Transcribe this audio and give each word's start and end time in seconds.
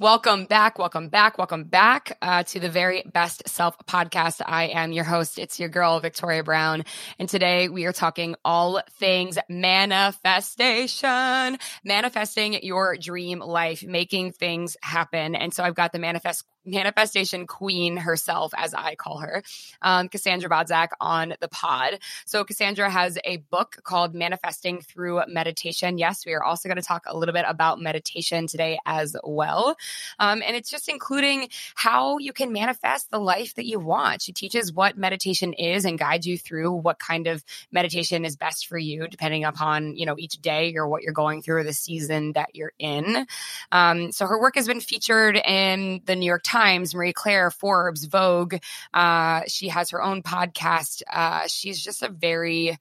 Welcome 0.00 0.44
back, 0.44 0.78
welcome 0.78 1.08
back, 1.08 1.38
welcome 1.38 1.64
back 1.64 2.16
uh, 2.22 2.44
to 2.44 2.60
the 2.60 2.68
Very 2.68 3.02
Best 3.12 3.48
Self 3.48 3.76
podcast. 3.78 4.40
I 4.46 4.68
am 4.68 4.92
your 4.92 5.02
host. 5.02 5.40
It's 5.40 5.58
your 5.58 5.68
girl, 5.68 5.98
Victoria 5.98 6.44
Brown. 6.44 6.84
And 7.18 7.28
today 7.28 7.68
we 7.68 7.84
are 7.84 7.92
talking 7.92 8.36
all 8.44 8.80
things 9.00 9.38
manifestation, 9.48 11.58
manifesting 11.82 12.62
your 12.62 12.96
dream 12.96 13.40
life, 13.40 13.82
making 13.82 14.34
things 14.34 14.76
happen. 14.82 15.34
And 15.34 15.52
so 15.52 15.64
I've 15.64 15.74
got 15.74 15.90
the 15.90 15.98
manifest 15.98 16.44
manifestation 16.68 17.46
queen 17.46 17.96
herself, 17.96 18.52
as 18.56 18.74
I 18.74 18.94
call 18.94 19.18
her, 19.18 19.42
um, 19.82 20.08
Cassandra 20.08 20.48
Bodzak 20.48 20.88
on 21.00 21.34
the 21.40 21.48
pod. 21.48 21.98
So 22.26 22.44
Cassandra 22.44 22.90
has 22.90 23.18
a 23.24 23.38
book 23.38 23.78
called 23.82 24.14
Manifesting 24.14 24.80
Through 24.80 25.22
Meditation. 25.28 25.98
Yes, 25.98 26.24
we 26.26 26.34
are 26.34 26.42
also 26.42 26.68
going 26.68 26.76
to 26.76 26.82
talk 26.82 27.04
a 27.06 27.16
little 27.16 27.32
bit 27.32 27.44
about 27.48 27.80
meditation 27.80 28.46
today 28.46 28.78
as 28.86 29.16
well. 29.24 29.76
Um, 30.18 30.42
and 30.46 30.56
it's 30.56 30.70
just 30.70 30.88
including 30.88 31.48
how 31.74 32.18
you 32.18 32.32
can 32.32 32.52
manifest 32.52 33.10
the 33.10 33.18
life 33.18 33.54
that 33.54 33.66
you 33.66 33.80
want. 33.80 34.22
She 34.22 34.32
teaches 34.32 34.72
what 34.72 34.96
meditation 34.96 35.52
is 35.52 35.84
and 35.84 35.98
guides 35.98 36.26
you 36.26 36.38
through 36.38 36.72
what 36.72 36.98
kind 36.98 37.26
of 37.26 37.44
meditation 37.72 38.24
is 38.24 38.36
best 38.36 38.66
for 38.66 38.78
you, 38.78 39.08
depending 39.08 39.44
upon, 39.44 39.96
you 39.96 40.06
know, 40.06 40.16
each 40.18 40.40
day 40.40 40.74
or 40.76 40.86
what 40.88 41.02
you're 41.02 41.12
going 41.12 41.42
through 41.42 41.58
or 41.58 41.64
the 41.64 41.72
season 41.72 42.32
that 42.32 42.54
you're 42.54 42.72
in. 42.78 43.26
Um, 43.72 44.12
so 44.12 44.26
her 44.26 44.40
work 44.40 44.56
has 44.56 44.66
been 44.66 44.80
featured 44.80 45.36
in 45.36 46.02
the 46.04 46.16
New 46.16 46.26
York 46.26 46.42
Times 46.44 46.57
Times, 46.58 46.92
Marie 46.92 47.12
Claire, 47.12 47.52
Forbes, 47.52 48.06
Vogue. 48.06 48.56
Uh, 48.92 49.42
she 49.46 49.68
has 49.68 49.90
her 49.90 50.02
own 50.02 50.24
podcast. 50.24 51.02
Uh, 51.08 51.46
she's 51.46 51.80
just 51.80 52.02
a 52.02 52.08
very 52.08 52.76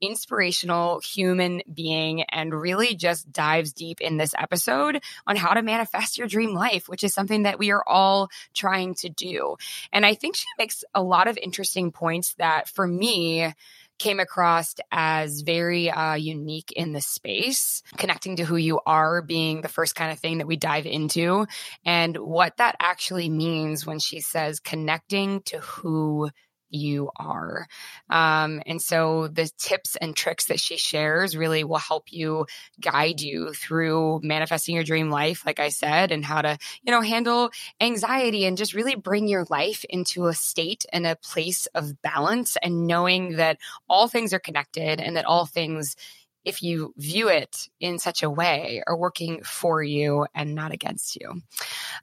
inspirational 0.00 0.98
human 0.98 1.62
being 1.72 2.22
and 2.24 2.52
really 2.52 2.96
just 2.96 3.30
dives 3.30 3.72
deep 3.72 4.00
in 4.00 4.16
this 4.16 4.34
episode 4.36 5.00
on 5.28 5.36
how 5.36 5.54
to 5.54 5.62
manifest 5.62 6.18
your 6.18 6.26
dream 6.26 6.54
life, 6.54 6.88
which 6.88 7.04
is 7.04 7.14
something 7.14 7.44
that 7.44 7.60
we 7.60 7.70
are 7.70 7.84
all 7.86 8.30
trying 8.52 8.94
to 8.94 9.08
do. 9.08 9.56
And 9.92 10.04
I 10.04 10.14
think 10.14 10.34
she 10.34 10.46
makes 10.58 10.82
a 10.92 11.02
lot 11.02 11.28
of 11.28 11.38
interesting 11.38 11.92
points 11.92 12.34
that 12.38 12.68
for 12.68 12.84
me, 12.84 13.52
came 14.00 14.18
across 14.18 14.74
as 14.90 15.42
very 15.42 15.90
uh, 15.90 16.14
unique 16.14 16.72
in 16.72 16.92
the 16.92 17.00
space, 17.00 17.82
connecting 17.96 18.36
to 18.36 18.44
who 18.44 18.56
you 18.56 18.80
are 18.84 19.22
being 19.22 19.60
the 19.60 19.68
first 19.68 19.94
kind 19.94 20.10
of 20.10 20.18
thing 20.18 20.38
that 20.38 20.48
we 20.48 20.56
dive 20.56 20.86
into, 20.86 21.46
and 21.84 22.16
what 22.16 22.56
that 22.56 22.74
actually 22.80 23.28
means 23.28 23.86
when 23.86 24.00
she 24.00 24.20
says 24.20 24.58
connecting 24.58 25.42
to 25.42 25.58
who 25.58 26.30
you 26.70 27.10
are. 27.16 27.66
Um, 28.08 28.62
and 28.66 28.80
so 28.80 29.28
the 29.28 29.50
tips 29.58 29.96
and 29.96 30.16
tricks 30.16 30.46
that 30.46 30.60
she 30.60 30.76
shares 30.76 31.36
really 31.36 31.64
will 31.64 31.78
help 31.78 32.12
you 32.12 32.46
guide 32.80 33.20
you 33.20 33.52
through 33.52 34.20
manifesting 34.22 34.74
your 34.74 34.84
dream 34.84 35.10
life, 35.10 35.44
like 35.44 35.60
I 35.60 35.68
said, 35.68 36.12
and 36.12 36.24
how 36.24 36.42
to, 36.42 36.58
you 36.82 36.92
know, 36.92 37.00
handle 37.00 37.50
anxiety 37.80 38.44
and 38.44 38.56
just 38.56 38.74
really 38.74 38.94
bring 38.94 39.28
your 39.28 39.46
life 39.50 39.84
into 39.88 40.26
a 40.26 40.34
state 40.34 40.84
and 40.92 41.06
a 41.06 41.16
place 41.16 41.66
of 41.74 42.00
balance 42.02 42.56
and 42.62 42.86
knowing 42.86 43.36
that 43.36 43.58
all 43.88 44.08
things 44.08 44.32
are 44.32 44.38
connected 44.38 45.00
and 45.00 45.16
that 45.16 45.24
all 45.26 45.46
things 45.46 45.96
if 46.44 46.62
you 46.62 46.94
view 46.96 47.28
it 47.28 47.68
in 47.80 47.98
such 47.98 48.22
a 48.22 48.30
way 48.30 48.82
are 48.86 48.96
working 48.96 49.42
for 49.42 49.82
you 49.82 50.26
and 50.34 50.54
not 50.54 50.72
against 50.72 51.16
you. 51.16 51.30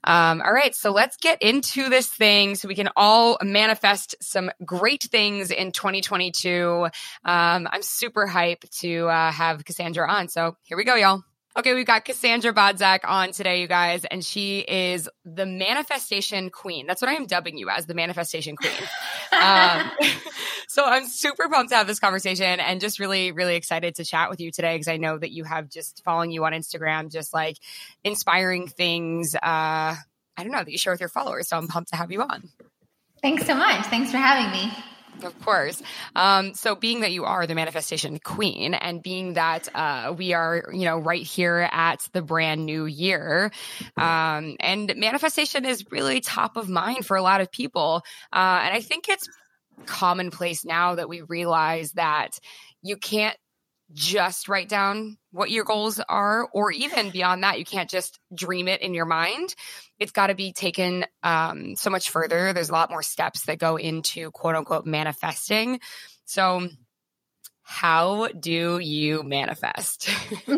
Um, 0.04 0.40
all 0.40 0.52
right, 0.52 0.74
so 0.74 0.90
let's 0.92 1.16
get 1.16 1.42
into 1.42 1.88
this 1.88 2.08
thing 2.08 2.54
so 2.54 2.68
we 2.68 2.74
can 2.74 2.88
all 2.96 3.38
manifest 3.42 4.16
some 4.20 4.50
great 4.64 5.04
things 5.04 5.50
in 5.50 5.72
2022. 5.72 6.88
Um, 7.24 7.68
I'm 7.70 7.82
super 7.82 8.26
hyped 8.26 8.70
to 8.80 9.08
uh, 9.08 9.32
have 9.32 9.64
Cassandra 9.64 10.10
on. 10.10 10.28
So 10.28 10.56
here 10.62 10.76
we 10.76 10.84
go, 10.84 10.94
y'all. 10.94 11.22
Okay, 11.58 11.74
we've 11.74 11.86
got 11.86 12.04
Cassandra 12.04 12.52
Bodzak 12.52 13.00
on 13.02 13.32
today, 13.32 13.60
you 13.60 13.66
guys, 13.66 14.04
and 14.04 14.24
she 14.24 14.60
is 14.60 15.08
the 15.24 15.44
manifestation 15.44 16.50
queen. 16.50 16.86
That's 16.86 17.02
what 17.02 17.08
I 17.08 17.14
am 17.14 17.26
dubbing 17.26 17.58
you 17.58 17.68
as, 17.68 17.84
the 17.84 17.94
manifestation 17.94 18.54
queen. 18.54 18.70
um, 19.32 19.90
so 20.68 20.84
I'm 20.84 21.04
super 21.08 21.48
pumped 21.48 21.70
to 21.70 21.76
have 21.76 21.88
this 21.88 21.98
conversation 21.98 22.60
and 22.60 22.80
just 22.80 23.00
really, 23.00 23.32
really 23.32 23.56
excited 23.56 23.96
to 23.96 24.04
chat 24.04 24.30
with 24.30 24.38
you 24.38 24.52
today 24.52 24.76
because 24.76 24.86
I 24.86 24.98
know 24.98 25.18
that 25.18 25.32
you 25.32 25.42
have 25.42 25.68
just 25.68 26.04
following 26.04 26.30
you 26.30 26.44
on 26.44 26.52
Instagram, 26.52 27.10
just 27.10 27.34
like 27.34 27.56
inspiring 28.04 28.68
things. 28.68 29.34
Uh, 29.34 29.40
I 29.42 29.96
don't 30.36 30.52
know 30.52 30.62
that 30.62 30.70
you 30.70 30.78
share 30.78 30.92
with 30.92 31.00
your 31.00 31.08
followers. 31.08 31.48
So 31.48 31.56
I'm 31.56 31.66
pumped 31.66 31.90
to 31.90 31.96
have 31.96 32.12
you 32.12 32.22
on. 32.22 32.50
Thanks 33.20 33.46
so 33.46 33.56
much. 33.56 33.84
Thanks 33.86 34.12
for 34.12 34.18
having 34.18 34.52
me. 34.52 34.72
Of 35.22 35.38
course. 35.44 35.82
Um, 36.14 36.54
so, 36.54 36.74
being 36.76 37.00
that 37.00 37.12
you 37.12 37.24
are 37.24 37.46
the 37.46 37.54
manifestation 37.54 38.18
queen, 38.18 38.74
and 38.74 39.02
being 39.02 39.34
that 39.34 39.68
uh, 39.74 40.14
we 40.16 40.32
are, 40.32 40.64
you 40.72 40.84
know, 40.84 40.98
right 40.98 41.22
here 41.22 41.68
at 41.72 42.06
the 42.12 42.22
brand 42.22 42.64
new 42.64 42.86
year, 42.86 43.50
um, 43.96 44.56
and 44.60 44.92
manifestation 44.96 45.64
is 45.64 45.84
really 45.90 46.20
top 46.20 46.56
of 46.56 46.68
mind 46.68 47.04
for 47.04 47.16
a 47.16 47.22
lot 47.22 47.40
of 47.40 47.50
people. 47.50 48.02
Uh, 48.32 48.60
and 48.62 48.74
I 48.74 48.80
think 48.80 49.08
it's 49.08 49.28
commonplace 49.86 50.64
now 50.64 50.94
that 50.96 51.08
we 51.08 51.22
realize 51.22 51.92
that 51.92 52.38
you 52.82 52.96
can't 52.96 53.36
just 53.92 54.48
write 54.48 54.68
down 54.68 55.16
what 55.30 55.50
your 55.50 55.64
goals 55.64 56.00
are, 56.08 56.48
or 56.52 56.70
even 56.70 57.10
beyond 57.10 57.42
that, 57.42 57.58
you 57.58 57.64
can't 57.64 57.88
just 57.88 58.18
dream 58.34 58.68
it 58.68 58.82
in 58.82 58.94
your 58.94 59.06
mind. 59.06 59.54
It's 59.98 60.12
got 60.12 60.28
to 60.28 60.34
be 60.34 60.52
taken 60.52 61.06
um, 61.22 61.76
so 61.76 61.90
much 61.90 62.10
further. 62.10 62.52
There's 62.52 62.68
a 62.68 62.72
lot 62.72 62.90
more 62.90 63.02
steps 63.02 63.46
that 63.46 63.58
go 63.58 63.76
into 63.76 64.30
quote 64.30 64.54
unquote 64.54 64.86
manifesting. 64.86 65.80
So, 66.24 66.68
how 67.62 68.28
do 68.28 68.78
you 68.78 69.22
manifest? 69.22 70.08
uh, 70.48 70.56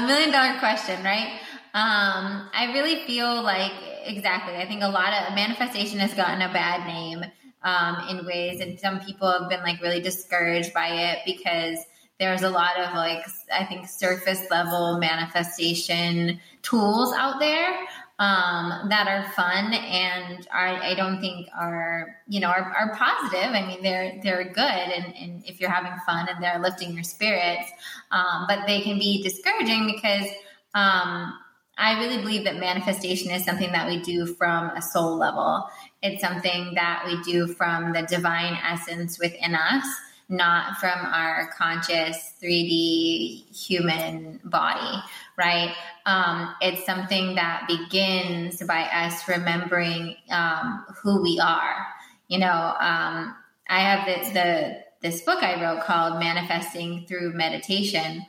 the 0.00 0.06
million 0.06 0.30
dollar 0.30 0.58
question, 0.58 1.02
right? 1.04 1.40
Um, 1.74 2.48
I 2.54 2.70
really 2.72 3.06
feel 3.06 3.42
like 3.42 3.72
exactly. 4.04 4.56
I 4.56 4.66
think 4.66 4.82
a 4.82 4.88
lot 4.88 5.12
of 5.12 5.34
manifestation 5.34 5.98
has 5.98 6.14
gotten 6.14 6.40
a 6.40 6.52
bad 6.52 6.86
name 6.86 7.24
um, 7.62 8.08
in 8.08 8.24
ways. 8.26 8.60
And 8.60 8.78
some 8.78 9.00
people 9.00 9.30
have 9.30 9.48
been 9.48 9.62
like 9.62 9.80
really 9.80 10.00
discouraged 10.00 10.72
by 10.72 10.88
it 10.88 11.18
because 11.24 11.78
there's 12.18 12.42
a 12.42 12.50
lot 12.50 12.78
of 12.78 12.94
like, 12.94 13.24
I 13.52 13.64
think, 13.64 13.88
surface 13.88 14.42
level 14.50 14.98
manifestation 14.98 16.40
tools 16.62 17.14
out 17.14 17.38
there 17.38 17.86
um, 18.18 18.88
that 18.88 19.06
are 19.06 19.30
fun 19.32 19.72
and 19.72 20.46
are, 20.50 20.68
I 20.68 20.94
don't 20.94 21.20
think 21.20 21.48
are 21.56 22.16
you 22.26 22.40
know 22.40 22.48
are, 22.48 22.74
are 22.76 22.96
positive. 22.96 23.50
I 23.50 23.64
mean 23.64 23.82
they're 23.82 24.18
they're 24.22 24.52
good 24.52 24.58
and, 24.58 25.14
and, 25.14 25.44
if 25.46 25.60
you're 25.60 25.70
having 25.70 25.92
fun 26.04 26.28
and 26.28 26.42
they're 26.42 26.58
lifting 26.58 26.92
your 26.94 27.04
spirits, 27.04 27.70
um, 28.10 28.46
but 28.48 28.66
they 28.66 28.80
can 28.80 28.98
be 28.98 29.22
discouraging 29.22 29.86
because 29.86 30.28
um, 30.74 31.32
I 31.78 32.00
really 32.00 32.18
believe 32.18 32.44
that 32.44 32.56
manifestation 32.56 33.30
is 33.30 33.44
something 33.44 33.70
that 33.70 33.86
we 33.86 34.02
do 34.02 34.26
from 34.26 34.70
a 34.70 34.82
soul 34.82 35.16
level. 35.16 35.68
It's 36.02 36.20
something 36.20 36.74
that 36.74 37.04
we 37.06 37.20
do 37.22 37.46
from 37.46 37.92
the 37.92 38.02
divine 38.02 38.56
essence 38.64 39.18
within 39.18 39.54
us, 39.54 39.84
not 40.28 40.76
from 40.78 40.98
our 41.06 41.50
conscious 41.56 42.34
3D 42.42 43.52
human 43.54 44.40
body, 44.44 45.02
right? 45.36 45.74
Um, 46.06 46.54
it's 46.60 46.84
something 46.86 47.34
that 47.34 47.66
begins 47.66 48.62
by 48.62 48.82
us 48.82 49.26
remembering 49.26 50.16
um, 50.30 50.84
who 51.02 51.20
we 51.22 51.40
are. 51.42 51.86
You 52.28 52.38
know, 52.38 52.74
um, 52.78 53.34
I 53.68 53.80
have 53.80 54.06
the, 54.06 54.32
the 54.32 54.84
this 55.00 55.22
book 55.22 55.42
I 55.42 55.62
wrote 55.62 55.84
called 55.84 56.18
Manifesting 56.18 57.06
Through 57.06 57.32
Meditation 57.34 58.26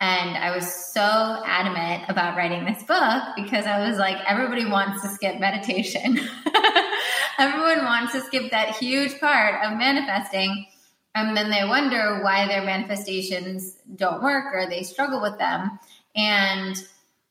and 0.00 0.36
I 0.36 0.54
was 0.54 0.66
so 0.72 1.42
adamant 1.44 2.04
about 2.08 2.34
writing 2.34 2.64
this 2.64 2.82
book 2.82 3.22
because 3.36 3.66
I 3.66 3.86
was 3.86 3.98
like, 3.98 4.16
everybody 4.26 4.64
wants 4.64 5.02
to 5.02 5.08
skip 5.08 5.38
meditation. 5.38 6.18
Everyone 7.38 7.84
wants 7.84 8.12
to 8.12 8.22
skip 8.22 8.50
that 8.50 8.76
huge 8.76 9.20
part 9.20 9.62
of 9.62 9.76
manifesting. 9.76 10.66
And 11.14 11.36
then 11.36 11.50
they 11.50 11.64
wonder 11.64 12.22
why 12.22 12.46
their 12.46 12.64
manifestations 12.64 13.76
don't 13.94 14.22
work 14.22 14.54
or 14.54 14.66
they 14.68 14.84
struggle 14.84 15.20
with 15.20 15.38
them. 15.38 15.78
And 16.16 16.76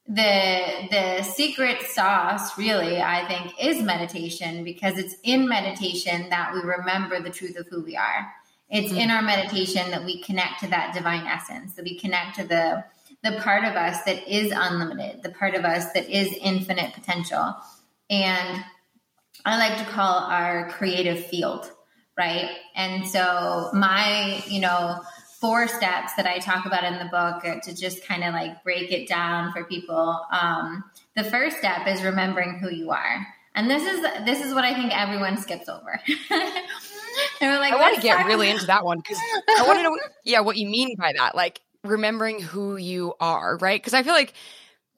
the 0.10 0.88
the 0.90 1.22
secret 1.22 1.84
sauce 1.84 2.58
really 2.58 3.00
i 3.00 3.28
think 3.28 3.54
is 3.64 3.84
meditation 3.84 4.64
because 4.64 4.98
it's 4.98 5.16
in 5.22 5.48
meditation 5.48 6.28
that 6.32 6.52
we 6.52 6.62
remember 6.62 7.22
the 7.22 7.30
truth 7.30 7.56
of 7.56 7.68
who 7.68 7.84
we 7.84 7.96
are 7.96 8.34
it's 8.70 8.92
mm-hmm. 8.92 9.02
in 9.02 9.12
our 9.12 9.22
meditation 9.22 9.92
that 9.92 10.06
we 10.06 10.22
connect 10.22 10.62
to 10.62 10.68
that 10.68 10.94
divine 10.94 11.26
essence, 11.26 11.74
that 11.74 11.84
we 11.84 11.98
connect 11.98 12.36
to 12.38 12.44
the 12.46 12.84
the 13.22 13.40
part 13.42 13.66
of 13.66 13.76
us 13.76 14.02
that 14.04 14.26
is 14.34 14.54
unlimited, 14.56 15.24
the 15.24 15.30
part 15.30 15.54
of 15.54 15.66
us 15.66 15.92
that 15.92 16.10
is 16.10 16.32
infinite 16.42 16.94
potential. 16.94 17.56
and 18.10 18.64
I 19.46 19.58
like 19.58 19.78
to 19.78 19.86
call 19.92 20.20
our 20.20 20.70
creative 20.70 21.26
field, 21.26 21.72
right? 22.18 22.50
And 22.76 23.08
so 23.08 23.70
my, 23.74 24.44
you 24.48 24.60
know, 24.60 25.02
four 25.40 25.68
steps 25.68 26.14
that 26.16 26.26
I 26.26 26.40
talk 26.40 26.66
about 26.66 26.84
in 26.84 27.00
the 27.00 27.06
book 27.06 27.64
to 27.64 27.74
just 27.74 28.06
kind 28.06 28.24
of 28.24 28.34
like 28.34 28.64
break 28.64 28.92
it 28.92 29.08
down 29.08 29.54
for 29.54 29.64
people. 29.64 30.20
Um, 30.32 30.84
the 31.16 31.24
first 31.24 31.58
step 31.58 31.88
is 31.88 32.04
remembering 32.04 32.60
who 32.60 32.70
you 32.70 32.92
are. 32.92 33.26
And 33.56 33.70
this 33.70 33.84
is 33.84 34.02
this 34.26 34.46
is 34.46 34.54
what 34.54 34.66
I 34.66 34.74
think 34.74 34.96
everyone 34.96 35.38
skips 35.38 35.70
over. 35.70 36.00
like, 37.42 37.74
I 37.74 37.76
want 37.76 37.96
to 37.96 38.02
get 38.02 38.26
really 38.26 38.50
into 38.50 38.68
that 38.68 38.86
one 38.86 38.98
because 38.98 39.18
I 39.58 39.64
want 39.66 39.80
to 39.80 39.84
know, 39.84 39.98
yeah, 40.24 40.42
what 40.42 40.58
you 40.58 40.68
mean 40.68 40.96
by 40.98 41.14
that, 41.18 41.36
like 41.36 41.62
remembering 41.84 42.42
who 42.42 42.76
you 42.78 43.14
are, 43.20 43.58
right? 43.58 43.82
Because 43.82 43.94
I 43.94 44.04
feel 44.04 44.14
like 44.14 44.34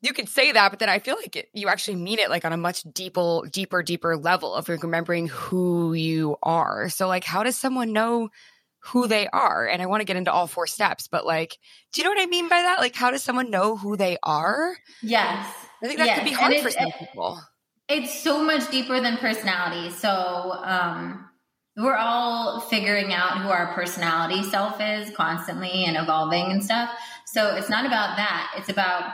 you 0.01 0.13
could 0.13 0.29
say 0.29 0.51
that, 0.51 0.71
but 0.71 0.79
then 0.79 0.89
I 0.89 0.99
feel 0.99 1.15
like 1.15 1.35
it, 1.35 1.49
you 1.53 1.67
actually 1.67 1.97
mean 1.97 2.19
it 2.19 2.29
like 2.29 2.43
on 2.43 2.53
a 2.53 2.57
much 2.57 2.83
deeper, 2.83 3.41
deeper, 3.49 3.83
deeper 3.83 4.17
level 4.17 4.53
of 4.53 4.67
remembering 4.67 5.27
who 5.27 5.93
you 5.93 6.37
are. 6.41 6.89
So, 6.89 7.07
like, 7.07 7.23
how 7.23 7.43
does 7.43 7.55
someone 7.55 7.93
know 7.93 8.29
who 8.79 9.07
they 9.07 9.27
are? 9.27 9.67
And 9.67 9.79
I 9.81 9.85
want 9.85 10.01
to 10.01 10.05
get 10.05 10.15
into 10.15 10.31
all 10.31 10.47
four 10.47 10.65
steps, 10.65 11.07
but 11.07 11.25
like, 11.25 11.57
do 11.93 12.01
you 12.01 12.05
know 12.05 12.11
what 12.11 12.21
I 12.21 12.25
mean 12.25 12.49
by 12.49 12.63
that? 12.63 12.79
Like, 12.79 12.95
how 12.95 13.11
does 13.11 13.23
someone 13.23 13.51
know 13.51 13.75
who 13.77 13.95
they 13.95 14.17
are? 14.23 14.75
Yes. 15.03 15.53
I 15.83 15.87
think 15.87 15.99
that 15.99 16.07
yes. 16.07 16.17
could 16.17 16.25
be 16.25 16.33
hard 16.33 16.57
for 16.61 16.71
some 16.71 16.91
people. 16.97 17.39
It's 17.87 18.23
so 18.23 18.43
much 18.43 18.71
deeper 18.71 18.99
than 19.01 19.17
personality. 19.17 19.91
So, 19.91 20.09
um, 20.63 21.29
we're 21.77 21.95
all 21.95 22.59
figuring 22.59 23.13
out 23.13 23.41
who 23.41 23.49
our 23.49 23.73
personality 23.73 24.43
self 24.43 24.79
is 24.81 25.09
constantly 25.15 25.85
and 25.85 25.95
evolving 25.95 26.51
and 26.51 26.63
stuff. 26.63 26.89
So 27.25 27.55
it's 27.55 27.69
not 27.69 27.85
about 27.85 28.17
that. 28.17 28.53
It's 28.57 28.69
about 28.69 29.13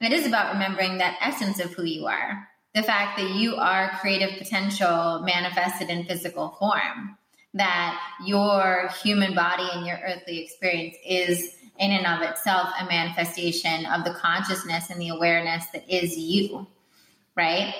it 0.00 0.12
is 0.12 0.26
about 0.26 0.54
remembering 0.54 0.98
that 0.98 1.18
essence 1.20 1.60
of 1.60 1.72
who 1.72 1.84
you 1.84 2.06
are. 2.06 2.48
The 2.74 2.82
fact 2.82 3.18
that 3.18 3.30
you 3.30 3.54
are 3.54 3.96
creative 4.00 4.36
potential 4.36 5.20
manifested 5.24 5.90
in 5.90 6.06
physical 6.06 6.56
form. 6.58 7.16
That 7.54 8.00
your 8.24 8.88
human 9.02 9.34
body 9.34 9.68
and 9.72 9.86
your 9.86 10.00
earthly 10.04 10.40
experience 10.42 10.96
is 11.06 11.54
in 11.78 11.92
and 11.92 12.06
of 12.06 12.28
itself 12.28 12.70
a 12.80 12.86
manifestation 12.86 13.86
of 13.86 14.04
the 14.04 14.14
consciousness 14.14 14.90
and 14.90 15.00
the 15.00 15.10
awareness 15.10 15.66
that 15.72 15.88
is 15.88 16.16
you, 16.16 16.66
right? 17.36 17.74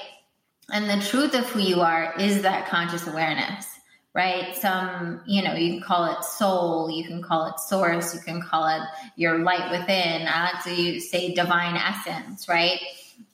And 0.71 0.89
the 0.89 1.05
truth 1.05 1.35
of 1.35 1.47
who 1.47 1.61
you 1.61 1.81
are 1.81 2.15
is 2.19 2.43
that 2.43 2.69
conscious 2.69 3.07
awareness 3.07 3.72
right? 4.15 4.55
Some, 4.57 5.23
you 5.27 5.43
know, 5.43 5.55
you 5.55 5.73
can 5.75 5.83
call 5.83 6.05
it 6.13 6.25
soul, 6.25 6.91
you 6.91 7.05
can 7.05 7.23
call 7.23 7.47
it 7.47 7.59
source, 7.61 8.15
you 8.15 8.21
can 8.21 8.43
call 8.43 8.69
it 8.69 8.83
your 9.17 9.39
light 9.39 9.71
within. 9.71 10.27
I 10.29 10.53
like 10.53 10.65
to 10.65 11.01
say 11.01 11.35
divine 11.35 11.77
essence, 11.77 12.49
right? 12.49 12.79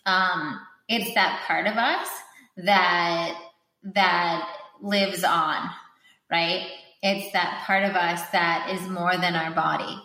Um, 0.07 0.61
it's 0.89 1.15
that 1.15 1.43
part 1.47 1.67
of 1.67 1.77
us 1.77 2.09
that 2.59 3.37
that 3.83 4.49
lives 4.81 5.25
on, 5.25 5.71
right? 6.31 6.69
It's 7.03 7.33
that 7.33 7.63
part 7.67 7.85
of 7.85 7.95
us 7.95 8.21
that 8.31 8.71
is 8.73 8.89
more 8.89 9.17
than 9.17 9.35
our 9.35 9.53
body. 9.53 10.01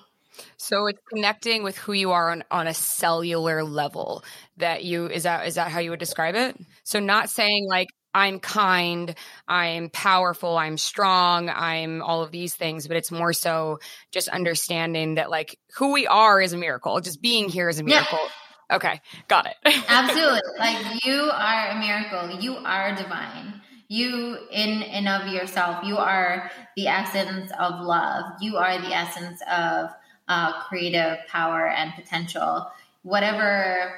So 0.58 0.88
it's 0.88 1.00
connecting 1.10 1.64
with 1.64 1.78
who 1.78 1.94
you 1.94 2.12
are 2.12 2.32
on, 2.32 2.44
on 2.50 2.68
a 2.68 2.74
cellular 2.74 3.64
level 3.64 4.24
that 4.58 4.84
you 4.84 5.08
is 5.08 5.24
that 5.24 5.48
is 5.48 5.56
that 5.56 5.72
how 5.72 5.80
you 5.80 5.92
would 5.92 6.00
describe 6.00 6.36
it? 6.36 6.58
So 6.84 7.00
not 7.00 7.30
saying 7.30 7.68
like 7.70 7.90
I'm 8.14 8.40
kind, 8.40 9.16
I'm 9.48 9.90
powerful, 9.90 10.58
I'm 10.58 10.78
strong, 10.78 11.50
I'm 11.50 12.02
all 12.02 12.22
of 12.22 12.32
these 12.32 12.56
things, 12.56 12.88
but 12.88 12.98
it's 12.98 13.12
more 13.12 13.34
so 13.34 13.80
just 14.12 14.28
understanding 14.28 15.16
that 15.16 15.30
like 15.30 15.58
who 15.76 15.92
we 15.92 16.06
are 16.08 16.40
is 16.42 16.54
a 16.54 16.58
miracle. 16.58 17.00
Just 17.02 17.22
being 17.22 17.50
here 17.50 17.70
is 17.70 17.80
a 17.80 17.84
miracle. 17.84 18.20
Yeah. 18.22 18.76
Okay, 18.76 19.02
got 19.28 19.46
it. 19.46 19.56
Absolutely. 19.88 20.42
Like 20.58 21.06
you 21.06 21.30
are 21.32 21.68
a 21.70 21.80
miracle. 21.80 22.40
You 22.40 22.56
are 22.58 22.96
divine. 22.96 23.62
You 23.88 24.38
in 24.52 24.84
and 24.84 25.08
of 25.08 25.32
yourself, 25.32 25.84
you 25.84 25.98
are 25.98 26.50
the 26.76 26.88
essence 26.88 27.52
of 27.60 27.82
love. 27.82 28.24
You 28.42 28.58
are 28.58 28.82
the 28.82 28.94
essence 28.94 29.42
of 29.52 29.90
uh, 30.28 30.64
creative 30.64 31.18
power 31.28 31.68
and 31.68 31.94
potential. 31.94 32.72
Whatever 33.04 33.94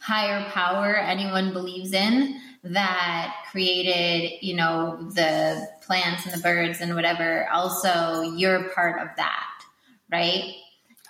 higher 0.00 0.44
power 0.50 0.96
anyone 0.96 1.52
believes 1.52 1.92
in, 1.92 2.40
that 2.64 3.34
created, 3.50 4.38
you 4.40 4.54
know, 4.54 5.10
the 5.14 5.68
plants 5.82 6.24
and 6.24 6.34
the 6.34 6.40
birds 6.40 6.80
and 6.80 6.94
whatever, 6.94 7.48
also 7.50 8.22
you're 8.22 8.70
part 8.70 9.00
of 9.02 9.08
that, 9.16 9.64
right? 10.10 10.54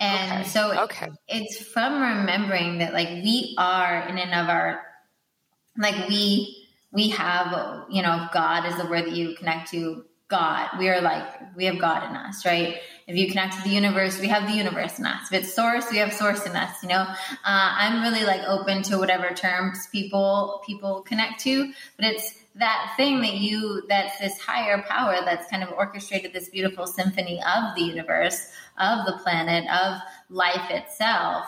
And 0.01 0.41
okay. 0.41 0.49
so 0.49 0.83
okay. 0.83 1.07
it's 1.27 1.57
from 1.57 2.01
remembering 2.01 2.79
that 2.79 2.93
like 2.93 3.07
we 3.07 3.55
are 3.57 4.07
in 4.07 4.17
and 4.17 4.33
of 4.33 4.49
our 4.49 4.81
like 5.77 6.09
we 6.09 6.67
we 6.91 7.09
have 7.09 7.85
you 7.89 8.01
know 8.01 8.27
God 8.33 8.65
is 8.65 8.75
the 8.77 8.85
word 8.87 9.05
that 9.05 9.15
you 9.15 9.35
connect 9.35 9.71
to 9.71 10.03
God. 10.27 10.69
We 10.77 10.89
are 10.89 10.99
like 10.99 11.55
we 11.55 11.65
have 11.65 11.79
God 11.79 12.09
in 12.09 12.15
us, 12.15 12.45
right? 12.45 12.79
If 13.07 13.15
you 13.15 13.27
connect 13.27 13.55
to 13.57 13.61
the 13.61 13.69
universe, 13.69 14.19
we 14.19 14.27
have 14.29 14.49
the 14.49 14.57
universe 14.57 14.97
in 14.97 15.05
us. 15.05 15.31
If 15.31 15.43
it's 15.43 15.53
source, 15.53 15.85
we 15.91 15.97
have 15.97 16.11
source 16.11 16.43
in 16.45 16.55
us. 16.55 16.81
You 16.81 16.89
know, 16.89 17.01
uh, 17.01 17.15
I'm 17.43 18.01
really 18.01 18.25
like 18.25 18.41
open 18.47 18.81
to 18.83 18.97
whatever 18.97 19.29
terms 19.29 19.87
people 19.91 20.63
people 20.65 21.01
connect 21.01 21.39
to, 21.41 21.71
but 21.97 22.05
it's 22.05 22.33
that 22.55 22.93
thing 22.97 23.21
that 23.21 23.35
you 23.35 23.83
that's 23.87 24.17
this 24.19 24.39
higher 24.39 24.81
power 24.89 25.17
that's 25.23 25.49
kind 25.51 25.61
of 25.61 25.69
orchestrated 25.73 26.33
this 26.33 26.49
beautiful 26.49 26.87
symphony 26.87 27.39
of 27.41 27.75
the 27.75 27.83
universe, 27.83 28.49
of 28.79 29.05
the 29.05 29.19
planet, 29.21 29.69
of 29.69 29.99
life 30.29 30.71
itself. 30.71 31.45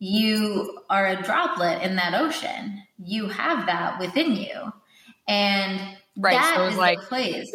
You 0.00 0.80
are 0.90 1.06
a 1.06 1.22
droplet 1.22 1.82
in 1.82 1.96
that 1.96 2.14
ocean. 2.14 2.82
You 2.98 3.28
have 3.28 3.66
that 3.66 4.00
within 4.00 4.34
you, 4.34 4.72
and 5.28 5.80
right, 6.16 6.34
that 6.34 6.54
so 6.56 6.66
is 6.66 6.76
like, 6.76 7.00
the 7.00 7.06
place 7.06 7.54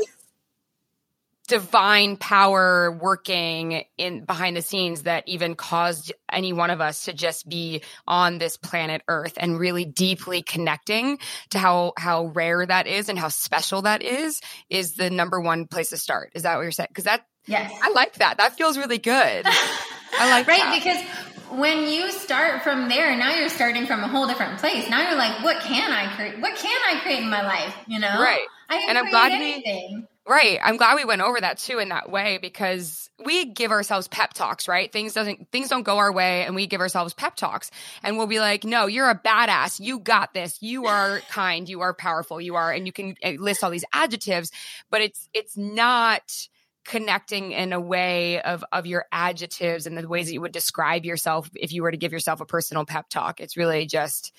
divine 1.51 2.15
power 2.15 2.89
working 2.93 3.83
in 3.97 4.23
behind 4.23 4.55
the 4.55 4.61
scenes 4.61 5.03
that 5.03 5.27
even 5.27 5.53
caused 5.53 6.13
any 6.31 6.53
one 6.53 6.69
of 6.69 6.79
us 6.79 7.03
to 7.03 7.13
just 7.13 7.47
be 7.49 7.81
on 8.07 8.37
this 8.37 8.55
planet 8.55 9.01
earth 9.09 9.33
and 9.35 9.59
really 9.59 9.83
deeply 9.83 10.43
connecting 10.43 11.19
to 11.49 11.59
how 11.59 11.91
how 11.97 12.27
rare 12.27 12.65
that 12.65 12.87
is 12.87 13.09
and 13.09 13.19
how 13.19 13.27
special 13.27 13.81
that 13.81 14.01
is 14.01 14.39
is 14.69 14.93
the 14.93 15.09
number 15.09 15.41
one 15.41 15.67
place 15.67 15.89
to 15.89 15.97
start. 15.97 16.31
Is 16.35 16.43
that 16.43 16.55
what 16.55 16.61
you're 16.61 16.71
saying? 16.71 16.87
Because 16.89 17.03
that 17.03 17.25
yes. 17.47 17.77
I 17.83 17.89
like 17.89 18.13
that. 18.13 18.37
That 18.37 18.55
feels 18.55 18.77
really 18.77 18.97
good. 18.97 19.45
I 19.45 20.29
like 20.29 20.47
right 20.47 20.57
that. 20.57 20.73
because 20.73 21.59
when 21.59 21.89
you 21.89 22.13
start 22.13 22.63
from 22.63 22.87
there 22.87 23.13
now 23.17 23.35
you're 23.35 23.49
starting 23.49 23.85
from 23.87 24.05
a 24.05 24.07
whole 24.07 24.25
different 24.25 24.57
place. 24.59 24.89
Now 24.89 25.01
you're 25.01 25.17
like 25.17 25.43
what 25.43 25.59
can 25.59 25.91
i 25.91 26.15
create? 26.15 26.39
What 26.39 26.55
can 26.55 26.79
i 26.89 27.01
create 27.01 27.19
in 27.19 27.29
my 27.29 27.41
life? 27.41 27.75
You 27.87 27.99
know? 27.99 28.21
Right. 28.21 28.47
And 28.69 28.97
i'm 28.97 29.09
glad 29.09 29.33
anything. 29.33 29.95
we 29.95 30.07
Right. 30.27 30.59
I'm 30.63 30.77
glad 30.77 30.95
we 30.95 31.05
went 31.05 31.21
over 31.21 31.41
that 31.41 31.57
too 31.57 31.79
in 31.79 31.89
that 31.89 32.11
way 32.11 32.37
because 32.39 33.09
we 33.25 33.45
give 33.45 33.71
ourselves 33.71 34.07
pep 34.07 34.33
talks, 34.33 34.67
right? 34.67 34.91
Things 34.91 35.13
doesn't 35.13 35.51
things 35.51 35.69
don't 35.69 35.81
go 35.81 35.97
our 35.97 36.11
way 36.11 36.45
and 36.45 36.55
we 36.55 36.67
give 36.67 36.79
ourselves 36.79 37.13
pep 37.13 37.35
talks 37.35 37.71
and 38.03 38.17
we'll 38.17 38.27
be 38.27 38.39
like, 38.39 38.63
"No, 38.63 38.85
you're 38.85 39.09
a 39.09 39.19
badass. 39.19 39.79
You 39.79 39.99
got 39.99 40.33
this. 40.33 40.61
You 40.61 40.85
are 40.85 41.19
kind, 41.29 41.67
you 41.67 41.81
are 41.81 41.93
powerful, 41.93 42.39
you 42.39 42.55
are." 42.55 42.71
And 42.71 42.85
you 42.85 42.93
can 42.93 43.15
eh, 43.23 43.37
list 43.39 43.63
all 43.63 43.71
these 43.71 43.85
adjectives, 43.93 44.51
but 44.91 45.01
it's 45.01 45.27
it's 45.33 45.57
not 45.57 46.47
connecting 46.85 47.51
in 47.51 47.73
a 47.73 47.79
way 47.79 48.41
of 48.41 48.63
of 48.71 48.85
your 48.85 49.05
adjectives 49.11 49.87
and 49.87 49.97
the 49.97 50.07
ways 50.07 50.27
that 50.27 50.33
you 50.33 50.41
would 50.41 50.51
describe 50.51 51.03
yourself 51.03 51.49
if 51.55 51.73
you 51.73 51.81
were 51.81 51.91
to 51.91 51.97
give 51.97 52.11
yourself 52.11 52.41
a 52.41 52.45
personal 52.45 52.85
pep 52.85 53.09
talk. 53.09 53.39
It's 53.39 53.57
really 53.57 53.87
just 53.87 54.33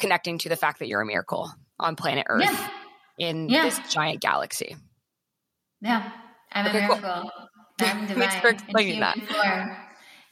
connecting 0.00 0.38
to 0.38 0.48
the 0.48 0.56
fact 0.56 0.80
that 0.80 0.88
you're 0.88 1.00
a 1.00 1.06
miracle 1.06 1.52
on 1.78 1.94
planet 1.94 2.26
Earth 2.28 2.42
yeah. 2.42 2.68
in 3.18 3.48
yeah. 3.48 3.64
this 3.64 3.78
giant 3.90 4.20
galaxy. 4.20 4.74
Yeah, 5.80 6.10
I'm 6.52 6.66
okay, 6.66 6.78
a 6.78 6.80
miracle. 6.82 7.00
Cool. 7.00 7.48
I'm 7.80 8.06
divine. 8.06 8.28
Thanks 8.28 8.36
for 8.36 8.48
explaining 8.48 9.00
that. 9.00 9.18
Form. 9.18 9.76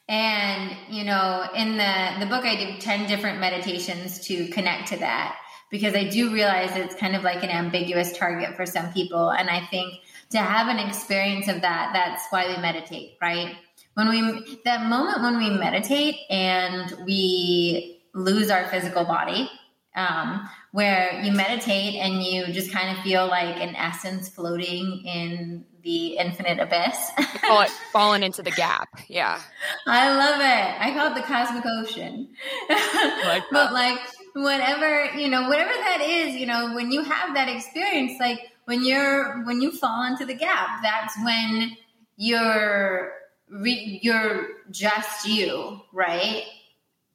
And 0.09 0.77
you 0.89 1.05
know, 1.05 1.47
in 1.55 1.77
the 1.77 2.17
the 2.21 2.27
book, 2.27 2.45
I 2.45 2.57
did 2.57 2.81
ten 2.81 3.07
different 3.07 3.41
meditations 3.41 4.21
to 4.27 4.49
connect 4.49 4.89
to 4.89 4.97
that 4.99 5.37
because 5.71 5.95
I 5.95 6.05
do 6.05 6.33
realize 6.33 6.75
it's 6.77 6.95
kind 6.95 7.15
of 7.15 7.23
like 7.23 7.43
an 7.43 7.51
ambiguous 7.51 8.17
target 8.17 8.57
for 8.57 8.65
some 8.65 8.93
people, 8.93 9.31
and 9.31 9.51
I 9.51 9.67
think 9.67 9.95
to 10.31 10.39
have 10.39 10.69
an 10.69 10.79
experience 10.79 11.49
of 11.49 11.61
that, 11.63 11.91
that's 11.93 12.25
why 12.31 12.49
we 12.49 12.61
meditate, 12.61 13.17
right? 13.21 13.57
When 13.95 14.09
we 14.09 14.59
that 14.65 14.89
moment 14.89 15.23
when 15.23 15.39
we 15.39 15.51
meditate 15.51 16.17
and 16.31 16.95
we 17.05 18.01
lose 18.15 18.51
our 18.51 18.67
physical 18.69 19.05
body, 19.05 19.51
um, 19.95 20.49
where 20.79 21.21
you 21.25 21.33
meditate 21.33 21.97
and 21.97 22.23
you 22.23 22.47
just 22.53 22.71
kind 22.71 22.97
of 22.97 23.03
feel 23.03 23.27
like 23.27 23.57
an 23.57 23.75
essence 23.75 24.29
floating 24.29 25.03
in 25.05 25.65
the 25.83 26.17
infinite 26.17 26.61
abyss. 26.61 27.11
call 27.41 27.63
it 27.63 27.71
falling 27.91 28.23
into 28.23 28.45
the 28.45 28.53
gap. 28.53 28.89
Yeah. 29.09 29.41
I 29.89 30.17
love 30.17 30.41
it. 30.41 30.81
I 30.81 30.95
call 30.95 31.11
it 31.11 31.17
the 31.17 31.27
cosmic 31.27 31.65
ocean. 31.67 32.29
Like 32.69 33.43
but 33.51 33.73
like 33.73 33.99
whatever, 34.35 35.07
you 35.17 35.27
know, 35.29 35.49
whatever 35.49 35.73
that 35.73 36.01
is, 36.01 36.37
you 36.37 36.47
know, 36.47 36.73
when 36.73 36.93
you 36.93 37.03
have 37.03 37.35
that 37.35 37.49
experience, 37.49 38.13
like 38.21 38.39
when 38.67 38.85
you're 38.85 39.43
when 39.47 39.61
you 39.61 39.73
fall 39.73 40.05
into 40.05 40.25
the 40.25 40.35
gap, 40.35 40.81
that's 40.81 41.13
when 41.25 41.77
you're 42.17 43.15
re- 43.51 43.99
you're 44.01 44.47
just 44.71 45.27
you, 45.27 45.81
right? 45.93 46.45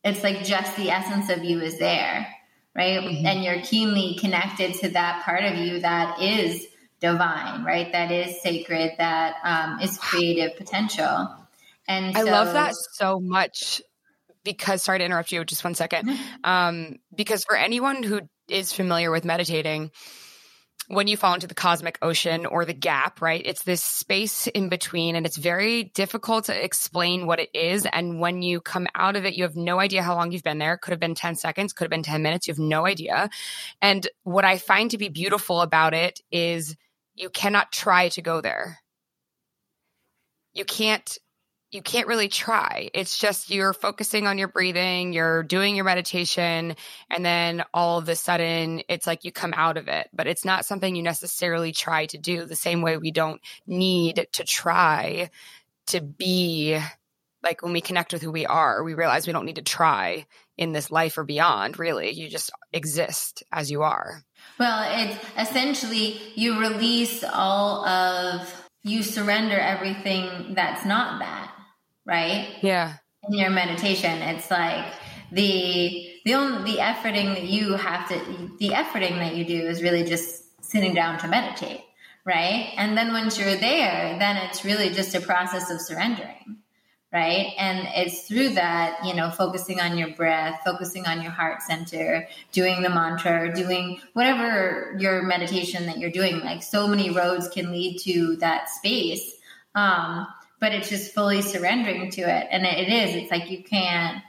It's 0.03 0.21
like 0.21 0.43
just 0.43 0.75
the 0.75 0.89
essence 0.89 1.29
of 1.29 1.45
you 1.45 1.61
is 1.61 1.79
there 1.79 2.27
right? 2.75 3.01
Mm-hmm. 3.01 3.25
And 3.25 3.43
you're 3.43 3.61
keenly 3.61 4.15
connected 4.19 4.73
to 4.75 4.89
that 4.89 5.23
part 5.23 5.43
of 5.43 5.57
you 5.57 5.81
that 5.81 6.21
is 6.21 6.65
divine, 6.99 7.63
right? 7.63 7.91
That 7.91 8.11
is 8.11 8.41
sacred, 8.41 8.93
that 8.97 9.35
um, 9.43 9.79
is 9.79 9.97
creative 9.97 10.57
potential. 10.57 11.35
And 11.87 12.15
I 12.17 12.21
love 12.21 12.53
that 12.53 12.73
so 12.93 13.19
much 13.19 13.81
because 14.43 14.83
sorry 14.83 14.99
to 14.99 15.05
interrupt 15.05 15.31
you 15.31 15.43
just 15.43 15.63
one 15.63 15.75
second. 15.75 16.09
Um, 16.45 16.97
because 17.15 17.45
for 17.45 17.55
anyone 17.55 18.03
who 18.03 18.19
is 18.49 18.73
familiar 18.73 19.11
with 19.11 19.23
meditating, 19.23 19.91
when 20.87 21.07
you 21.07 21.17
fall 21.17 21.33
into 21.33 21.47
the 21.47 21.53
cosmic 21.53 21.97
ocean 22.01 22.45
or 22.45 22.65
the 22.65 22.73
gap, 22.73 23.21
right? 23.21 23.41
It's 23.43 23.63
this 23.63 23.81
space 23.81 24.47
in 24.47 24.69
between 24.69 25.15
and 25.15 25.25
it's 25.25 25.37
very 25.37 25.85
difficult 25.85 26.45
to 26.45 26.63
explain 26.63 27.25
what 27.25 27.39
it 27.39 27.49
is. 27.53 27.85
And 27.85 28.19
when 28.19 28.41
you 28.41 28.61
come 28.61 28.87
out 28.95 29.15
of 29.15 29.25
it, 29.25 29.35
you 29.35 29.43
have 29.43 29.55
no 29.55 29.79
idea 29.79 30.03
how 30.03 30.15
long 30.15 30.31
you've 30.31 30.43
been 30.43 30.57
there. 30.57 30.73
It 30.73 30.81
could 30.81 30.91
have 30.91 30.99
been 30.99 31.15
10 31.15 31.35
seconds, 31.35 31.73
could 31.73 31.85
have 31.85 31.91
been 31.91 32.03
10 32.03 32.21
minutes. 32.21 32.47
You 32.47 32.53
have 32.53 32.59
no 32.59 32.85
idea. 32.85 33.29
And 33.81 34.07
what 34.23 34.45
I 34.45 34.57
find 34.57 34.91
to 34.91 34.97
be 34.97 35.09
beautiful 35.09 35.61
about 35.61 35.93
it 35.93 36.19
is 36.31 36.75
you 37.15 37.29
cannot 37.29 37.71
try 37.71 38.09
to 38.09 38.21
go 38.21 38.41
there. 38.41 38.79
You 40.53 40.65
can't 40.65 41.17
you 41.73 41.81
can't 41.81 42.07
really 42.07 42.27
try. 42.27 42.89
It's 42.93 43.17
just 43.17 43.49
you're 43.49 43.73
focusing 43.73 44.27
on 44.27 44.37
your 44.37 44.47
breathing, 44.47 45.11
you're 45.11 45.41
doing 45.41 45.75
your 45.75 45.85
meditation, 45.85 46.75
and 47.09 47.25
then 47.25 47.63
all 47.73 47.97
of 47.97 48.07
a 48.07 48.15
sudden 48.15 48.83
it's 48.87 49.07
like 49.07 49.23
you 49.23 49.31
come 49.31 49.53
out 49.55 49.77
of 49.77 49.87
it. 49.87 50.07
But 50.13 50.27
it's 50.27 50.45
not 50.45 50.65
something 50.65 50.95
you 50.95 51.01
necessarily 51.01 51.71
try 51.71 52.05
to 52.07 52.17
do 52.17 52.45
the 52.45 52.55
same 52.55 52.81
way 52.81 52.97
we 52.97 53.11
don't 53.11 53.41
need 53.65 54.27
to 54.33 54.43
try 54.43 55.31
to 55.87 55.99
be 55.99 56.79
like 57.41 57.61
when 57.61 57.73
we 57.73 57.81
connect 57.81 58.13
with 58.13 58.21
who 58.21 58.31
we 58.31 58.45
are, 58.45 58.83
we 58.83 58.93
realize 58.93 59.27
we 59.27 59.33
don't 59.33 59.45
need 59.45 59.57
to 59.57 59.61
try 59.61 60.25
in 60.57 60.71
this 60.71 60.89
life 60.91 61.17
or 61.17 61.25
beyond, 61.25 61.77
really. 61.77 62.11
You 62.11 62.29
just 62.29 62.51
exist 62.71 63.43
as 63.51 63.69
you 63.69 63.81
are. 63.81 64.23
Well, 64.59 64.85
it's 64.87 65.19
essentially 65.37 66.21
you 66.35 66.59
release 66.61 67.23
all 67.23 67.85
of, 67.85 68.49
you 68.83 69.03
surrender 69.03 69.57
everything 69.57 70.53
that's 70.55 70.85
not 70.85 71.19
that 71.19 71.53
right? 72.05 72.47
Yeah. 72.61 72.95
In 73.27 73.37
your 73.37 73.49
meditation, 73.49 74.21
it's 74.21 74.51
like 74.51 74.85
the 75.31 76.09
the 76.25 76.33
only 76.33 76.73
the 76.73 76.77
efforting 76.79 77.33
that 77.33 77.43
you 77.43 77.73
have 77.73 78.07
to 78.09 78.15
the 78.59 78.69
efforting 78.69 79.17
that 79.17 79.35
you 79.35 79.45
do 79.45 79.59
is 79.61 79.81
really 79.81 80.03
just 80.03 80.63
sitting 80.63 80.93
down 80.93 81.19
to 81.19 81.27
meditate, 81.27 81.81
right? 82.25 82.73
And 82.77 82.97
then 82.97 83.13
once 83.13 83.37
you're 83.37 83.55
there, 83.55 84.17
then 84.19 84.37
it's 84.37 84.65
really 84.65 84.89
just 84.89 85.15
a 85.15 85.21
process 85.21 85.69
of 85.69 85.79
surrendering 85.81 86.57
right? 87.13 87.53
And 87.59 87.87
it's 87.93 88.27
through 88.27 88.49
that, 88.55 89.05
you 89.05 89.13
know, 89.13 89.29
focusing 89.29 89.79
on 89.79 89.99
your 89.99 90.09
breath, 90.15 90.61
focusing 90.65 91.05
on 91.05 91.21
your 91.21 91.31
heart 91.31 91.61
center, 91.61 92.27
doing 92.51 92.81
the 92.81 92.89
mantra, 92.89 93.53
doing 93.53 94.01
whatever 94.13 94.95
your 94.97 95.21
meditation 95.21 95.85
that 95.85 95.99
you're 95.99 96.09
doing. 96.09 96.39
Like 96.39 96.63
so 96.63 96.87
many 96.87 97.11
roads 97.11 97.47
can 97.47 97.71
lead 97.71 97.99
to 97.99 98.35
that 98.37 98.67
space. 98.67 99.35
Um, 99.75 100.27
but 100.63 100.71
it's 100.71 100.87
just 100.87 101.13
fully 101.13 101.41
surrendering 101.41 102.09
to 102.09 102.21
it. 102.21 102.47
And 102.49 102.65
it 102.65 102.87
is, 102.87 103.15
it's 103.15 103.29
like 103.29 103.51
you 103.51 103.65
can't, 103.65 104.23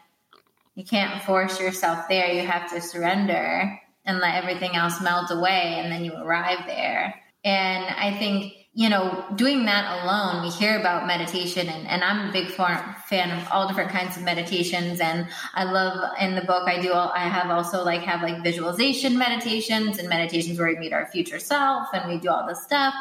you 0.74 0.84
can't 0.84 1.22
force 1.22 1.60
yourself 1.60 2.08
there. 2.08 2.26
You 2.32 2.44
have 2.44 2.68
to 2.72 2.80
surrender 2.80 3.80
and 4.04 4.18
let 4.18 4.42
everything 4.42 4.74
else 4.74 5.00
melt 5.00 5.30
away. 5.30 5.76
And 5.78 5.92
then 5.92 6.04
you 6.04 6.12
arrive 6.12 6.66
there. 6.66 7.14
And 7.44 7.84
I 7.84 8.18
think, 8.18 8.52
you 8.72 8.88
know, 8.88 9.24
doing 9.36 9.66
that 9.66 10.02
alone, 10.02 10.42
we 10.42 10.50
hear 10.50 10.76
about 10.76 11.06
meditation 11.06 11.68
and, 11.68 11.86
and 11.86 12.02
I'm 12.02 12.30
a 12.30 12.32
big 12.32 12.48
fan 12.48 13.30
of 13.30 13.48
all 13.52 13.68
different 13.68 13.92
kinds 13.92 14.16
of 14.16 14.24
meditations. 14.24 14.98
And 14.98 15.28
I 15.54 15.62
love 15.62 16.16
in 16.20 16.34
the 16.34 16.42
book, 16.42 16.68
I 16.68 16.80
do, 16.80 16.92
all, 16.92 17.12
I 17.14 17.28
have 17.28 17.48
also 17.52 17.84
like 17.84 18.00
have 18.00 18.22
like 18.22 18.42
visualization 18.42 19.16
meditations 19.16 20.00
and 20.00 20.08
meditations 20.08 20.58
where 20.58 20.66
we 20.66 20.80
meet 20.80 20.92
our 20.92 21.06
future 21.06 21.38
self 21.38 21.86
and 21.94 22.12
we 22.12 22.18
do 22.18 22.28
all 22.28 22.44
this 22.44 22.64
stuff. 22.64 22.92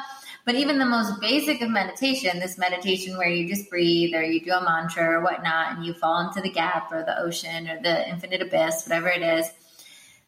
But 0.46 0.56
even 0.56 0.78
the 0.78 0.86
most 0.86 1.22
basic 1.22 1.62
of 1.62 1.70
meditation, 1.70 2.40
this 2.40 2.58
meditation 2.58 3.18
where 3.18 3.30
you 3.30 3.48
just 3.48 3.70
breathe 3.70 4.14
or 4.14 4.24
you 4.24 4.42
do 4.42 4.52
a 4.52 4.64
mantra 4.64 5.06
or 5.06 5.24
whatnot, 5.24 5.78
and 5.78 5.86
you 5.86 5.94
fall 5.94 6.28
into 6.28 6.42
the 6.42 6.50
gap 6.50 6.92
or 6.92 7.04
the 7.04 7.18
ocean 7.20 7.70
or 7.70 7.82
the 7.82 8.10
infinite 8.10 8.42
abyss, 8.42 8.86
whatever 8.86 9.08
it 9.08 9.22
is, 9.22 9.50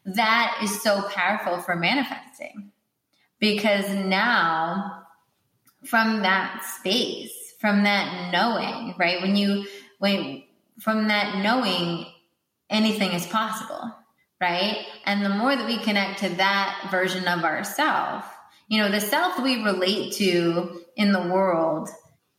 that 0.06 0.58
is 0.62 0.82
so 0.82 1.02
powerful 1.08 1.60
for 1.60 1.76
manifesting. 1.76 2.72
Because 3.40 3.88
now, 3.90 5.02
from 5.84 6.22
that 6.22 6.64
space, 6.78 7.54
from 7.58 7.84
that 7.84 8.32
knowing, 8.32 8.94
right? 8.98 9.20
When 9.20 9.36
you, 9.36 9.66
when, 9.98 10.44
from 10.80 11.08
that 11.08 11.42
knowing, 11.42 12.06
anything 12.70 13.12
is 13.12 13.26
possible, 13.26 13.94
right? 14.40 14.86
And 15.04 15.22
the 15.22 15.28
more 15.28 15.54
that 15.54 15.66
we 15.66 15.76
connect 15.78 16.20
to 16.20 16.30
that 16.36 16.88
version 16.90 17.28
of 17.28 17.44
ourself, 17.44 18.24
you 18.68 18.78
know, 18.78 18.90
the 18.90 19.00
self 19.00 19.38
we 19.40 19.62
relate 19.62 20.12
to 20.14 20.82
in 20.96 21.12
the 21.12 21.22
world 21.22 21.88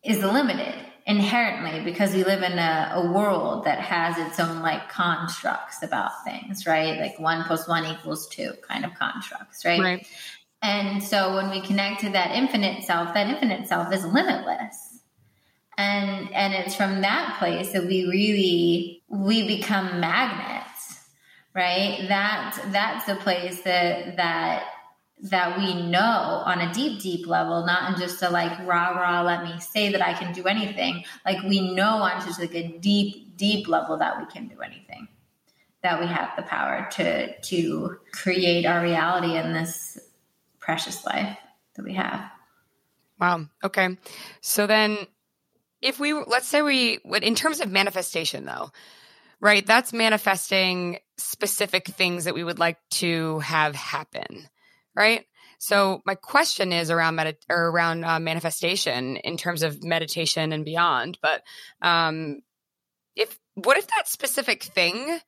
is 0.04 0.24
limited 0.24 0.76
inherently 1.06 1.84
because 1.86 2.14
we 2.14 2.26
live 2.26 2.44
in 2.44 2.60
a, 2.60 2.92
a, 2.96 3.12
world 3.12 3.64
that 3.64 3.80
has 3.80 4.18
its 4.18 4.40
own 4.42 4.62
like 4.62 4.90
constructs 4.90 5.82
about 5.82 6.12
things, 6.26 6.68
right? 6.68 7.00
Like 7.00 7.18
one 7.18 7.46
plus 7.46 7.66
one 7.68 7.86
equals 7.86 8.28
two 8.28 8.54
kind 8.68 8.84
of 8.84 8.94
constructs, 8.96 9.64
right? 9.64 9.80
Right. 9.80 10.08
And 10.62 11.02
so 11.02 11.36
when 11.36 11.50
we 11.50 11.62
connect 11.62 12.02
to 12.02 12.10
that 12.10 12.32
infinite 12.32 12.84
self, 12.84 13.14
that 13.14 13.28
infinite 13.28 13.70
self 13.70 13.94
is 13.94 14.04
limitless. 14.06 15.00
And 15.78 16.34
and 16.34 16.54
it's 16.54 16.76
from 16.76 17.02
that 17.02 17.38
place 17.40 17.72
that 17.72 17.86
we 17.86 18.06
really 18.06 19.04
we 19.08 19.48
become 19.48 20.02
magnets, 20.02 21.00
right? 21.54 22.06
That 22.10 22.60
that's 22.72 23.06
the 23.06 23.16
place 23.16 23.62
that 23.62 24.18
that 24.18 24.66
that 25.22 25.58
we 25.58 25.74
know 25.74 26.44
on 26.46 26.62
a 26.62 26.72
deep, 26.74 27.02
deep 27.02 27.26
level, 27.26 27.66
not 27.66 27.92
in 27.92 28.00
just 28.00 28.22
a 28.22 28.30
like 28.30 28.58
rah 28.60 28.90
rah, 28.90 29.22
let 29.24 29.44
me 29.44 29.60
say 29.60 29.92
that 29.92 30.02
I 30.02 30.14
can 30.14 30.32
do 30.32 30.44
anything. 30.44 31.04
Like 31.26 31.42
we 31.44 31.74
know 31.74 31.98
on 31.98 32.22
just 32.22 32.40
like 32.40 32.54
a 32.54 32.78
deep, 32.80 33.36
deep 33.36 33.68
level 33.68 33.98
that 33.98 34.20
we 34.20 34.26
can 34.28 34.48
do 34.48 34.62
anything. 34.62 35.08
That 35.82 36.00
we 36.00 36.08
have 36.08 36.32
the 36.36 36.44
power 36.44 36.88
to 36.94 37.40
to 37.40 37.98
create 38.12 38.66
our 38.66 38.82
reality 38.82 39.38
in 39.38 39.54
this 39.54 39.98
precious 40.60 41.06
life 41.06 41.38
that 41.76 41.86
we 41.86 41.94
have. 41.94 42.30
Wow. 43.20 43.46
Okay. 43.64 43.98
So 44.42 44.68
then 44.68 44.98
if 45.82 46.00
we 46.00 46.14
let's 46.14 46.48
say 46.48 46.62
we 46.62 47.00
in 47.22 47.36
terms 47.36 47.60
of 47.60 47.72
manifestation 47.72 48.46
though, 48.46 48.72
right? 49.40 49.66
That's 49.66 49.94
manifesting 49.94 51.00
specific 51.18 51.88
things 51.88 52.26
that 52.26 52.36
we 52.36 52.44
would 52.44 52.60
like 52.60 52.78
to 52.90 53.40
have 53.40 53.74
happen 53.74 54.48
right? 54.98 55.26
So 55.60 56.02
my 56.06 56.16
question 56.16 56.74
is 56.74 56.92
around 56.92 57.16
med- 57.16 57.38
or 57.50 57.70
around 57.70 58.04
uh, 58.04 58.20
manifestation 58.20 59.18
in 59.18 59.38
terms 59.38 59.64
of 59.64 59.84
meditation 59.84 60.52
and 60.52 60.66
beyond. 60.66 61.18
But 61.22 61.44
um, 61.82 62.42
if 63.16 63.40
what 63.56 63.78
if 63.78 63.88
that 63.88 64.08
specific 64.08 64.64
thing 64.64 65.20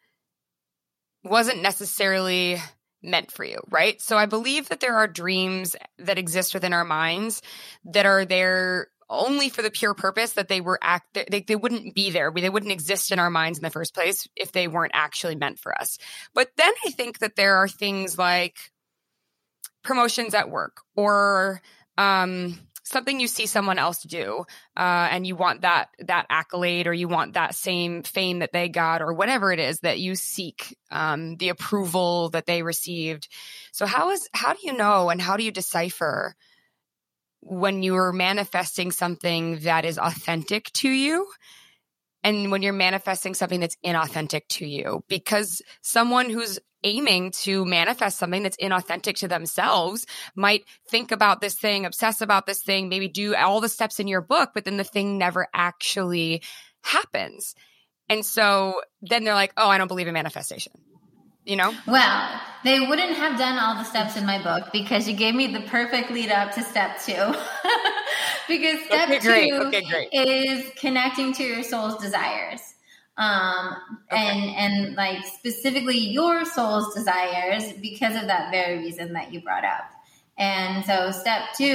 wasn't 1.24 1.62
necessarily 1.62 2.58
meant 3.02 3.32
for 3.32 3.44
you, 3.44 3.60
right? 3.70 4.02
So 4.02 4.18
I 4.18 4.26
believe 4.26 4.70
that 4.70 4.80
there 4.80 4.98
are 4.98 5.08
dreams 5.08 5.76
that 6.00 6.18
exist 6.18 6.54
within 6.54 6.74
our 6.74 6.86
minds 6.86 7.42
that 7.86 8.06
are 8.06 8.26
there 8.26 8.88
only 9.10 9.50
for 9.50 9.62
the 9.62 9.72
pure 9.72 9.96
purpose 9.96 10.34
that 10.34 10.50
they 10.50 10.62
were 10.62 10.78
act 10.84 11.18
they, 11.32 11.42
they 11.42 11.56
wouldn't 11.56 11.96
be 11.96 12.12
there 12.12 12.32
they 12.32 12.50
wouldn't 12.50 12.72
exist 12.72 13.12
in 13.12 13.18
our 13.18 13.32
minds 13.32 13.58
in 13.58 13.64
the 13.64 13.72
first 13.72 13.96
place 13.96 14.28
if 14.36 14.52
they 14.52 14.68
weren't 14.68 14.92
actually 14.94 15.34
meant 15.34 15.58
for 15.58 15.76
us 15.82 15.98
but 16.36 16.52
then 16.58 16.72
i 16.86 16.92
think 16.92 17.18
that 17.18 17.36
there 17.36 17.56
are 17.56 17.68
things 17.68 18.20
like 18.20 18.72
promotions 19.84 20.34
at 20.34 20.50
work 20.50 20.82
or 20.96 21.62
um, 21.98 22.60
something 22.90 23.20
you 23.20 23.28
see 23.28 23.46
someone 23.46 23.78
else 23.78 24.02
do 24.02 24.44
uh, 24.76 25.08
and 25.12 25.26
you 25.26 25.36
want 25.36 25.62
that 25.62 25.90
that 26.00 26.26
accolade 26.30 26.88
or 26.88 26.94
you 26.94 27.08
want 27.08 27.34
that 27.34 27.54
same 27.54 28.04
fame 28.04 28.40
that 28.40 28.52
they 28.52 28.68
got 28.68 29.02
or 29.02 29.14
whatever 29.14 29.52
it 29.52 29.60
is 29.60 29.80
that 29.82 30.00
you 30.00 30.16
seek 30.16 30.76
um, 30.92 31.38
the 31.38 31.50
approval 31.50 32.30
that 32.30 32.46
they 32.46 32.64
received. 32.64 33.28
So 33.72 33.86
how 33.86 34.10
is 34.10 34.28
how 34.34 34.54
do 34.54 34.60
you 34.64 34.74
know 34.74 35.10
and 35.10 35.22
how 35.22 35.38
do 35.38 35.44
you 35.44 35.52
decipher 35.52 36.36
when 37.42 37.84
you're 37.84 38.12
manifesting 38.12 38.92
something 38.92 39.60
that 39.60 39.86
is 39.86 39.98
authentic 39.98 40.66
to 40.74 40.90
you 40.90 41.28
and 42.24 42.52
when 42.52 42.62
you're 42.62 42.74
manifesting 42.74 43.34
something 43.34 43.60
that's 43.60 43.78
inauthentic 43.86 44.48
to 44.50 44.66
you? 44.66 45.04
Because 45.08 45.62
someone 45.82 46.30
who's 46.30 46.60
aiming 46.84 47.32
to 47.32 47.66
manifest 47.66 48.18
something 48.18 48.44
that's 48.44 48.58
inauthentic 48.58 49.16
to 49.18 49.28
themselves 49.28 50.06
might 50.36 50.64
think 50.90 51.12
about 51.12 51.42
this 51.42 51.56
thing, 51.56 51.86
obsess 51.86 52.22
about 52.22 52.46
this 52.46 52.62
thing, 52.62 52.90
maybe 52.90 53.08
do 53.08 53.36
all 53.36 53.62
the 53.62 53.70
steps 53.70 54.00
in 54.00 54.08
your 54.08 54.22
book, 54.22 54.52
but 54.54 54.66
then 54.66 54.78
the 54.78 54.84
thing 54.84 55.18
never 55.18 55.48
actually 55.54 56.42
happens. 56.82 57.56
And 58.10 58.26
so 58.26 58.82
then 59.02 59.24
they're 59.24 59.36
like, 59.36 59.54
oh, 59.56 59.70
I 59.70 59.78
don't 59.78 59.88
believe 59.88 60.08
in 60.08 60.14
manifestation. 60.14 60.74
You 61.46 61.56
know? 61.56 61.74
Well, 61.88 62.42
they 62.64 62.80
wouldn't 62.80 63.14
have 63.14 63.38
done 63.38 63.58
all 63.58 63.76
the 63.76 63.84
steps 63.84 64.18
in 64.18 64.26
my 64.26 64.42
book 64.42 64.72
because 64.72 65.08
you 65.08 65.16
gave 65.16 65.34
me 65.34 65.48
the 65.48 65.62
perfect 65.62 66.12
lead 66.12 66.32
up 66.32 66.54
to 66.54 66.64
step 66.64 67.00
two. 67.02 67.14
because 68.48 68.80
step 68.86 69.10
okay, 69.10 69.50
two 69.50 69.56
okay, 69.66 70.10
is 70.12 70.70
connecting 70.76 71.34
to 71.34 71.44
your 71.44 71.64
soul's 71.64 72.02
desires. 72.02 72.62
Um, 73.20 73.76
okay. 74.12 74.18
and 74.18 74.56
and 74.56 74.96
like 74.96 75.26
specifically 75.26 75.98
your 75.98 76.46
soul's 76.46 76.96
desires 76.96 77.74
because 77.74 78.16
of 78.16 78.28
that 78.28 78.50
very 78.50 78.78
reason 78.78 79.12
that 79.14 79.34
you 79.34 79.42
brought 79.42 79.66
up. 79.66 79.92
And 80.38 80.86
so 80.86 81.12
step 81.12 81.42
two 81.58 81.66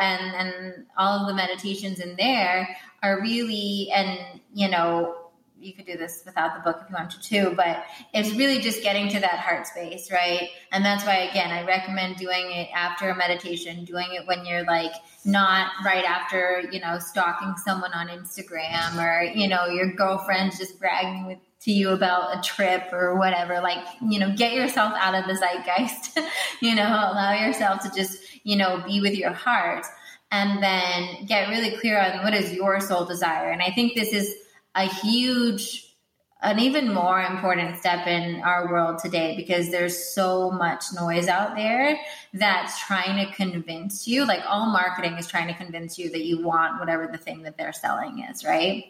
and 0.00 0.34
and 0.34 0.86
all 0.96 1.20
of 1.20 1.26
the 1.26 1.34
meditations 1.34 2.00
in 2.00 2.16
there 2.16 2.74
are 3.02 3.20
really 3.20 3.90
and 3.94 4.40
you 4.54 4.70
know 4.70 5.14
you 5.58 5.72
could 5.74 5.86
do 5.86 5.96
this 5.96 6.22
without 6.24 6.54
the 6.54 6.60
book 6.60 6.82
if 6.82 6.90
you 6.90 6.94
wanted 6.94 7.22
to, 7.22 7.54
but 7.56 7.84
it's 8.12 8.30
really 8.36 8.60
just 8.60 8.82
getting 8.82 9.08
to 9.08 9.20
that 9.20 9.38
heart 9.38 9.66
space, 9.66 10.10
right? 10.12 10.50
And 10.70 10.84
that's 10.84 11.04
why, 11.04 11.16
again, 11.16 11.50
I 11.50 11.64
recommend 11.64 12.16
doing 12.16 12.50
it 12.52 12.68
after 12.74 13.08
a 13.08 13.16
meditation, 13.16 13.84
doing 13.84 14.08
it 14.12 14.26
when 14.26 14.44
you're 14.44 14.64
like 14.64 14.92
not 15.24 15.70
right 15.84 16.04
after, 16.04 16.62
you 16.70 16.80
know, 16.80 16.98
stalking 16.98 17.54
someone 17.56 17.92
on 17.94 18.08
Instagram 18.08 19.02
or, 19.02 19.22
you 19.22 19.48
know, 19.48 19.66
your 19.66 19.92
girlfriend's 19.92 20.58
just 20.58 20.78
bragging 20.78 21.26
with, 21.26 21.38
to 21.62 21.72
you 21.72 21.90
about 21.90 22.36
a 22.36 22.42
trip 22.42 22.92
or 22.92 23.16
whatever. 23.16 23.60
Like, 23.60 23.84
you 24.02 24.18
know, 24.18 24.34
get 24.36 24.52
yourself 24.52 24.92
out 24.94 25.14
of 25.14 25.26
the 25.26 25.34
zeitgeist, 25.34 26.18
you 26.60 26.74
know, 26.74 26.86
allow 26.86 27.32
yourself 27.32 27.82
to 27.82 27.90
just, 27.90 28.18
you 28.44 28.56
know, 28.56 28.82
be 28.86 29.00
with 29.00 29.14
your 29.14 29.32
heart 29.32 29.86
and 30.30 30.62
then 30.62 31.24
get 31.26 31.48
really 31.48 31.76
clear 31.78 32.00
on 32.00 32.22
what 32.22 32.34
is 32.34 32.52
your 32.52 32.80
soul 32.80 33.04
desire. 33.04 33.50
And 33.50 33.62
I 33.62 33.70
think 33.70 33.94
this 33.94 34.12
is, 34.12 34.34
a 34.76 34.84
huge 34.84 35.82
an 36.42 36.60
even 36.60 36.92
more 36.92 37.20
important 37.22 37.78
step 37.78 38.06
in 38.06 38.42
our 38.42 38.70
world 38.70 38.98
today 38.98 39.34
because 39.36 39.70
there's 39.70 40.14
so 40.14 40.50
much 40.50 40.84
noise 40.94 41.28
out 41.28 41.56
there 41.56 41.98
that's 42.34 42.78
trying 42.86 43.26
to 43.26 43.32
convince 43.32 44.06
you 44.06 44.26
like 44.26 44.42
all 44.46 44.66
marketing 44.66 45.14
is 45.14 45.26
trying 45.26 45.48
to 45.48 45.54
convince 45.54 45.98
you 45.98 46.10
that 46.10 46.24
you 46.24 46.42
want 46.42 46.78
whatever 46.78 47.08
the 47.10 47.16
thing 47.16 47.42
that 47.42 47.56
they're 47.56 47.72
selling 47.72 48.22
is 48.30 48.44
right? 48.44 48.84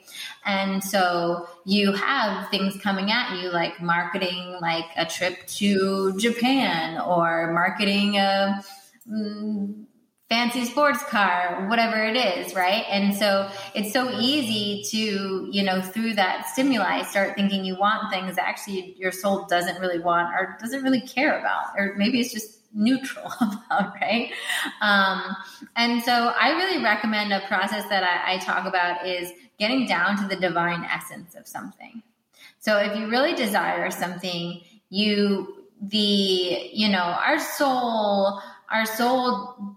And 0.44 0.82
so 0.82 1.48
you 1.64 1.92
have 1.92 2.50
things 2.50 2.76
coming 2.82 3.12
at 3.12 3.40
you 3.40 3.50
like 3.50 3.80
marketing 3.80 4.58
like 4.60 4.86
a 4.96 5.06
trip 5.06 5.46
to 5.46 6.18
japan 6.18 7.00
or 7.00 7.52
marketing 7.52 8.16
a 8.16 8.60
mm, 9.08 9.84
fancy 10.28 10.64
sports 10.64 11.02
car, 11.04 11.66
whatever 11.68 12.02
it 12.02 12.16
is, 12.16 12.54
right? 12.54 12.84
And 12.90 13.14
so 13.14 13.48
it's 13.74 13.92
so 13.92 14.10
easy 14.10 14.82
to, 14.90 15.48
you 15.52 15.62
know, 15.62 15.80
through 15.80 16.14
that 16.14 16.48
stimuli, 16.48 17.02
start 17.02 17.36
thinking 17.36 17.64
you 17.64 17.76
want 17.76 18.10
things 18.12 18.34
that 18.34 18.44
actually 18.44 18.96
your 18.98 19.12
soul 19.12 19.46
doesn't 19.46 19.80
really 19.80 20.00
want 20.00 20.34
or 20.34 20.56
doesn't 20.60 20.82
really 20.82 21.00
care 21.00 21.38
about, 21.38 21.78
or 21.78 21.94
maybe 21.96 22.18
it's 22.18 22.32
just 22.32 22.58
neutral 22.74 23.32
about, 23.40 23.94
right? 24.00 24.32
Um, 24.80 25.36
and 25.76 26.02
so 26.02 26.12
I 26.12 26.50
really 26.56 26.82
recommend 26.82 27.32
a 27.32 27.46
process 27.46 27.88
that 27.88 28.02
I, 28.02 28.34
I 28.34 28.38
talk 28.38 28.66
about 28.66 29.06
is 29.06 29.32
getting 29.58 29.86
down 29.86 30.16
to 30.22 30.28
the 30.28 30.36
divine 30.36 30.84
essence 30.84 31.36
of 31.36 31.46
something. 31.46 32.02
So 32.58 32.78
if 32.78 32.96
you 32.98 33.08
really 33.08 33.34
desire 33.34 33.92
something, 33.92 34.60
you, 34.90 35.66
the, 35.80 36.68
you 36.72 36.88
know, 36.88 36.98
our 36.98 37.38
soul, 37.38 38.40
our 38.70 38.86
soul 38.86 39.75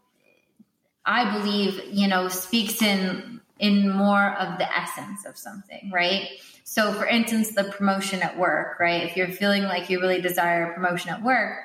I 1.10 1.40
believe, 1.40 1.82
you 1.92 2.08
know, 2.08 2.28
speaks 2.28 2.84
in 2.84 3.42
in 3.58 3.90
more 3.90 4.38
of 4.38 4.60
the 4.60 4.78
essence 4.78 5.26
of 5.26 5.36
something, 5.38 5.90
right? 5.92 6.30
So 6.64 6.94
for 6.94 7.08
instance, 7.08 7.56
the 7.56 7.64
promotion 7.66 8.22
at 8.22 8.38
work, 8.38 8.80
right? 8.80 9.04
If 9.04 9.18
you're 9.18 9.28
feeling 9.28 9.64
like 9.64 9.90
you 9.90 10.00
really 10.00 10.22
desire 10.22 10.70
a 10.70 10.74
promotion 10.74 11.10
at 11.10 11.24
work, 11.24 11.58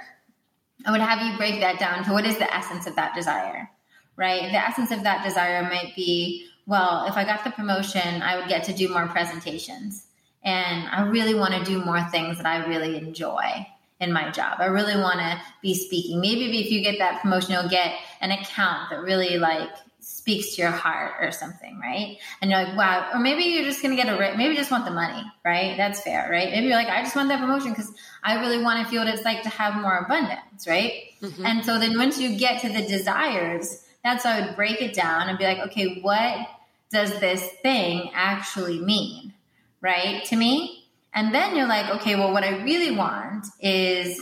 I 0.87 0.91
would 0.91 1.03
have 1.03 1.21
you 1.23 1.37
break 1.37 1.61
that 1.61 1.79
down 1.79 2.05
to 2.05 2.13
what 2.13 2.25
is 2.25 2.39
the 2.39 2.53
essence 2.53 2.87
of 2.87 2.97
that 2.97 3.15
desire, 3.15 3.71
right? 4.17 4.51
The 4.51 4.67
essence 4.67 4.91
of 4.91 5.03
that 5.03 5.23
desire 5.23 5.63
might 5.63 5.93
be, 5.95 6.49
well, 6.67 7.05
if 7.07 7.17
I 7.17 7.25
got 7.25 7.45
the 7.45 7.51
promotion, 7.51 8.23
I 8.23 8.39
would 8.39 8.49
get 8.49 8.65
to 8.65 8.73
do 8.73 8.89
more 8.89 9.07
presentations. 9.09 10.07
And 10.43 10.89
I 10.89 11.03
really 11.03 11.35
want 11.35 11.55
to 11.55 11.63
do 11.65 11.85
more 11.85 12.03
things 12.11 12.39
that 12.39 12.47
I 12.47 12.67
really 12.67 12.97
enjoy 12.97 13.67
in 14.01 14.13
my 14.13 14.31
job. 14.31 14.57
I 14.59 14.67
really 14.67 14.97
want 14.97 15.21
to 15.21 15.41
be 15.63 15.75
speaking. 15.75 16.21
Maybe 16.21 16.61
if 16.61 16.71
you 16.71 16.83
get 16.83 16.99
that 16.99 17.23
promotion, 17.23 17.53
you'll 17.53 17.69
get 17.69 17.95
an 18.25 18.31
account 18.31 18.89
that 18.89 19.03
really 19.03 19.37
like 19.37 19.69
speaks 20.01 20.55
to 20.55 20.63
your 20.63 20.71
heart 20.71 21.13
or 21.21 21.31
something, 21.31 21.79
right? 21.79 22.17
And 22.41 22.51
you're 22.51 22.65
like, 22.65 22.77
wow. 22.77 23.11
Or 23.13 23.21
maybe 23.21 23.45
you're 23.45 23.65
just 23.65 23.83
to 23.83 23.95
get 23.95 24.09
a, 24.09 24.37
maybe 24.37 24.55
you 24.55 24.57
just 24.57 24.71
want 24.71 24.87
the 24.87 24.91
money, 24.91 25.23
right? 25.45 25.77
That's 25.77 26.01
fair, 26.01 26.27
right? 26.31 26.51
Maybe 26.51 26.69
you're 26.69 26.77
like, 26.77 26.89
I 26.89 27.03
just 27.03 27.15
want 27.15 27.29
that 27.29 27.41
promotion 27.41 27.71
because 27.71 27.93
I 28.23 28.41
really 28.41 28.63
want 28.63 28.83
to 28.83 28.91
feel 28.91 29.05
what 29.05 29.13
it's 29.13 29.25
like 29.25 29.43
to 29.43 29.51
have 29.51 29.81
more 29.81 29.99
abundance, 29.99 30.67
right? 30.67 30.95
Mm-hmm. 31.21 31.45
And 31.45 31.65
so 31.67 31.79
then 31.79 31.99
once 31.99 32.19
you 32.19 32.39
get 32.39 32.63
to 32.63 32.71
the 32.71 32.81
desires, 32.87 33.85
that's 34.03 34.25
why 34.25 34.39
I 34.39 34.47
would 34.47 34.57
break 34.57 34.81
it 34.81 34.95
down 34.95 35.29
and 35.29 35.37
be 35.37 35.45
like, 35.45 35.59
okay, 35.59 36.01
what 36.01 36.49
does 36.91 37.21
this 37.21 37.47
thing 37.63 38.11
actually 38.15 38.81
mean, 38.81 39.35
right? 39.83 40.25
To 40.25 40.37
me, 40.37 40.87
and 41.13 41.35
then 41.35 41.57
you're 41.57 41.69
like, 41.69 42.01
okay, 42.01 42.17
well, 42.17 42.33
what 42.33 42.43
I 42.43 42.63
really 42.63 42.91
want 42.91 43.47
is 43.61 44.21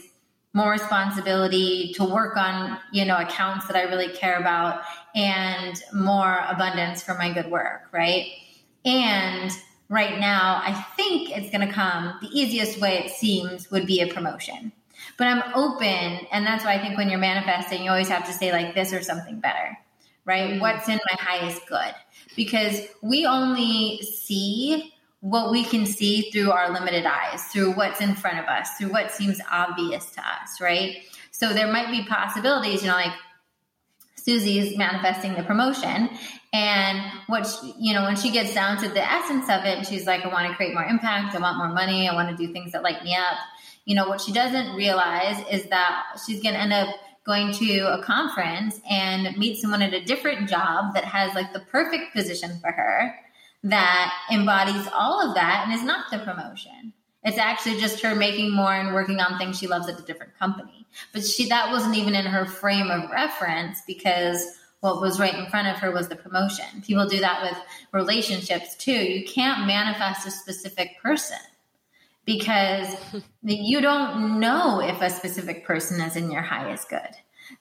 more 0.54 0.70
responsibility 0.70 1.92
to 1.94 2.04
work 2.04 2.36
on, 2.36 2.78
you 2.92 3.04
know, 3.04 3.16
accounts 3.16 3.66
that 3.66 3.76
I 3.76 3.82
really 3.82 4.08
care 4.08 4.38
about 4.38 4.82
and 5.14 5.82
more 5.94 6.44
abundance 6.48 7.02
for 7.02 7.14
my 7.14 7.32
good 7.32 7.50
work, 7.50 7.88
right? 7.90 8.26
And 8.84 9.50
right 9.88 10.18
now, 10.18 10.60
I 10.64 10.72
think 10.96 11.30
it's 11.30 11.50
going 11.50 11.66
to 11.66 11.72
come 11.72 12.18
the 12.20 12.28
easiest 12.28 12.80
way 12.80 12.98
it 12.98 13.10
seems 13.10 13.70
would 13.70 13.86
be 13.86 14.00
a 14.00 14.12
promotion. 14.12 14.72
But 15.16 15.26
I'm 15.26 15.42
open, 15.54 16.26
and 16.32 16.46
that's 16.46 16.64
why 16.64 16.74
I 16.74 16.78
think 16.78 16.96
when 16.96 17.10
you're 17.10 17.18
manifesting, 17.18 17.84
you 17.84 17.90
always 17.90 18.08
have 18.08 18.26
to 18.26 18.32
say 18.32 18.52
like 18.52 18.74
this 18.74 18.92
or 18.92 19.02
something 19.02 19.40
better, 19.40 19.76
right? 20.24 20.50
Mm-hmm. 20.50 20.60
What's 20.60 20.88
in 20.88 21.00
my 21.10 21.16
highest 21.18 21.66
good? 21.66 21.94
Because 22.36 22.82
we 23.02 23.26
only 23.26 24.00
see 24.02 24.91
what 25.22 25.52
we 25.52 25.62
can 25.62 25.86
see 25.86 26.30
through 26.32 26.50
our 26.50 26.72
limited 26.72 27.06
eyes, 27.06 27.44
through 27.44 27.70
what's 27.72 28.00
in 28.00 28.12
front 28.16 28.40
of 28.40 28.44
us, 28.46 28.68
through 28.76 28.88
what 28.88 29.12
seems 29.12 29.40
obvious 29.50 30.10
to 30.10 30.20
us, 30.20 30.60
right? 30.60 30.96
So 31.30 31.52
there 31.52 31.70
might 31.70 31.92
be 31.92 32.04
possibilities, 32.04 32.82
you 32.82 32.88
know, 32.88 32.94
like 32.94 33.12
Susie's 34.16 34.76
manifesting 34.76 35.34
the 35.34 35.44
promotion. 35.44 36.10
And 36.52 37.00
what, 37.28 37.46
she, 37.46 37.72
you 37.78 37.94
know, 37.94 38.02
when 38.02 38.16
she 38.16 38.32
gets 38.32 38.52
down 38.52 38.78
to 38.82 38.88
the 38.88 39.00
essence 39.00 39.44
of 39.44 39.64
it, 39.64 39.86
she's 39.86 40.06
like, 40.08 40.24
I 40.24 40.28
want 40.28 40.50
to 40.50 40.56
create 40.56 40.74
more 40.74 40.84
impact. 40.84 41.36
I 41.36 41.38
want 41.38 41.56
more 41.56 41.72
money. 41.72 42.08
I 42.08 42.14
want 42.14 42.36
to 42.36 42.46
do 42.46 42.52
things 42.52 42.72
that 42.72 42.82
light 42.82 43.04
me 43.04 43.14
up. 43.14 43.38
You 43.84 43.94
know, 43.94 44.08
what 44.08 44.20
she 44.20 44.32
doesn't 44.32 44.74
realize 44.74 45.40
is 45.52 45.68
that 45.70 46.18
she's 46.26 46.42
going 46.42 46.56
to 46.56 46.60
end 46.60 46.72
up 46.72 46.96
going 47.24 47.52
to 47.52 47.78
a 47.94 48.02
conference 48.02 48.80
and 48.90 49.36
meet 49.38 49.58
someone 49.58 49.82
at 49.82 49.94
a 49.94 50.04
different 50.04 50.48
job 50.48 50.94
that 50.94 51.04
has 51.04 51.32
like 51.36 51.52
the 51.52 51.60
perfect 51.60 52.12
position 52.12 52.58
for 52.60 52.72
her 52.72 53.14
that 53.64 54.14
embodies 54.30 54.88
all 54.92 55.26
of 55.26 55.34
that 55.34 55.64
and 55.64 55.74
is 55.74 55.84
not 55.84 56.10
the 56.10 56.18
promotion. 56.18 56.92
It's 57.24 57.38
actually 57.38 57.78
just 57.78 58.02
her 58.02 58.16
making 58.16 58.50
more 58.50 58.74
and 58.74 58.94
working 58.94 59.20
on 59.20 59.38
things 59.38 59.58
she 59.58 59.68
loves 59.68 59.88
at 59.88 59.98
a 59.98 60.02
different 60.02 60.36
company. 60.38 60.86
But 61.12 61.24
she 61.24 61.48
that 61.48 61.70
wasn't 61.70 61.96
even 61.96 62.14
in 62.14 62.26
her 62.26 62.44
frame 62.44 62.90
of 62.90 63.10
reference 63.10 63.80
because 63.86 64.44
what 64.80 65.00
was 65.00 65.20
right 65.20 65.34
in 65.34 65.46
front 65.46 65.68
of 65.68 65.76
her 65.76 65.92
was 65.92 66.08
the 66.08 66.16
promotion. 66.16 66.82
People 66.84 67.06
do 67.06 67.20
that 67.20 67.42
with 67.42 67.56
relationships 67.92 68.74
too. 68.74 68.92
You 68.92 69.24
can't 69.24 69.66
manifest 69.66 70.26
a 70.26 70.30
specific 70.32 71.00
person 71.00 71.38
because 72.24 72.88
you 73.42 73.80
don't 73.80 74.40
know 74.40 74.80
if 74.80 75.00
a 75.00 75.10
specific 75.10 75.64
person 75.64 76.00
is 76.00 76.16
in 76.16 76.32
your 76.32 76.42
highest 76.42 76.88
good. 76.88 77.14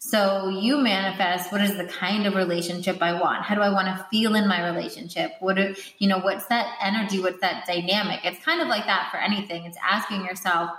So 0.04 0.50
you 0.50 0.80
manifest 0.80 1.52
what 1.52 1.62
is 1.62 1.78
the 1.78 1.86
kind 1.86 2.26
of 2.26 2.34
relationship 2.34 2.98
I 3.02 3.22
want? 3.22 3.44
How 3.44 3.54
do 3.54 3.62
I 3.62 3.70
want 3.70 3.86
to 3.86 4.04
feel 4.10 4.34
in 4.34 4.48
my 4.48 4.66
relationship? 4.66 5.34
What 5.40 5.58
do, 5.58 5.76
you 6.00 6.08
know, 6.08 6.18
what's 6.18 6.48
that 6.48 6.76
energy? 6.82 7.20
What's 7.20 7.40
that 7.42 7.68
dynamic? 7.68 8.22
It's 8.24 8.44
kind 8.44 8.62
of 8.62 8.68
like 8.68 8.88
that 8.88 9.10
for 9.12 9.18
anything. 9.18 9.66
It's 9.66 9.78
asking 9.88 10.26
yourself, 10.26 10.72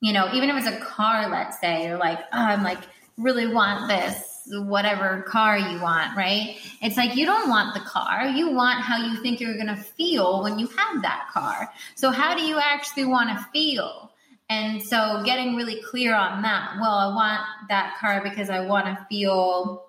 you 0.00 0.12
know, 0.12 0.28
even 0.34 0.50
if 0.50 0.56
it's 0.56 0.66
a 0.66 0.80
car, 0.80 1.30
let's 1.30 1.60
say, 1.60 1.86
you're 1.86 1.96
like, 1.96 2.18
oh, 2.18 2.26
I'm 2.32 2.64
like, 2.64 2.80
really 3.16 3.46
want 3.46 3.88
this 3.88 4.48
whatever 4.50 5.22
car 5.22 5.56
you 5.56 5.80
want, 5.80 6.16
right? 6.16 6.56
It's 6.82 6.96
like 6.96 7.14
you 7.14 7.24
don't 7.24 7.48
want 7.48 7.72
the 7.72 7.80
car. 7.80 8.26
You 8.26 8.50
want 8.50 8.80
how 8.80 8.96
you 8.96 9.22
think 9.22 9.38
you're 9.38 9.54
going 9.54 9.68
to 9.68 9.76
feel 9.76 10.42
when 10.42 10.58
you 10.58 10.66
have 10.66 11.02
that 11.02 11.28
car. 11.32 11.72
So, 11.94 12.10
how 12.10 12.34
do 12.34 12.42
you 12.42 12.58
actually 12.58 13.04
want 13.04 13.30
to 13.30 13.44
feel? 13.52 14.10
And 14.48 14.82
so 14.82 15.22
getting 15.24 15.56
really 15.56 15.80
clear 15.82 16.14
on 16.14 16.42
that. 16.42 16.76
Well, 16.80 16.92
I 16.92 17.14
want 17.14 17.40
that 17.68 17.96
car 17.98 18.20
because 18.22 18.48
I 18.48 18.60
want 18.60 18.86
to 18.86 19.06
feel, 19.08 19.84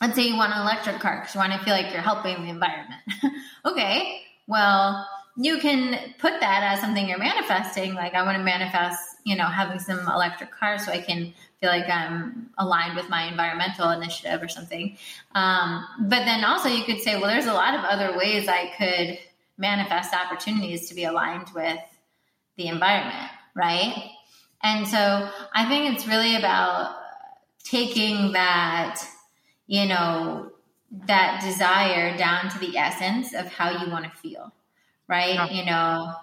let's 0.00 0.14
say 0.14 0.28
you 0.28 0.36
want 0.36 0.54
an 0.54 0.62
electric 0.62 1.00
car 1.00 1.20
because 1.20 1.34
you 1.34 1.40
want 1.40 1.52
to 1.52 1.58
feel 1.60 1.74
like 1.74 1.92
you're 1.92 2.02
helping 2.02 2.42
the 2.42 2.48
environment. 2.48 3.00
okay. 3.64 4.22
Well, 4.46 5.06
you 5.36 5.58
can 5.58 5.98
put 6.18 6.40
that 6.40 6.62
as 6.62 6.80
something 6.80 7.08
you're 7.08 7.18
manifesting. 7.18 7.94
Like 7.94 8.14
I 8.14 8.22
want 8.24 8.38
to 8.38 8.44
manifest, 8.44 9.00
you 9.24 9.36
know, 9.36 9.46
having 9.46 9.80
some 9.80 10.00
electric 10.00 10.52
cars 10.52 10.84
so 10.84 10.92
I 10.92 11.00
can 11.00 11.32
feel 11.60 11.70
like 11.70 11.88
I'm 11.88 12.50
aligned 12.58 12.96
with 12.96 13.08
my 13.08 13.24
environmental 13.24 13.90
initiative 13.90 14.42
or 14.42 14.48
something. 14.48 14.96
Um, 15.34 15.84
but 16.00 16.24
then 16.24 16.44
also 16.44 16.68
you 16.68 16.84
could 16.84 17.00
say, 17.00 17.16
well, 17.16 17.28
there's 17.28 17.46
a 17.46 17.52
lot 17.52 17.74
of 17.74 17.84
other 17.84 18.16
ways 18.16 18.48
I 18.48 18.72
could 18.78 19.18
manifest 19.58 20.14
opportunities 20.14 20.88
to 20.88 20.94
be 20.94 21.04
aligned 21.04 21.48
with 21.54 21.80
the 22.56 22.68
environment 22.68 23.30
right? 23.54 24.10
And 24.62 24.86
so 24.86 25.30
I 25.54 25.68
think 25.68 25.94
it's 25.94 26.06
really 26.06 26.36
about 26.36 26.96
taking 27.64 28.32
that, 28.32 29.00
you 29.66 29.86
know, 29.86 30.50
that 31.06 31.42
desire 31.42 32.16
down 32.16 32.48
to 32.50 32.58
the 32.58 32.76
essence 32.76 33.34
of 33.34 33.46
how 33.52 33.70
you 33.70 33.90
want 33.90 34.04
to 34.04 34.10
feel, 34.18 34.52
right? 35.06 35.34
Yeah. 35.34 35.50
You 35.50 35.64
know, 35.66 36.14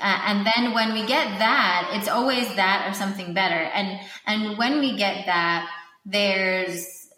Uh, 0.00 0.18
and 0.26 0.46
then 0.46 0.72
when 0.74 0.92
we 0.94 1.04
get 1.06 1.38
that, 1.38 1.90
it's 1.94 2.08
always 2.08 2.54
that 2.54 2.88
or 2.88 2.94
something 2.94 3.34
better. 3.34 3.58
And 3.74 4.00
and 4.26 4.56
when 4.56 4.78
we 4.80 4.96
get 4.96 5.26
that, 5.26 5.68
there's 6.06 7.08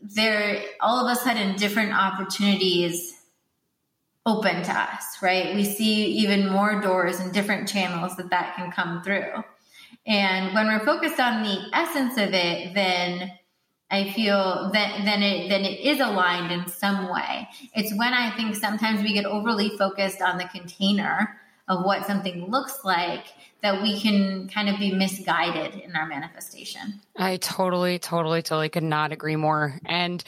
there 0.00 0.62
all 0.80 1.06
of 1.06 1.10
a 1.12 1.20
sudden 1.20 1.56
different 1.56 1.92
opportunities 1.92 3.17
open 4.28 4.62
to 4.62 4.72
us, 4.72 5.22
right? 5.22 5.54
We 5.54 5.64
see 5.64 6.04
even 6.22 6.50
more 6.50 6.82
doors 6.82 7.18
and 7.18 7.32
different 7.32 7.66
channels 7.66 8.16
that 8.16 8.28
that 8.28 8.54
can 8.56 8.70
come 8.70 9.02
through. 9.02 9.42
And 10.06 10.54
when 10.54 10.66
we're 10.66 10.84
focused 10.84 11.18
on 11.18 11.42
the 11.42 11.58
essence 11.72 12.18
of 12.18 12.34
it, 12.34 12.74
then 12.74 13.32
I 13.90 14.10
feel 14.12 14.70
that 14.74 15.04
then 15.04 15.22
it 15.22 15.48
then 15.48 15.64
it 15.64 15.80
is 15.80 15.98
aligned 16.00 16.52
in 16.52 16.68
some 16.68 17.10
way. 17.10 17.48
It's 17.74 17.96
when 17.96 18.12
I 18.12 18.36
think 18.36 18.54
sometimes 18.54 19.02
we 19.02 19.14
get 19.14 19.24
overly 19.24 19.70
focused 19.70 20.20
on 20.20 20.36
the 20.36 20.44
container 20.44 21.40
of 21.68 21.84
what 21.84 22.06
something 22.06 22.50
looks 22.50 22.80
like 22.84 23.24
that 23.60 23.82
we 23.82 24.00
can 24.00 24.48
kind 24.48 24.68
of 24.68 24.78
be 24.78 24.92
misguided 24.92 25.74
in 25.74 25.96
our 25.96 26.06
manifestation. 26.06 27.00
I 27.16 27.38
totally, 27.38 27.98
totally, 27.98 28.40
totally 28.40 28.68
could 28.68 28.84
not 28.84 29.10
agree 29.10 29.34
more. 29.34 29.80
And, 29.84 30.22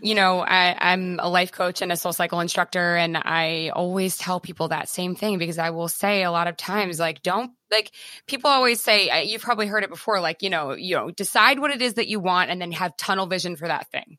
you 0.00 0.14
know, 0.14 0.40
I, 0.40 0.92
am 0.92 1.20
a 1.20 1.28
life 1.28 1.52
coach 1.52 1.82
and 1.82 1.92
a 1.92 1.96
soul 1.96 2.14
cycle 2.14 2.40
instructor, 2.40 2.96
and 2.96 3.16
I 3.16 3.70
always 3.74 4.16
tell 4.16 4.40
people 4.40 4.68
that 4.68 4.88
same 4.88 5.14
thing 5.14 5.36
because 5.36 5.58
I 5.58 5.70
will 5.70 5.88
say 5.88 6.22
a 6.22 6.30
lot 6.30 6.46
of 6.46 6.56
times, 6.56 6.98
like, 6.98 7.22
don't 7.22 7.52
like 7.70 7.90
people 8.26 8.50
always 8.50 8.80
say 8.80 9.24
you've 9.24 9.42
probably 9.42 9.66
heard 9.66 9.82
it 9.82 9.88
before 9.88 10.20
like 10.20 10.42
you 10.42 10.50
know 10.50 10.74
you 10.74 10.94
know 10.94 11.10
decide 11.10 11.58
what 11.58 11.70
it 11.70 11.80
is 11.80 11.94
that 11.94 12.06
you 12.06 12.20
want 12.20 12.50
and 12.50 12.60
then 12.60 12.70
have 12.70 12.94
tunnel 12.98 13.26
vision 13.26 13.56
for 13.56 13.66
that 13.66 13.90
thing 13.90 14.18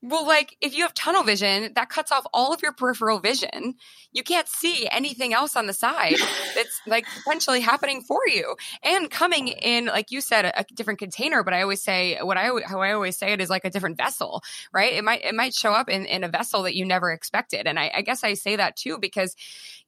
well, 0.00 0.26
like 0.26 0.56
if 0.60 0.76
you 0.76 0.84
have 0.84 0.94
tunnel 0.94 1.24
vision, 1.24 1.72
that 1.74 1.88
cuts 1.88 2.12
off 2.12 2.24
all 2.32 2.54
of 2.54 2.62
your 2.62 2.72
peripheral 2.72 3.18
vision. 3.18 3.74
You 4.12 4.22
can't 4.22 4.46
see 4.46 4.88
anything 4.90 5.34
else 5.34 5.56
on 5.56 5.66
the 5.66 5.72
side 5.72 6.14
that's 6.54 6.80
like 6.86 7.04
potentially 7.24 7.60
happening 7.60 8.02
for 8.02 8.20
you 8.26 8.54
and 8.84 9.10
coming 9.10 9.48
in, 9.48 9.86
like 9.86 10.12
you 10.12 10.20
said, 10.20 10.44
a, 10.44 10.60
a, 10.60 10.64
different 10.74 11.00
container. 11.00 11.42
But 11.42 11.52
I 11.52 11.62
always 11.62 11.82
say 11.82 12.18
what 12.22 12.36
I 12.36 12.50
how 12.64 12.80
I 12.80 12.92
always 12.92 13.18
say 13.18 13.32
it 13.32 13.40
is 13.40 13.50
like 13.50 13.64
a 13.64 13.70
different 13.70 13.96
vessel, 13.96 14.42
right? 14.72 14.92
It 14.92 15.02
might 15.02 15.24
it 15.24 15.34
might 15.34 15.52
show 15.52 15.72
up 15.72 15.88
in, 15.88 16.06
in 16.06 16.22
a 16.22 16.28
vessel 16.28 16.62
that 16.62 16.76
you 16.76 16.84
never 16.84 17.10
expected, 17.10 17.66
and 17.66 17.78
I, 17.78 17.90
I 17.92 18.02
guess 18.02 18.22
I 18.22 18.34
say 18.34 18.54
that 18.54 18.76
too 18.76 18.98
because 18.98 19.34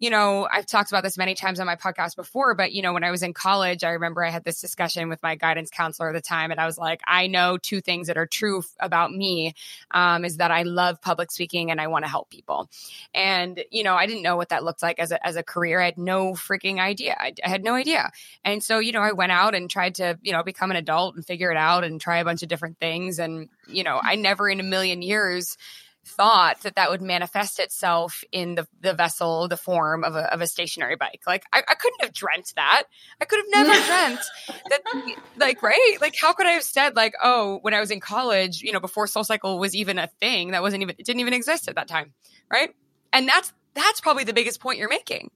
you 0.01 0.09
know, 0.09 0.49
I've 0.51 0.65
talked 0.65 0.91
about 0.91 1.03
this 1.03 1.19
many 1.19 1.35
times 1.35 1.61
on 1.61 1.67
my 1.67 1.77
podcast 1.77 2.17
before, 2.17 2.55
but 2.55 2.73
you 2.73 2.81
know, 2.81 2.95
when 2.95 3.05
I 3.05 3.11
was 3.11 3.23
in 3.23 3.35
college, 3.35 3.85
I 3.85 3.91
remember 3.91 4.25
I 4.25 4.31
had 4.31 4.45
this 4.45 4.59
discussion 4.59 5.11
with 5.11 5.23
my 5.23 5.35
guidance 5.35 5.69
counselor 5.71 6.09
at 6.09 6.15
the 6.15 6.23
time, 6.23 6.51
and 6.51 6.59
I 6.59 6.65
was 6.65 6.79
like, 6.79 7.03
I 7.07 7.27
know 7.27 7.59
two 7.59 7.83
things 7.83 8.07
that 8.07 8.17
are 8.17 8.27
true 8.27 8.63
about 8.81 9.13
me 9.13 9.55
Um, 10.01 10.25
is 10.25 10.39
that 10.39 10.51
I 10.51 10.63
love 10.63 11.01
public 11.03 11.31
speaking 11.31 11.71
and 11.71 11.81
I 11.81 11.89
want 11.89 12.05
to 12.05 12.11
help 12.11 12.31
people. 12.31 12.71
And 13.15 13.63
you 13.71 13.83
know, 13.83 13.95
I 13.95 14.07
didn't 14.07 14.23
know 14.23 14.37
what 14.37 14.49
that 14.49 14.65
looked 14.65 14.83
like 14.83 14.99
as 14.99 15.13
a 15.13 15.27
as 15.27 15.37
a 15.37 15.43
career. 15.43 15.81
I 15.81 15.87
had 15.87 15.99
no 15.99 16.33
freaking 16.33 16.79
idea. 16.81 17.17
I, 17.19 17.35
I 17.45 17.49
had 17.49 17.63
no 17.63 17.75
idea. 17.75 18.11
And 18.45 18.63
so, 18.63 18.79
you 18.79 18.93
know, 18.93 19.01
I 19.01 19.13
went 19.13 19.33
out 19.33 19.55
and 19.55 19.69
tried 19.69 19.97
to, 19.97 20.19
you 20.23 20.33
know, 20.33 20.43
become 20.43 20.71
an 20.71 20.77
adult 20.77 21.17
and 21.17 21.27
figure 21.27 21.51
it 21.51 21.57
out 21.57 21.85
and 21.85 22.01
try 22.01 22.19
a 22.19 22.25
bunch 22.25 22.43
of 22.43 22.49
different 22.49 22.79
things. 22.79 23.19
And 23.19 23.49
you 23.67 23.85
know, 23.85 24.01
I 24.03 24.17
never 24.17 24.49
in 24.49 24.61
a 24.61 24.65
million 24.65 25.03
years 25.03 25.57
thought 26.05 26.63
that 26.63 26.77
that 26.77 26.91
would 26.91 27.03
manifest 27.03 27.59
itself 27.59 28.25
in 28.33 28.55
the, 28.55 28.67
the 28.81 28.95
vessel, 28.95 29.49
the 29.49 29.57
form 29.57 30.03
of 30.05 30.17
a, 30.17 30.33
of 30.33 30.41
a 30.41 30.47
stationary 30.47 30.97
bike. 30.97 31.23
Like 31.27 31.45
I, 31.53 31.63
I 31.67 31.75
couldn't 31.75 32.03
have 32.03 32.13
dreamt 32.13 32.53
that. 32.57 32.85
I 33.21 33.25
could 33.25 33.39
have 33.39 33.67
never 33.67 33.87
dreamt 33.87 34.21
that, 34.69 35.17
like, 35.37 35.63
right? 35.63 35.97
Like, 36.01 36.15
how 36.21 36.33
could 36.33 36.47
I 36.47 36.53
have 36.53 36.63
said 36.63 36.97
like, 36.97 37.15
oh, 37.23 37.59
when 37.63 37.75
I 37.75 37.81
was 37.81 37.91
in 37.91 38.01
college, 38.01 38.63
you 38.63 38.73
know, 38.73 38.81
before 38.81 39.07
Soul 39.07 39.25
Cycle 39.25 39.59
was 39.59 39.75
even 39.75 39.99
a 39.99 40.09
thing, 40.21 40.53
that 40.53 40.63
wasn't 40.63 40.83
even, 40.83 40.97
it 40.99 41.07
didn't 41.07 41.21
even 41.21 41.35
exist 41.35 41.69
at 41.69 41.75
that 41.77 41.89
time. 41.89 42.13
Right. 42.51 42.71
And 43.13 43.29
that's, 43.29 43.53
that's 43.75 44.01
probably 44.01 44.25
the 44.25 44.33
biggest 44.33 44.61
point 44.61 44.79
you're 44.79 44.89
making 44.89 45.31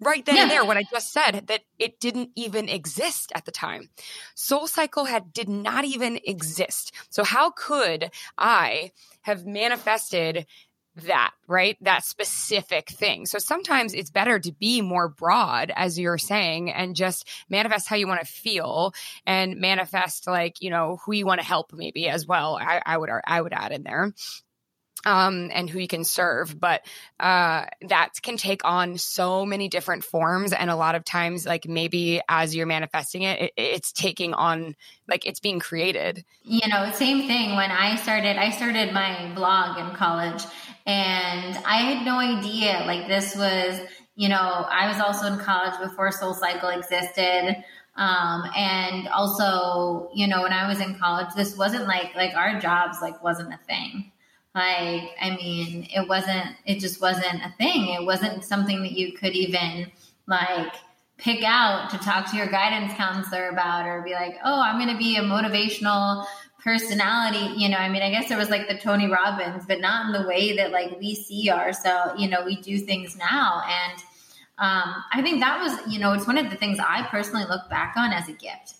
right 0.00 0.24
then 0.24 0.36
yeah. 0.36 0.42
and 0.42 0.50
there 0.50 0.64
what 0.64 0.76
i 0.76 0.82
just 0.82 1.12
said 1.12 1.46
that 1.46 1.62
it 1.78 2.00
didn't 2.00 2.30
even 2.36 2.68
exist 2.68 3.32
at 3.34 3.44
the 3.44 3.52
time. 3.52 3.88
Soul 4.34 4.66
cycle 4.66 5.04
had 5.04 5.32
did 5.32 5.48
not 5.48 5.84
even 5.84 6.18
exist. 6.24 6.92
So 7.10 7.24
how 7.24 7.50
could 7.50 8.10
i 8.36 8.92
have 9.22 9.46
manifested 9.46 10.46
that 11.06 11.32
right? 11.46 11.76
That 11.80 12.04
specific 12.04 12.90
thing. 12.90 13.26
So 13.26 13.38
sometimes 13.38 13.94
it's 13.94 14.10
better 14.10 14.38
to 14.38 14.52
be 14.52 14.80
more 14.80 15.08
broad 15.08 15.72
as 15.74 15.98
you're 15.98 16.18
saying 16.18 16.72
and 16.72 16.96
just 16.96 17.26
manifest 17.48 17.88
how 17.88 17.96
you 17.96 18.08
want 18.08 18.20
to 18.20 18.26
feel 18.26 18.92
and 19.24 19.56
manifest 19.56 20.26
like 20.26 20.60
you 20.60 20.70
know 20.70 20.98
who 21.04 21.12
you 21.14 21.24
want 21.24 21.40
to 21.40 21.46
help 21.46 21.72
maybe 21.72 22.08
as 22.08 22.26
well. 22.26 22.58
I, 22.60 22.82
I 22.84 22.98
would 22.98 23.10
i 23.24 23.40
would 23.40 23.52
add 23.52 23.72
in 23.72 23.82
there 23.82 24.12
um, 25.04 25.50
and 25.52 25.68
who 25.68 25.78
you 25.78 25.88
can 25.88 26.04
serve. 26.04 26.58
But 26.58 26.82
uh, 27.20 27.66
that 27.88 28.10
can 28.22 28.36
take 28.36 28.64
on 28.64 28.98
so 28.98 29.44
many 29.46 29.68
different 29.68 30.04
forms. 30.04 30.52
And 30.52 30.70
a 30.70 30.76
lot 30.76 30.94
of 30.94 31.04
times, 31.04 31.46
like 31.46 31.66
maybe 31.66 32.20
as 32.28 32.54
you're 32.54 32.66
manifesting 32.66 33.22
it, 33.22 33.42
it, 33.42 33.52
it's 33.56 33.92
taking 33.92 34.34
on, 34.34 34.76
like 35.08 35.26
it's 35.26 35.40
being 35.40 35.60
created. 35.60 36.24
You 36.42 36.68
know, 36.68 36.90
same 36.92 37.26
thing 37.26 37.56
when 37.56 37.70
I 37.70 37.96
started, 37.96 38.36
I 38.36 38.50
started 38.50 38.92
my 38.92 39.32
blog 39.34 39.78
in 39.78 39.94
college 39.94 40.42
and 40.86 41.56
I 41.64 41.76
had 41.78 42.04
no 42.04 42.18
idea. 42.18 42.84
Like 42.86 43.08
this 43.08 43.36
was, 43.36 43.80
you 44.16 44.28
know, 44.28 44.36
I 44.36 44.88
was 44.88 45.00
also 45.00 45.26
in 45.32 45.38
college 45.38 45.78
before 45.80 46.10
Soul 46.12 46.34
Cycle 46.34 46.70
existed. 46.70 47.64
Um, 47.96 48.44
and 48.56 49.08
also, 49.08 50.08
you 50.14 50.28
know, 50.28 50.42
when 50.42 50.52
I 50.52 50.68
was 50.68 50.80
in 50.80 50.96
college, 50.98 51.28
this 51.34 51.56
wasn't 51.56 51.88
like, 51.88 52.14
like 52.14 52.32
our 52.34 52.60
jobs, 52.60 52.98
like 53.02 53.24
wasn't 53.24 53.52
a 53.52 53.58
thing 53.66 54.12
like, 54.58 55.10
I 55.20 55.36
mean, 55.36 55.86
it 55.94 56.08
wasn't, 56.08 56.56
it 56.66 56.80
just 56.80 57.00
wasn't 57.00 57.42
a 57.44 57.54
thing. 57.58 57.88
It 57.88 58.04
wasn't 58.04 58.42
something 58.42 58.82
that 58.82 58.92
you 58.92 59.12
could 59.12 59.34
even 59.34 59.92
like 60.26 60.72
pick 61.16 61.44
out 61.44 61.90
to 61.90 61.98
talk 61.98 62.28
to 62.30 62.36
your 62.36 62.48
guidance 62.48 62.92
counselor 62.94 63.50
about 63.50 63.86
or 63.86 64.02
be 64.02 64.14
like, 64.14 64.36
oh, 64.44 64.60
I'm 64.60 64.76
going 64.76 64.92
to 64.92 64.98
be 64.98 65.16
a 65.16 65.22
motivational 65.22 66.26
personality. 66.62 67.54
You 67.56 67.68
know, 67.68 67.76
I 67.76 67.88
mean, 67.88 68.02
I 68.02 68.10
guess 68.10 68.28
there 68.28 68.36
was 68.36 68.50
like 68.50 68.68
the 68.68 68.76
Tony 68.76 69.08
Robbins, 69.08 69.64
but 69.66 69.80
not 69.80 70.06
in 70.06 70.20
the 70.20 70.26
way 70.26 70.56
that 70.56 70.72
like 70.72 70.98
we 70.98 71.14
see 71.14 71.50
ourselves, 71.50 72.20
you 72.20 72.28
know, 72.28 72.44
we 72.44 72.60
do 72.60 72.78
things 72.78 73.16
now. 73.16 73.62
And 73.64 73.98
um, 74.58 75.04
I 75.12 75.22
think 75.22 75.40
that 75.40 75.60
was, 75.60 75.92
you 75.92 76.00
know, 76.00 76.14
it's 76.14 76.26
one 76.26 76.36
of 76.36 76.50
the 76.50 76.56
things 76.56 76.78
I 76.80 77.06
personally 77.10 77.44
look 77.48 77.70
back 77.70 77.94
on 77.96 78.12
as 78.12 78.28
a 78.28 78.32
gift. 78.32 78.74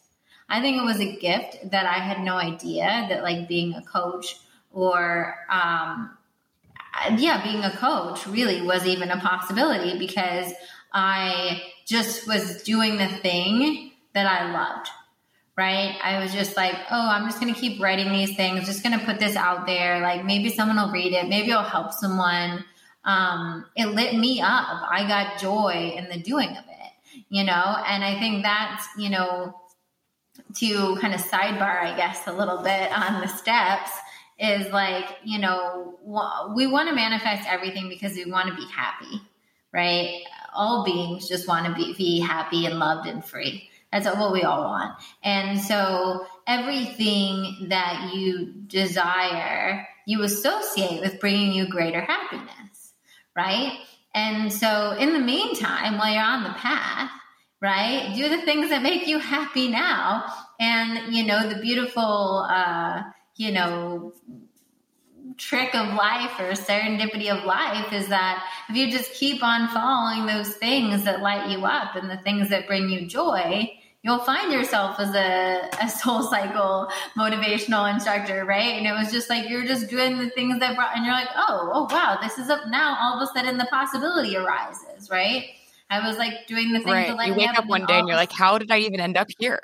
I 0.49 0.61
think 0.61 0.77
it 0.77 0.85
was 0.85 0.99
a 0.99 1.17
gift 1.17 1.71
that 1.71 1.87
I 1.87 1.99
had 1.99 2.21
no 2.21 2.35
idea 2.35 3.07
that 3.09 3.23
like 3.23 3.47
being 3.47 3.75
a 3.75 3.83
coach 3.83 4.41
or 4.73 5.35
um, 5.51 6.17
yeah, 7.17 7.43
being 7.43 7.65
a 7.65 7.71
coach 7.77 8.27
really 8.27 8.63
was 8.63 8.87
even 8.87 9.11
a 9.11 9.19
possibility 9.19 9.99
because 9.99 10.53
I 10.93 11.63
just 11.87 12.27
was 12.27 12.63
doing 12.63 12.99
the 12.99 13.09
thing 13.09 13.93
that 14.15 14.27
I 14.27 14.53
loved. 14.53 14.89
Right. 15.57 15.97
I 16.05 16.23
was 16.23 16.33
just 16.33 16.57
like, 16.57 16.75
oh, 16.89 17.09
I'm 17.11 17.27
just 17.27 17.41
going 17.41 17.53
to 17.53 17.61
keep 17.61 17.83
writing 17.83 18.13
these 18.13 18.37
things, 18.37 18.65
just 18.65 18.85
going 18.85 18.97
to 18.97 19.05
put 19.05 19.19
this 19.19 19.35
out 19.35 19.67
there. 19.67 20.01
Like 20.01 20.25
maybe 20.25 20.51
someone 20.51 20.77
will 20.77 20.93
read 20.93 21.13
it. 21.13 21.29
Maybe 21.29 21.51
it'll 21.51 21.65
help 21.65 21.93
someone. 21.93 22.65
Um, 23.05 23.65
it 23.75 23.87
lit 23.87 24.15
me 24.15 24.41
up. 24.41 24.87
I 24.89 25.05
got 25.09 25.41
joy 25.41 25.95
in 25.97 26.09
the 26.09 26.23
doing 26.23 26.51
of 26.51 26.59
it, 26.59 27.23
you 27.29 27.43
know? 27.43 27.53
And 27.87 28.05
I 28.05 28.21
think 28.21 28.45
that's, 28.45 28.87
you 28.97 29.11
know, 29.11 29.53
to 30.59 30.97
kind 31.01 31.13
of 31.13 31.21
sidebar, 31.21 31.83
I 31.83 31.97
guess, 31.97 32.29
a 32.29 32.33
little 32.33 32.59
bit 32.59 32.93
on 32.93 33.21
the 33.21 33.27
steps 33.27 33.91
is 34.39 34.71
like, 34.73 35.07
you 35.25 35.39
know, 35.39 35.99
we 36.55 36.67
want 36.67 36.89
to 36.89 36.95
manifest 36.95 37.49
everything 37.49 37.89
because 37.89 38.15
we 38.15 38.31
want 38.31 38.49
to 38.49 38.55
be 38.55 38.67
happy, 38.71 39.21
right? 39.73 40.23
All 40.55 40.85
beings 40.85 41.29
just 41.29 41.49
want 41.49 41.67
to 41.67 41.75
be, 41.75 41.95
be 41.95 42.21
happy 42.21 42.67
and 42.67 42.79
loved 42.79 43.09
and 43.09 43.25
free. 43.25 43.69
That's 43.93 44.07
what 44.07 44.33
we 44.33 44.43
all 44.43 44.65
want. 44.65 44.95
And 45.23 45.59
so 45.59 46.27
everything 46.47 47.69
that 47.69 48.13
you 48.15 48.53
desire, 48.67 49.87
you 50.07 50.23
associate 50.23 51.01
with 51.01 51.21
bringing 51.21 51.53
you 51.53 51.69
greater 51.69 52.01
happiness, 52.01 52.93
right? 53.35 53.79
And 54.15 54.53
so 54.53 54.93
in 54.93 55.13
the 55.13 55.21
meantime, 55.21 55.99
while 55.99 56.13
you're 56.13 56.23
on 56.23 56.45
the 56.45 56.51
path, 56.51 57.11
right, 57.61 58.13
do 58.15 58.29
the 58.29 58.43
things 58.43 58.71
that 58.71 58.83
make 58.83 59.07
you 59.07 59.19
happy 59.19 59.69
now. 59.69 60.25
And, 60.61 61.15
you 61.15 61.25
know, 61.25 61.49
the 61.49 61.61
beautiful, 61.61 62.47
uh, 62.49 63.03
you 63.39 63.53
know, 63.53 64.13
trick 65.39 65.75
of 65.75 65.95
life 65.95 66.33
or 66.41 66.53
serendipity 66.53 67.29
of 67.31 67.45
life 67.45 67.93
is 67.93 68.09
that 68.09 68.45
if 68.69 68.77
you 68.77 68.91
just 68.91 69.13
keep 69.13 69.43
on 69.43 69.69
following 69.69 70.27
those 70.27 70.55
things 70.55 71.05
that 71.05 71.23
light 71.23 71.49
you 71.49 71.65
up 71.65 71.95
and 71.95 72.11
the 72.11 72.17
things 72.19 72.51
that 72.51 72.67
bring 72.67 72.89
you 72.89 73.07
joy, 73.07 73.71
you'll 74.03 74.19
find 74.19 74.53
yourself 74.53 74.99
as 74.99 75.15
a, 75.15 75.69
a 75.81 75.89
soul 75.89 76.25
cycle 76.25 76.89
motivational 77.17 77.93
instructor, 77.93 78.45
right? 78.45 78.75
And 78.77 78.87
it 78.87 78.93
was 78.93 79.13
just 79.13 79.31
like 79.31 79.49
you're 79.49 79.65
just 79.65 79.89
doing 79.89 80.19
the 80.19 80.31
things 80.31 80.59
that 80.59 80.75
brought, 80.75 80.97
and 80.97 81.07
you're 81.07 81.15
like, 81.15 81.31
oh, 81.37 81.71
oh, 81.73 81.89
wow, 81.91 82.19
this 82.21 82.39
is 82.39 82.51
up 82.51 82.67
now. 82.69 82.97
All 83.01 83.21
of 83.21 83.29
a 83.29 83.39
sudden, 83.39 83.57
the 83.57 83.69
possibility 83.71 84.37
arises, 84.37 85.09
right? 85.09 85.45
I 85.91 86.07
was 86.07 86.19
like 86.19 86.47
doing 86.49 86.73
the 86.73 86.81
things 86.81 86.91
right. 86.93 87.09
that 87.09 87.17
like 87.17 87.29
you 87.29 87.35
wake 87.35 87.57
up 87.57 87.67
one 87.67 87.87
day 87.87 87.99
and 87.99 88.09
you're 88.09 88.17
like, 88.17 88.33
how 88.33 88.59
did 88.59 88.71
I 88.71 88.79
even 88.81 89.01
end 89.01 89.17
up 89.17 89.29
here? 89.39 89.61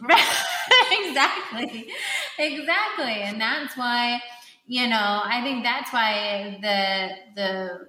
exactly. 0.92 1.92
Exactly. 2.38 3.22
And 3.22 3.40
that's 3.40 3.76
why, 3.76 4.20
you 4.66 4.86
know, 4.88 5.22
I 5.24 5.40
think 5.42 5.64
that's 5.64 5.92
why 5.92 6.58
the 6.60 7.10
the 7.34 7.88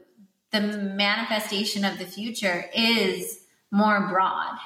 the 0.51 0.61
manifestation 0.77 1.85
of 1.85 1.99
the 1.99 2.05
future 2.05 2.65
is 2.73 3.41
more 3.71 4.07
broad, 4.09 4.57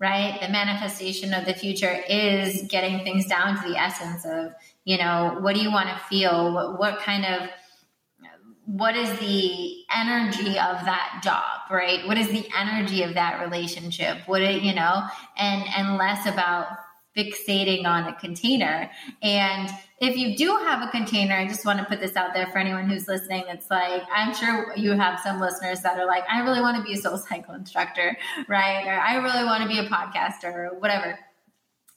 right? 0.00 0.38
The 0.40 0.48
manifestation 0.48 1.32
of 1.32 1.44
the 1.44 1.54
future 1.54 2.02
is 2.08 2.62
getting 2.68 3.04
things 3.04 3.26
down 3.26 3.62
to 3.62 3.68
the 3.68 3.76
essence 3.76 4.24
of, 4.26 4.52
you 4.84 4.98
know, 4.98 5.38
what 5.40 5.54
do 5.54 5.60
you 5.62 5.70
want 5.70 5.88
to 5.90 6.04
feel? 6.06 6.52
What, 6.52 6.78
what 6.78 6.98
kind 6.98 7.24
of, 7.24 7.48
what 8.66 8.96
is 8.96 9.16
the 9.20 9.76
energy 9.94 10.58
of 10.58 10.84
that 10.84 11.20
job, 11.22 11.70
right? 11.70 12.06
What 12.06 12.18
is 12.18 12.28
the 12.28 12.46
energy 12.56 13.02
of 13.02 13.14
that 13.14 13.40
relationship? 13.40 14.18
What 14.26 14.42
it, 14.42 14.62
you 14.62 14.74
know, 14.74 15.04
and, 15.36 15.62
and 15.76 15.96
less 15.96 16.26
about 16.26 16.66
fixating 17.18 17.84
on 17.84 18.04
a 18.04 18.14
container. 18.14 18.90
And 19.20 19.68
if 20.00 20.16
you 20.16 20.36
do 20.36 20.56
have 20.56 20.86
a 20.86 20.90
container, 20.90 21.34
I 21.34 21.48
just 21.48 21.66
want 21.66 21.80
to 21.80 21.84
put 21.84 21.98
this 21.98 22.14
out 22.14 22.32
there 22.32 22.46
for 22.46 22.58
anyone 22.58 22.88
who's 22.88 23.08
listening. 23.08 23.44
It's 23.48 23.68
like, 23.68 24.02
I'm 24.14 24.32
sure 24.32 24.72
you 24.76 24.92
have 24.92 25.18
some 25.20 25.40
listeners 25.40 25.80
that 25.80 25.98
are 25.98 26.06
like, 26.06 26.22
I 26.30 26.42
really 26.42 26.60
want 26.60 26.76
to 26.76 26.82
be 26.84 26.92
a 26.92 26.96
soul 26.96 27.18
cycle 27.18 27.54
instructor, 27.54 28.16
right? 28.48 28.86
Or 28.86 29.00
I 29.00 29.16
really 29.16 29.44
want 29.44 29.64
to 29.64 29.68
be 29.68 29.78
a 29.78 29.88
podcaster 29.88 30.54
or 30.54 30.78
whatever. 30.78 31.18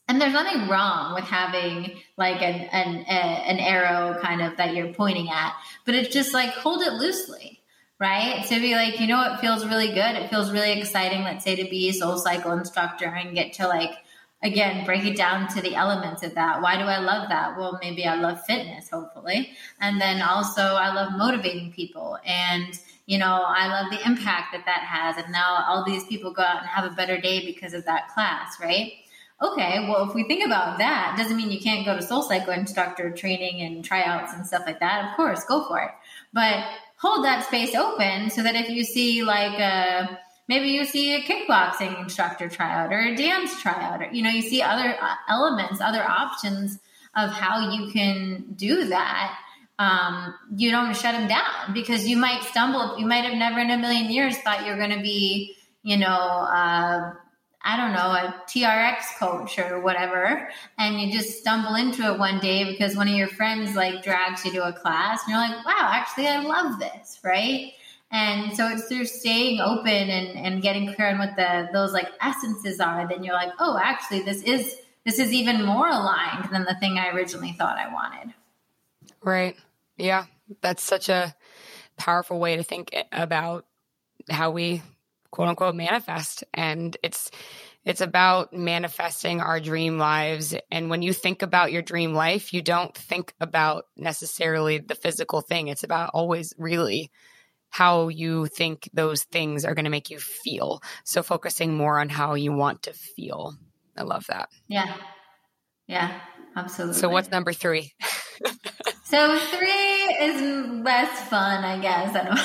And 0.08 0.20
there's 0.20 0.32
nothing 0.32 0.68
wrong 0.68 1.14
with 1.14 1.24
having 1.24 1.96
like 2.18 2.42
an, 2.42 2.68
an, 2.72 3.04
a, 3.08 3.12
an 3.12 3.58
arrow 3.60 4.20
kind 4.20 4.42
of 4.42 4.56
that 4.56 4.74
you're 4.74 4.92
pointing 4.92 5.30
at, 5.30 5.54
but 5.86 5.94
it's 5.94 6.12
just 6.12 6.34
like 6.34 6.50
hold 6.50 6.82
it 6.82 6.94
loosely 6.94 7.60
right? 8.02 8.44
To 8.48 8.58
be 8.58 8.74
like, 8.74 8.98
you 8.98 9.06
know, 9.06 9.32
it 9.32 9.38
feels 9.38 9.64
really 9.64 9.86
good. 9.86 10.16
It 10.16 10.28
feels 10.28 10.50
really 10.50 10.72
exciting, 10.72 11.22
let's 11.22 11.44
say, 11.44 11.54
to 11.54 11.70
be 11.70 11.88
a 11.88 11.92
soul 11.92 12.18
cycle 12.18 12.50
instructor 12.50 13.06
and 13.06 13.32
get 13.32 13.52
to 13.54 13.68
like 13.68 13.92
again 14.42 14.84
break 14.84 15.04
it 15.04 15.16
down 15.16 15.48
to 15.48 15.60
the 15.60 15.74
elements 15.74 16.22
of 16.22 16.34
that. 16.34 16.60
Why 16.60 16.76
do 16.76 16.84
i 16.84 16.98
love 16.98 17.28
that? 17.28 17.56
Well 17.56 17.78
maybe 17.80 18.06
i 18.06 18.14
love 18.14 18.44
fitness 18.44 18.90
hopefully. 18.90 19.50
And 19.80 20.00
then 20.00 20.20
also 20.22 20.62
i 20.62 20.92
love 20.92 21.12
motivating 21.16 21.72
people. 21.72 22.18
And 22.24 22.78
you 23.06 23.18
know 23.18 23.42
i 23.46 23.68
love 23.68 23.90
the 23.90 24.04
impact 24.06 24.52
that 24.52 24.66
that 24.66 24.80
has. 24.80 25.22
And 25.22 25.32
now 25.32 25.64
all 25.66 25.84
these 25.84 26.04
people 26.04 26.32
go 26.32 26.42
out 26.42 26.58
and 26.58 26.66
have 26.66 26.90
a 26.90 26.94
better 26.94 27.20
day 27.20 27.44
because 27.44 27.74
of 27.74 27.84
that 27.84 28.08
class 28.08 28.56
right? 28.60 28.92
Okay 29.40 29.86
well 29.88 30.08
if 30.08 30.14
we 30.14 30.24
think 30.24 30.44
about 30.44 30.78
that 30.78 31.14
doesn't 31.16 31.36
mean 31.36 31.50
you 31.50 31.60
can't 31.60 31.86
go 31.86 31.96
to 31.96 32.02
soul 32.02 32.22
cycle 32.22 32.52
instructor 32.52 33.10
training 33.10 33.60
and 33.60 33.84
tryouts 33.84 34.32
and 34.32 34.46
stuff 34.46 34.64
like 34.66 34.80
that. 34.80 35.10
Of 35.10 35.16
course 35.16 35.44
go 35.44 35.66
for 35.66 35.80
it. 35.80 35.90
But 36.32 36.64
hold 36.96 37.24
that 37.24 37.44
space 37.44 37.74
open 37.74 38.30
so 38.30 38.42
that 38.42 38.54
if 38.54 38.68
you 38.70 38.84
see 38.84 39.22
like 39.22 39.58
a 39.58 40.18
maybe 40.52 40.68
you 40.68 40.84
see 40.84 41.14
a 41.14 41.20
kickboxing 41.20 41.98
instructor 42.02 42.46
tryout 42.46 42.92
or 42.92 43.00
a 43.00 43.16
dance 43.16 43.58
tryout 43.62 44.02
or 44.02 44.08
you 44.12 44.22
know 44.22 44.28
you 44.28 44.42
see 44.42 44.60
other 44.60 44.94
uh, 45.00 45.14
elements 45.28 45.80
other 45.80 46.02
options 46.02 46.78
of 47.16 47.30
how 47.30 47.70
you 47.70 47.90
can 47.90 48.44
do 48.54 48.84
that 48.88 49.38
um, 49.78 50.34
you 50.54 50.70
don't 50.70 50.94
shut 50.94 51.14
them 51.14 51.26
down 51.26 51.72
because 51.72 52.06
you 52.06 52.18
might 52.18 52.42
stumble 52.42 52.98
you 52.98 53.06
might 53.06 53.24
have 53.24 53.38
never 53.38 53.60
in 53.60 53.70
a 53.70 53.78
million 53.78 54.10
years 54.10 54.36
thought 54.38 54.66
you're 54.66 54.76
going 54.76 54.96
to 54.96 55.02
be 55.02 55.56
you 55.82 55.96
know 55.96 56.06
uh, 56.06 57.12
I 57.64 57.76
don't 57.76 57.92
know, 57.92 58.10
a 58.10 58.42
TRX 58.48 59.18
coach 59.20 59.56
or 59.56 59.80
whatever, 59.80 60.50
and 60.78 61.00
you 61.00 61.12
just 61.12 61.38
stumble 61.38 61.76
into 61.76 62.02
it 62.12 62.18
one 62.18 62.40
day 62.40 62.64
because 62.64 62.96
one 62.96 63.06
of 63.06 63.14
your 63.14 63.28
friends 63.28 63.76
like 63.76 64.02
drags 64.02 64.44
you 64.44 64.50
to 64.54 64.66
a 64.66 64.72
class, 64.72 65.22
and 65.22 65.30
you're 65.30 65.38
like, 65.38 65.64
wow, 65.64 65.90
actually, 65.92 66.26
I 66.26 66.42
love 66.42 66.80
this, 66.80 67.20
right? 67.22 67.72
And 68.12 68.54
so 68.54 68.68
it's 68.68 68.84
through 68.84 69.06
staying 69.06 69.60
open 69.60 69.88
and, 69.88 70.38
and 70.38 70.62
getting 70.62 70.92
clear 70.94 71.08
on 71.08 71.18
what 71.18 71.34
the 71.34 71.68
those 71.72 71.92
like 71.92 72.08
essences 72.20 72.78
are, 72.78 73.08
then 73.08 73.24
you're 73.24 73.34
like, 73.34 73.52
oh, 73.58 73.78
actually, 73.82 74.20
this 74.20 74.42
is 74.42 74.76
this 75.04 75.18
is 75.18 75.32
even 75.32 75.64
more 75.64 75.88
aligned 75.88 76.50
than 76.52 76.64
the 76.64 76.76
thing 76.78 76.98
I 76.98 77.08
originally 77.08 77.52
thought 77.52 77.78
I 77.78 77.92
wanted. 77.92 78.34
Right. 79.22 79.56
Yeah. 79.96 80.26
That's 80.60 80.82
such 80.82 81.08
a 81.08 81.34
powerful 81.96 82.38
way 82.38 82.56
to 82.56 82.62
think 82.62 82.94
about 83.10 83.64
how 84.28 84.50
we 84.50 84.82
quote 85.30 85.48
unquote 85.48 85.74
manifest. 85.74 86.44
And 86.52 86.94
it's 87.02 87.30
it's 87.84 88.02
about 88.02 88.52
manifesting 88.52 89.40
our 89.40 89.58
dream 89.58 89.98
lives. 89.98 90.54
And 90.70 90.90
when 90.90 91.00
you 91.00 91.14
think 91.14 91.42
about 91.42 91.72
your 91.72 91.82
dream 91.82 92.12
life, 92.12 92.52
you 92.52 92.60
don't 92.62 92.94
think 92.94 93.32
about 93.40 93.86
necessarily 93.96 94.78
the 94.78 94.94
physical 94.94 95.40
thing. 95.40 95.68
It's 95.68 95.82
about 95.82 96.10
always 96.12 96.52
really 96.58 97.10
how 97.72 98.08
you 98.08 98.46
think 98.46 98.88
those 98.92 99.24
things 99.24 99.64
are 99.64 99.74
going 99.74 99.86
to 99.86 99.90
make 99.90 100.10
you 100.10 100.18
feel. 100.18 100.80
So 101.04 101.22
focusing 101.22 101.74
more 101.74 101.98
on 101.98 102.10
how 102.10 102.34
you 102.34 102.52
want 102.52 102.82
to 102.84 102.92
feel. 102.92 103.54
I 103.96 104.02
love 104.02 104.26
that. 104.28 104.50
Yeah. 104.68 104.94
Yeah, 105.88 106.20
absolutely. 106.54 107.00
So 107.00 107.08
what's 107.08 107.30
number 107.30 107.52
three? 107.52 107.92
so 109.04 109.38
three 109.38 109.68
is 110.20 110.82
less 110.84 111.28
fun, 111.28 111.64
I 111.64 111.80
guess. 111.80 112.14
I 112.16 112.24
don't 112.24 112.38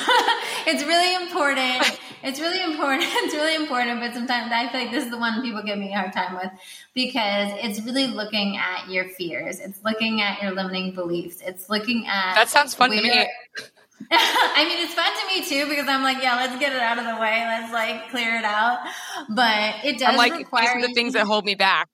it's 0.68 0.84
really 0.84 1.16
important. 1.16 2.00
It's 2.24 2.40
really 2.40 2.64
important. 2.64 3.04
It's 3.28 3.34
really 3.34 3.56
important, 3.56 4.00
but 4.00 4.14
sometimes 4.14 4.52
I 4.52 4.70
feel 4.70 4.82
like 4.82 4.92
this 4.92 5.04
is 5.06 5.12
the 5.12 5.18
one 5.18 5.42
people 5.42 5.62
give 5.64 5.78
me 5.78 5.92
a 5.92 5.98
hard 5.98 6.14
time 6.14 6.36
with 6.36 6.52
because 6.94 7.52
it's 7.62 7.82
really 7.86 8.08
looking 8.08 8.58
at 8.58 8.90
your 8.90 9.06
fears. 9.10 9.60
It's 9.60 9.84
looking 9.84 10.22
at 10.22 10.42
your 10.42 10.52
limiting 10.52 10.94
beliefs. 10.94 11.42
It's 11.46 11.70
looking 11.70 12.08
at 12.08 12.36
That 12.36 12.50
sounds 12.50 12.74
fun 12.74 12.90
where, 12.90 13.02
to 13.02 13.08
me. 13.08 13.28
I 14.12 14.66
mean, 14.68 14.84
it's 14.84 14.94
fun 14.94 15.12
to 15.12 15.28
me 15.28 15.48
too 15.48 15.70
because 15.70 15.88
I'm 15.88 16.04
like, 16.04 16.22
yeah, 16.22 16.36
let's 16.36 16.58
get 16.60 16.72
it 16.72 16.80
out 16.80 17.00
of 17.00 17.06
the 17.06 17.20
way. 17.20 17.44
Let's 17.48 17.74
like 17.74 18.10
clear 18.10 18.38
it 18.38 18.46
out. 18.46 18.80
But 19.30 19.84
it 19.84 20.00
does 20.00 20.10
I'm 20.10 20.18
like, 20.18 20.34
require 20.34 20.76
these 20.76 20.86
are 20.86 20.88
the 20.88 20.94
things 20.94 21.14
that 21.14 21.26
hold 21.26 21.46
me 21.46 21.56
back. 21.56 21.90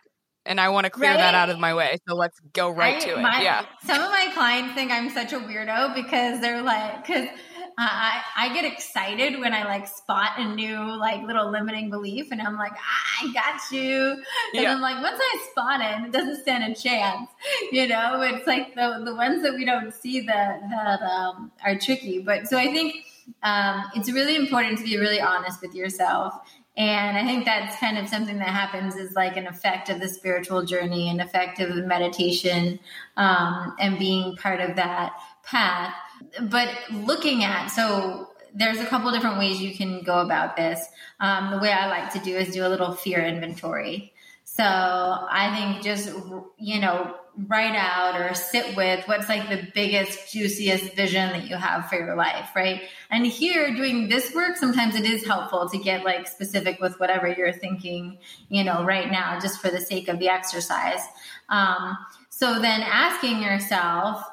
And 0.46 0.60
I 0.60 0.70
want 0.70 0.84
to 0.86 0.90
clear 0.90 1.12
right? 1.12 1.18
that 1.18 1.36
out 1.36 1.50
of 1.50 1.58
my 1.58 1.74
way. 1.74 1.98
So 2.08 2.16
let's 2.16 2.38
go 2.52 2.70
right 2.70 3.00
to 3.02 3.12
it. 3.12 3.22
My, 3.22 3.42
yeah. 3.42 3.66
Some 3.86 4.02
of 4.02 4.10
my 4.10 4.30
clients 4.34 4.76
think 4.76 4.92
I'm 4.92 5.10
such 5.10 5.32
a 5.32 5.40
weirdo 5.40 5.96
because 5.96 6.42
they're 6.42 6.62
like, 6.62 7.06
because 7.06 7.30
I, 7.78 8.22
I 8.36 8.54
get 8.54 8.66
excited 8.66 9.40
when 9.40 9.54
I 9.54 9.64
like 9.64 9.88
spot 9.88 10.32
a 10.38 10.46
new 10.46 10.78
like 10.98 11.24
little 11.24 11.50
limiting 11.50 11.90
belief, 11.90 12.28
and 12.32 12.42
I'm 12.42 12.58
like, 12.58 12.74
I 13.22 13.32
got 13.34 13.62
you. 13.72 14.12
And 14.54 14.64
yeah. 14.64 14.74
I'm 14.74 14.82
like, 14.82 15.02
once 15.02 15.20
I 15.22 15.48
spot 15.52 15.82
it, 15.82 16.08
it 16.08 16.12
doesn't 16.12 16.42
stand 16.42 16.72
a 16.72 16.76
chance. 16.76 17.30
You 17.72 17.88
know, 17.88 18.22
it's 18.22 18.48
like 18.48 18.76
the 18.76 19.02
the 19.04 19.16
ones 19.16 19.44
that 19.44 19.54
we 19.56 19.66
don't 19.66 19.94
see 19.94 20.22
that 20.22 20.62
that 20.70 21.02
um, 21.02 21.52
are 21.64 21.78
tricky. 21.78 22.20
But 22.20 22.48
so 22.48 22.58
I 22.58 22.72
think 22.72 22.96
um, 23.42 23.84
it's 23.96 24.12
really 24.12 24.36
important 24.36 24.78
to 24.80 24.84
be 24.84 24.98
really 24.98 25.22
honest 25.22 25.62
with 25.62 25.74
yourself. 25.74 26.34
And 26.76 27.18
I 27.18 27.24
think 27.24 27.46
that's 27.46 27.78
kind 27.78 28.00
of 28.00 28.08
something 28.08 28.40
that 28.40 28.48
happens 28.48 28.96
is 28.96 29.14
like 29.14 29.38
an 29.38 29.46
effect 29.46 29.90
of 29.90 30.00
the 30.00 30.08
spiritual 30.08 30.66
journey, 30.66 31.08
an 31.08 31.20
effect 31.20 31.60
of 31.60 31.76
meditation, 31.86 32.80
um, 33.16 33.76
and 33.80 34.00
being 34.00 34.36
part 34.38 34.60
of 34.60 34.76
that 34.78 35.14
path 35.44 35.94
but 36.42 36.70
looking 36.92 37.44
at 37.44 37.68
so 37.68 38.30
there's 38.54 38.80
a 38.80 38.86
couple 38.86 39.12
different 39.12 39.40
ways 39.40 39.62
you 39.62 39.76
can 39.76 40.04
go 40.04 40.20
about 40.20 40.56
this. 40.56 40.86
Um, 41.20 41.52
the 41.52 41.58
way 41.58 41.72
I 41.72 41.88
like 41.88 42.14
to 42.14 42.20
do 42.20 42.36
is 42.38 42.54
do 42.54 42.66
a 42.66 42.70
little 42.70 42.94
fear 42.94 43.24
inventory. 43.26 44.14
So 44.44 44.64
I 44.64 45.56
think 45.56 45.84
just 45.84 46.14
you 46.58 46.80
know 46.80 47.16
write 47.48 47.76
out 47.76 48.20
or 48.20 48.34
sit 48.36 48.76
with 48.76 49.08
what's 49.08 49.28
like 49.28 49.50
the 49.50 49.68
biggest 49.74 50.32
juiciest 50.32 50.96
vision 50.96 51.32
that 51.32 51.50
you 51.50 51.56
have 51.56 51.90
for 51.90 51.96
your 51.96 52.16
life 52.16 52.50
right 52.56 52.84
and 53.10 53.26
here 53.26 53.74
doing 53.74 54.08
this 54.08 54.36
work 54.36 54.56
sometimes 54.56 54.94
it 54.94 55.04
is 55.04 55.26
helpful 55.26 55.68
to 55.68 55.80
get 55.80 56.04
like 56.04 56.28
specific 56.28 56.80
with 56.80 57.00
whatever 57.00 57.28
you're 57.28 57.52
thinking 57.52 58.20
you 58.50 58.64
know 58.64 58.84
right 58.84 59.12
now 59.12 59.40
just 59.40 59.60
for 59.60 59.72
the 59.72 59.80
sake 59.80 60.08
of 60.08 60.20
the 60.20 60.30
exercise 60.30 61.02
um, 61.50 61.98
so 62.30 62.60
then 62.60 62.82
asking 62.82 63.42
yourself 63.42 64.24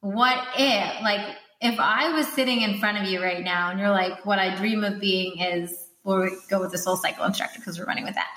what 0.00 0.38
if, 0.58 1.02
like, 1.02 1.36
if 1.60 1.80
I 1.80 2.12
was 2.12 2.26
sitting 2.28 2.60
in 2.60 2.78
front 2.78 2.98
of 2.98 3.04
you 3.04 3.22
right 3.22 3.42
now 3.42 3.70
and 3.70 3.80
you're 3.80 3.90
like, 3.90 4.24
what 4.26 4.38
I 4.38 4.54
dream 4.54 4.84
of 4.84 5.00
being 5.00 5.38
is, 5.38 5.74
we'll 6.04 6.30
go 6.48 6.60
with 6.60 6.70
the 6.70 6.78
soul 6.78 6.96
cycle 6.96 7.24
instructor 7.24 7.58
because 7.58 7.78
we're 7.78 7.86
running 7.86 8.04
with 8.04 8.14
that. 8.14 8.28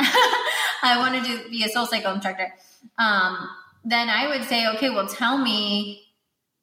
I 0.84 0.98
want 0.98 1.26
to 1.26 1.50
be 1.50 1.64
a 1.64 1.70
soul 1.70 1.86
cycle 1.86 2.14
instructor. 2.14 2.54
Um, 2.98 3.50
then 3.84 4.10
I 4.10 4.28
would 4.28 4.48
say, 4.48 4.68
okay, 4.76 4.90
well, 4.90 5.08
tell 5.08 5.38
me 5.38 6.04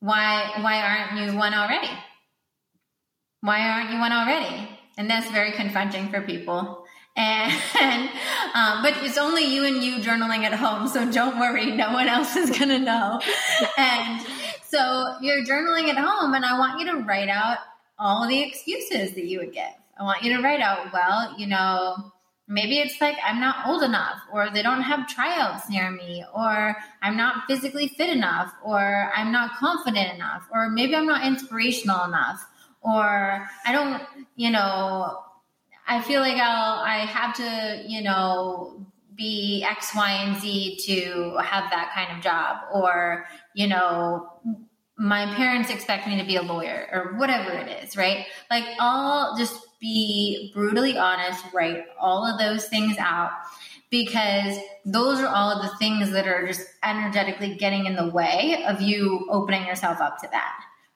why, 0.01 0.53
why 0.61 0.81
aren't 0.81 1.21
you 1.21 1.39
one 1.39 1.55
already? 1.55 1.91
Why 3.41 3.61
aren't 3.69 3.91
you 3.91 3.99
one 3.99 4.13
already? 4.13 4.69
And 4.99 5.09
that's 5.11 5.31
very 5.31 5.53
confronting 5.53 6.11
for 6.11 6.21
people. 6.23 6.85
And, 7.19 8.11
um, 8.55 8.83
but 8.83 8.93
it's 8.99 9.17
only 9.17 9.45
you 9.45 9.65
and 9.65 9.83
you 9.83 9.97
journaling 9.97 10.45
at 10.45 10.53
home. 10.53 10.87
So 10.87 11.11
don't 11.11 11.39
worry. 11.39 11.73
No 11.73 11.93
one 11.93 12.09
else 12.09 12.37
is 12.37 12.51
to 12.59 12.79
know. 12.79 13.21
And, 13.79 14.27
so 14.69 15.17
you're 15.21 15.45
journaling 15.45 15.89
at 15.89 15.97
home, 15.97 16.35
and 16.35 16.45
I 16.45 16.59
want 16.59 16.81
you 16.81 16.87
to 16.93 16.99
write 16.99 17.29
out 17.29 17.59
all 17.99 18.29
the 18.29 18.43
excuses 18.43 19.15
that 19.15 19.25
you 19.25 19.39
would 19.39 19.53
give. 19.53 19.65
I 19.99 20.03
want 20.03 20.23
you 20.23 20.37
to 20.37 20.43
write 20.43 20.61
out, 20.61 20.93
well, 20.93 21.35
you 21.39 21.47
know, 21.47 22.13
maybe 22.49 22.79
it's 22.79 23.01
like 23.01 23.17
I'm 23.25 23.41
not 23.41 23.67
old 23.67 23.83
enough, 23.83 24.19
or 24.33 24.51
they 24.51 24.63
don't 24.63 24.83
have 24.83 25.09
tryouts 25.09 25.69
near 25.71 25.91
me, 25.91 26.25
or 26.35 26.77
I'm 27.03 27.17
not 27.17 27.45
physically 27.47 27.89
fit 27.89 28.11
enough, 28.11 28.53
or 28.65 29.11
I'm 29.17 29.33
not 29.33 29.57
confident 29.57 30.15
enough, 30.15 30.47
or 30.53 30.69
maybe 30.69 30.95
I'm 30.95 31.07
not 31.07 31.27
inspirational 31.27 32.05
enough, 32.05 32.47
or 32.83 33.49
I 33.65 33.73
don't, 33.73 34.03
you 34.37 34.51
know, 34.51 35.23
I 35.89 36.03
feel 36.03 36.21
like 36.21 36.37
I'll, 36.37 36.81
I 36.81 36.99
have 36.99 37.35
to, 37.37 37.85
you 37.87 38.03
know, 38.03 38.85
be 39.17 39.65
X, 39.69 39.95
Y, 39.95 40.11
and 40.11 40.41
Z 40.41 40.81
to 40.87 41.37
have 41.43 41.71
that 41.71 41.93
kind 41.95 42.17
of 42.17 42.23
job, 42.23 42.59
or 42.73 43.27
you 43.55 43.67
know, 43.67 44.29
my 44.99 45.27
parents 45.35 45.71
expect 45.71 46.07
me 46.07 46.19
to 46.19 46.25
be 46.25 46.37
a 46.37 46.43
lawyer 46.43 46.89
or 46.93 47.19
whatever 47.19 47.53
it 47.53 47.85
is, 47.85 47.97
right? 47.97 48.27
Like, 48.51 48.65
I'll 48.81 49.37
just 49.37 49.61
be 49.81 50.51
brutally 50.55 50.97
honest, 50.97 51.45
write 51.53 51.85
all 52.01 52.25
of 52.25 52.39
those 52.39 52.67
things 52.69 52.97
out 52.99 53.31
because 53.91 54.59
those 54.85 55.21
are 55.21 55.29
all 55.29 55.51
of 55.51 55.63
the 55.63 55.77
things 55.77 56.11
that 56.13 56.27
are 56.27 56.47
just 56.47 56.67
energetically 56.83 57.55
getting 57.55 57.87
in 57.87 57.95
the 57.95 58.09
way 58.09 58.65
of 58.67 58.81
you 58.81 59.27
opening 59.31 59.67
yourself 59.67 60.01
up 60.01 60.19
to 60.21 60.29
that, 60.33 60.55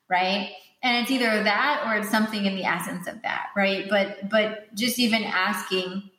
right? 0.09 0.51
And 0.83 0.97
it's 0.97 1.11
either 1.11 1.43
that 1.43 1.83
or 1.85 1.95
it's 1.95 2.09
something 2.09 2.45
in 2.45 2.55
the 2.55 2.65
essence 2.65 3.07
of 3.07 3.21
that, 3.21 3.47
right? 3.55 3.87
But 3.87 4.29
but 4.29 4.73
just 4.75 4.97
even 4.99 5.23
asking 5.23 6.09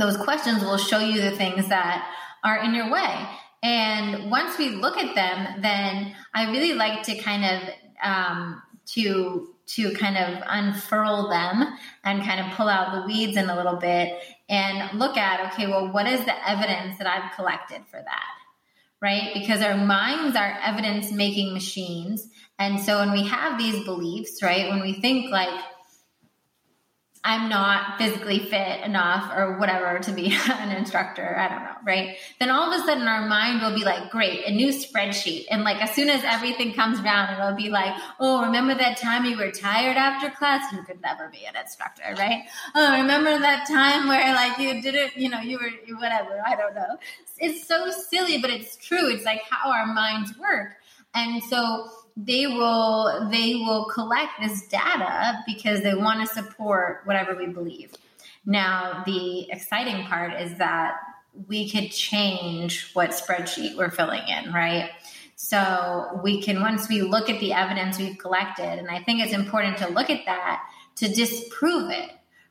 those 0.00 0.16
questions 0.16 0.62
will 0.62 0.78
show 0.78 0.98
you 0.98 1.20
the 1.20 1.32
things 1.32 1.68
that 1.68 2.08
are 2.44 2.58
in 2.58 2.74
your 2.74 2.90
way. 2.90 3.28
And 3.62 4.30
once 4.30 4.56
we 4.58 4.70
look 4.70 4.96
at 4.96 5.14
them, 5.14 5.62
then 5.62 6.14
I 6.34 6.50
really 6.50 6.74
like 6.74 7.02
to 7.04 7.16
kind 7.16 7.44
of 7.44 7.74
um, 8.02 8.62
to 8.94 9.54
to 9.66 9.92
kind 9.92 10.16
of 10.16 10.42
unfurl 10.46 11.28
them 11.28 11.76
and 12.02 12.22
kind 12.22 12.40
of 12.40 12.56
pull 12.56 12.68
out 12.68 12.94
the 12.94 13.06
weeds 13.06 13.36
in 13.36 13.50
a 13.50 13.56
little 13.56 13.76
bit 13.76 14.18
and 14.48 14.98
look 14.98 15.16
at 15.16 15.52
okay, 15.52 15.66
well, 15.66 15.92
what 15.92 16.06
is 16.06 16.24
the 16.24 16.48
evidence 16.48 16.98
that 16.98 17.06
I've 17.06 17.34
collected 17.34 17.82
for 17.90 18.00
that? 18.00 18.24
Right? 19.00 19.30
Because 19.34 19.60
our 19.62 19.76
minds 19.76 20.36
are 20.36 20.58
evidence 20.62 21.12
making 21.12 21.52
machines. 21.52 22.28
And 22.58 22.80
so 22.80 22.98
when 22.98 23.12
we 23.12 23.24
have 23.26 23.58
these 23.58 23.84
beliefs, 23.84 24.42
right, 24.42 24.68
when 24.70 24.80
we 24.80 25.00
think 25.00 25.30
like, 25.30 25.62
I'm 27.24 27.48
not 27.48 27.98
physically 27.98 28.38
fit 28.38 28.82
enough 28.84 29.32
or 29.36 29.58
whatever 29.58 29.98
to 29.98 30.12
be 30.12 30.36
an 30.50 30.70
instructor. 30.76 31.36
I 31.36 31.48
don't 31.48 31.64
know, 31.64 31.76
right? 31.84 32.16
Then 32.38 32.50
all 32.50 32.72
of 32.72 32.80
a 32.80 32.84
sudden 32.84 33.08
our 33.08 33.26
mind 33.26 33.60
will 33.60 33.74
be 33.74 33.84
like, 33.84 34.10
great, 34.10 34.46
a 34.46 34.50
new 34.50 34.68
spreadsheet. 34.68 35.46
And 35.50 35.64
like 35.64 35.82
as 35.82 35.90
soon 35.94 36.08
as 36.10 36.22
everything 36.24 36.74
comes 36.74 37.00
around, 37.00 37.34
it'll 37.34 37.56
be 37.56 37.70
like, 37.70 37.94
oh, 38.20 38.44
remember 38.44 38.74
that 38.74 38.98
time 38.98 39.24
you 39.24 39.36
were 39.36 39.50
tired 39.50 39.96
after 39.96 40.30
class? 40.30 40.72
You 40.72 40.82
could 40.82 41.02
never 41.02 41.28
be 41.28 41.44
an 41.44 41.56
instructor, 41.56 42.14
right? 42.16 42.44
Oh, 42.74 42.96
remember 42.98 43.38
that 43.38 43.66
time 43.66 44.08
where 44.08 44.34
like 44.34 44.58
you 44.58 44.80
did 44.80 44.94
it, 44.94 45.16
you 45.16 45.28
know, 45.28 45.40
you 45.40 45.58
were 45.58 45.96
whatever. 45.96 46.42
I 46.46 46.54
don't 46.54 46.74
know. 46.74 46.98
It's 47.38 47.66
so 47.66 47.90
silly, 47.90 48.38
but 48.38 48.50
it's 48.50 48.76
true. 48.76 49.08
It's 49.08 49.24
like 49.24 49.42
how 49.50 49.70
our 49.70 49.86
minds 49.86 50.36
work. 50.38 50.76
And 51.14 51.42
so 51.44 51.88
they 52.18 52.48
will 52.48 53.28
they 53.30 53.54
will 53.54 53.84
collect 53.84 54.32
this 54.40 54.66
data 54.66 55.38
because 55.46 55.82
they 55.82 55.94
want 55.94 56.20
to 56.20 56.34
support 56.34 57.02
whatever 57.04 57.34
we 57.36 57.46
believe. 57.46 57.94
Now, 58.44 59.02
the 59.06 59.50
exciting 59.50 60.04
part 60.06 60.32
is 60.40 60.58
that 60.58 60.96
we 61.46 61.70
could 61.70 61.90
change 61.92 62.90
what 62.92 63.10
spreadsheet 63.10 63.76
we're 63.76 63.90
filling 63.90 64.22
in, 64.26 64.52
right? 64.52 64.90
So 65.36 66.20
we 66.24 66.42
can 66.42 66.60
once 66.60 66.88
we 66.88 67.02
look 67.02 67.30
at 67.30 67.38
the 67.38 67.52
evidence 67.52 67.98
we've 67.98 68.18
collected, 68.18 68.78
and 68.78 68.88
I 68.90 69.00
think 69.02 69.20
it's 69.20 69.32
important 69.32 69.78
to 69.78 69.88
look 69.88 70.10
at 70.10 70.26
that 70.26 70.62
to 70.96 71.08
disprove 71.08 71.90
it, 71.90 72.10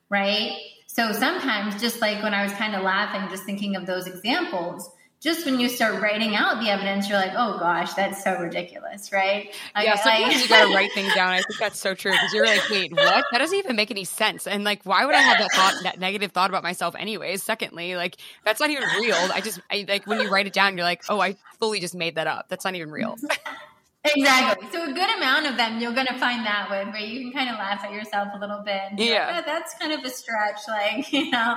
right? 0.09 0.57
So 0.85 1.11
sometimes, 1.11 1.81
just 1.81 1.99
like 1.99 2.23
when 2.23 2.33
I 2.33 2.43
was 2.43 2.53
kind 2.53 2.73
of 2.73 2.83
laughing, 2.83 3.29
just 3.29 3.43
thinking 3.43 3.75
of 3.75 3.85
those 3.85 4.07
examples, 4.07 4.89
just 5.19 5.45
when 5.45 5.59
you 5.59 5.67
start 5.67 6.01
writing 6.01 6.35
out 6.35 6.59
the 6.61 6.69
evidence, 6.69 7.09
you're 7.09 7.17
like, 7.17 7.33
oh 7.35 7.57
gosh, 7.57 7.93
that's 7.93 8.23
so 8.23 8.37
ridiculous, 8.39 9.11
right? 9.11 9.53
Like, 9.75 9.85
yeah, 9.85 9.95
sometimes 9.95 10.33
like, 10.35 10.43
you 10.43 10.47
got 10.47 10.67
to 10.67 10.75
write 10.75 10.91
things 10.93 11.13
down. 11.15 11.31
I 11.31 11.41
think 11.41 11.59
that's 11.59 11.79
so 11.79 11.95
true 11.95 12.11
because 12.11 12.33
you're 12.33 12.45
like, 12.45 12.69
wait, 12.69 12.91
what? 12.93 13.25
That 13.31 13.39
doesn't 13.39 13.57
even 13.57 13.75
make 13.75 13.89
any 13.89 14.03
sense. 14.03 14.45
And 14.45 14.63
like, 14.63 14.83
why 14.83 15.05
would 15.05 15.15
I 15.15 15.21
have 15.21 15.39
that 15.39 15.51
thought, 15.51 15.83
that 15.83 15.99
negative 15.99 16.31
thought 16.31 16.51
about 16.51 16.61
myself, 16.61 16.95
anyways? 16.95 17.41
Secondly, 17.41 17.95
like, 17.95 18.17
that's 18.45 18.59
not 18.59 18.69
even 18.69 18.87
real. 18.99 19.15
I 19.15 19.41
just, 19.41 19.59
I 19.71 19.85
like 19.87 20.05
when 20.05 20.21
you 20.21 20.29
write 20.29 20.45
it 20.45 20.53
down, 20.53 20.77
you're 20.77 20.85
like, 20.85 21.03
oh, 21.09 21.19
I 21.19 21.35
fully 21.59 21.79
just 21.79 21.95
made 21.95 22.15
that 22.15 22.27
up. 22.27 22.47
That's 22.49 22.63
not 22.63 22.75
even 22.75 22.91
real. 22.91 23.15
Exactly. 24.05 24.67
So 24.71 24.83
a 24.83 24.93
good 24.93 25.17
amount 25.17 25.47
of 25.47 25.57
them 25.57 25.81
you're 25.81 25.93
going 25.93 26.07
to 26.07 26.17
find 26.17 26.45
that 26.45 26.69
way 26.69 26.85
where 26.85 26.97
you 26.97 27.19
can 27.21 27.31
kind 27.31 27.49
of 27.49 27.55
laugh 27.55 27.83
at 27.83 27.91
yourself 27.91 28.29
a 28.33 28.39
little 28.39 28.61
bit. 28.63 28.93
yeah. 28.97 29.27
Like, 29.27 29.43
oh, 29.43 29.43
that's 29.45 29.73
kind 29.75 29.91
of 29.91 30.03
a 30.03 30.09
stretch, 30.09 30.59
like 30.67 31.11
you 31.11 31.29
know. 31.31 31.55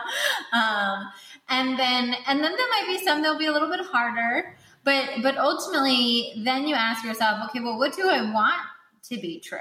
Um, 0.52 1.10
and 1.48 1.78
then 1.78 2.14
and 2.26 2.42
then 2.42 2.56
there 2.56 2.68
might 2.68 2.84
be 2.86 2.98
some 3.04 3.22
that'll 3.22 3.38
be 3.38 3.46
a 3.46 3.52
little 3.52 3.68
bit 3.68 3.80
harder, 3.86 4.56
but 4.84 5.08
but 5.22 5.36
ultimately, 5.36 6.32
then 6.44 6.66
you 6.66 6.74
ask 6.74 7.04
yourself, 7.04 7.48
okay, 7.50 7.60
well, 7.60 7.78
what 7.78 7.94
do 7.94 8.08
I 8.08 8.32
want 8.32 8.60
to 9.04 9.18
be 9.18 9.40
true? 9.40 9.58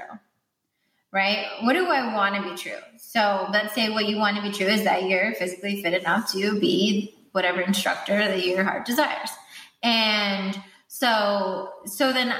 Right? 1.12 1.46
What 1.62 1.72
do 1.72 1.86
I 1.86 2.14
want 2.14 2.36
to 2.36 2.42
be 2.42 2.56
true? 2.56 2.78
So 2.96 3.48
let's 3.52 3.74
say 3.74 3.90
what 3.90 4.06
you 4.06 4.16
want 4.16 4.36
to 4.36 4.42
be 4.42 4.52
true 4.52 4.68
is 4.68 4.84
that 4.84 5.04
you're 5.08 5.34
physically 5.34 5.82
fit 5.82 5.92
enough 5.92 6.30
to 6.32 6.58
be 6.60 7.16
whatever 7.32 7.60
instructor 7.60 8.16
that 8.18 8.44
your 8.46 8.64
heart 8.64 8.86
desires. 8.86 9.30
And 9.82 10.60
so 10.86 11.72
so 11.84 12.12
then 12.12 12.34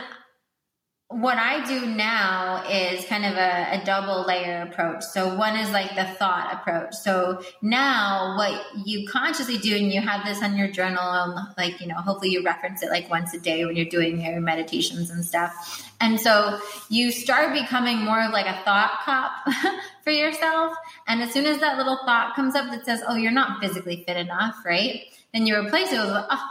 what 1.11 1.39
I 1.39 1.65
do 1.65 1.87
now 1.87 2.63
is 2.71 3.05
kind 3.07 3.25
of 3.25 3.35
a, 3.35 3.81
a, 3.81 3.85
double 3.85 4.25
layer 4.29 4.63
approach. 4.63 5.03
So 5.03 5.35
one 5.35 5.57
is 5.57 5.69
like 5.73 5.97
the 5.97 6.05
thought 6.05 6.55
approach. 6.55 6.95
So 6.95 7.43
now 7.61 8.37
what 8.37 8.65
you 8.87 9.09
consciously 9.09 9.59
do, 9.59 9.75
and 9.75 9.93
you 9.93 10.01
have 10.01 10.25
this 10.25 10.41
on 10.41 10.57
your 10.57 10.69
journal, 10.69 11.03
um, 11.03 11.53
like, 11.59 11.81
you 11.81 11.89
know, 11.89 11.97
hopefully 11.97 12.31
you 12.31 12.45
reference 12.45 12.85
it 12.85 12.91
like 12.91 13.11
once 13.11 13.35
a 13.35 13.41
day 13.41 13.65
when 13.65 13.75
you're 13.75 13.87
doing 13.87 14.21
your 14.21 14.41
meditations 14.41 15.11
and 15.11 15.25
stuff. 15.25 15.91
And 16.01 16.21
so 16.21 16.61
you 16.89 17.11
start 17.11 17.55
becoming 17.55 17.99
more 17.99 18.23
of 18.23 18.31
like 18.31 18.47
a 18.47 18.63
thought 18.65 18.93
cop 19.05 19.33
for 20.05 20.13
yourself. 20.13 20.77
And 21.09 21.23
as 21.23 21.33
soon 21.33 21.45
as 21.45 21.59
that 21.59 21.77
little 21.77 21.99
thought 22.07 22.37
comes 22.37 22.55
up 22.55 22.71
that 22.71 22.85
says, 22.85 23.03
oh, 23.09 23.17
you're 23.17 23.33
not 23.33 23.61
physically 23.61 24.05
fit 24.07 24.17
enough, 24.17 24.65
right? 24.65 25.03
Then 25.35 25.45
you 25.45 25.59
replace 25.59 25.93
it 25.93 25.99
with, 25.99 26.09
oh, 26.09 26.51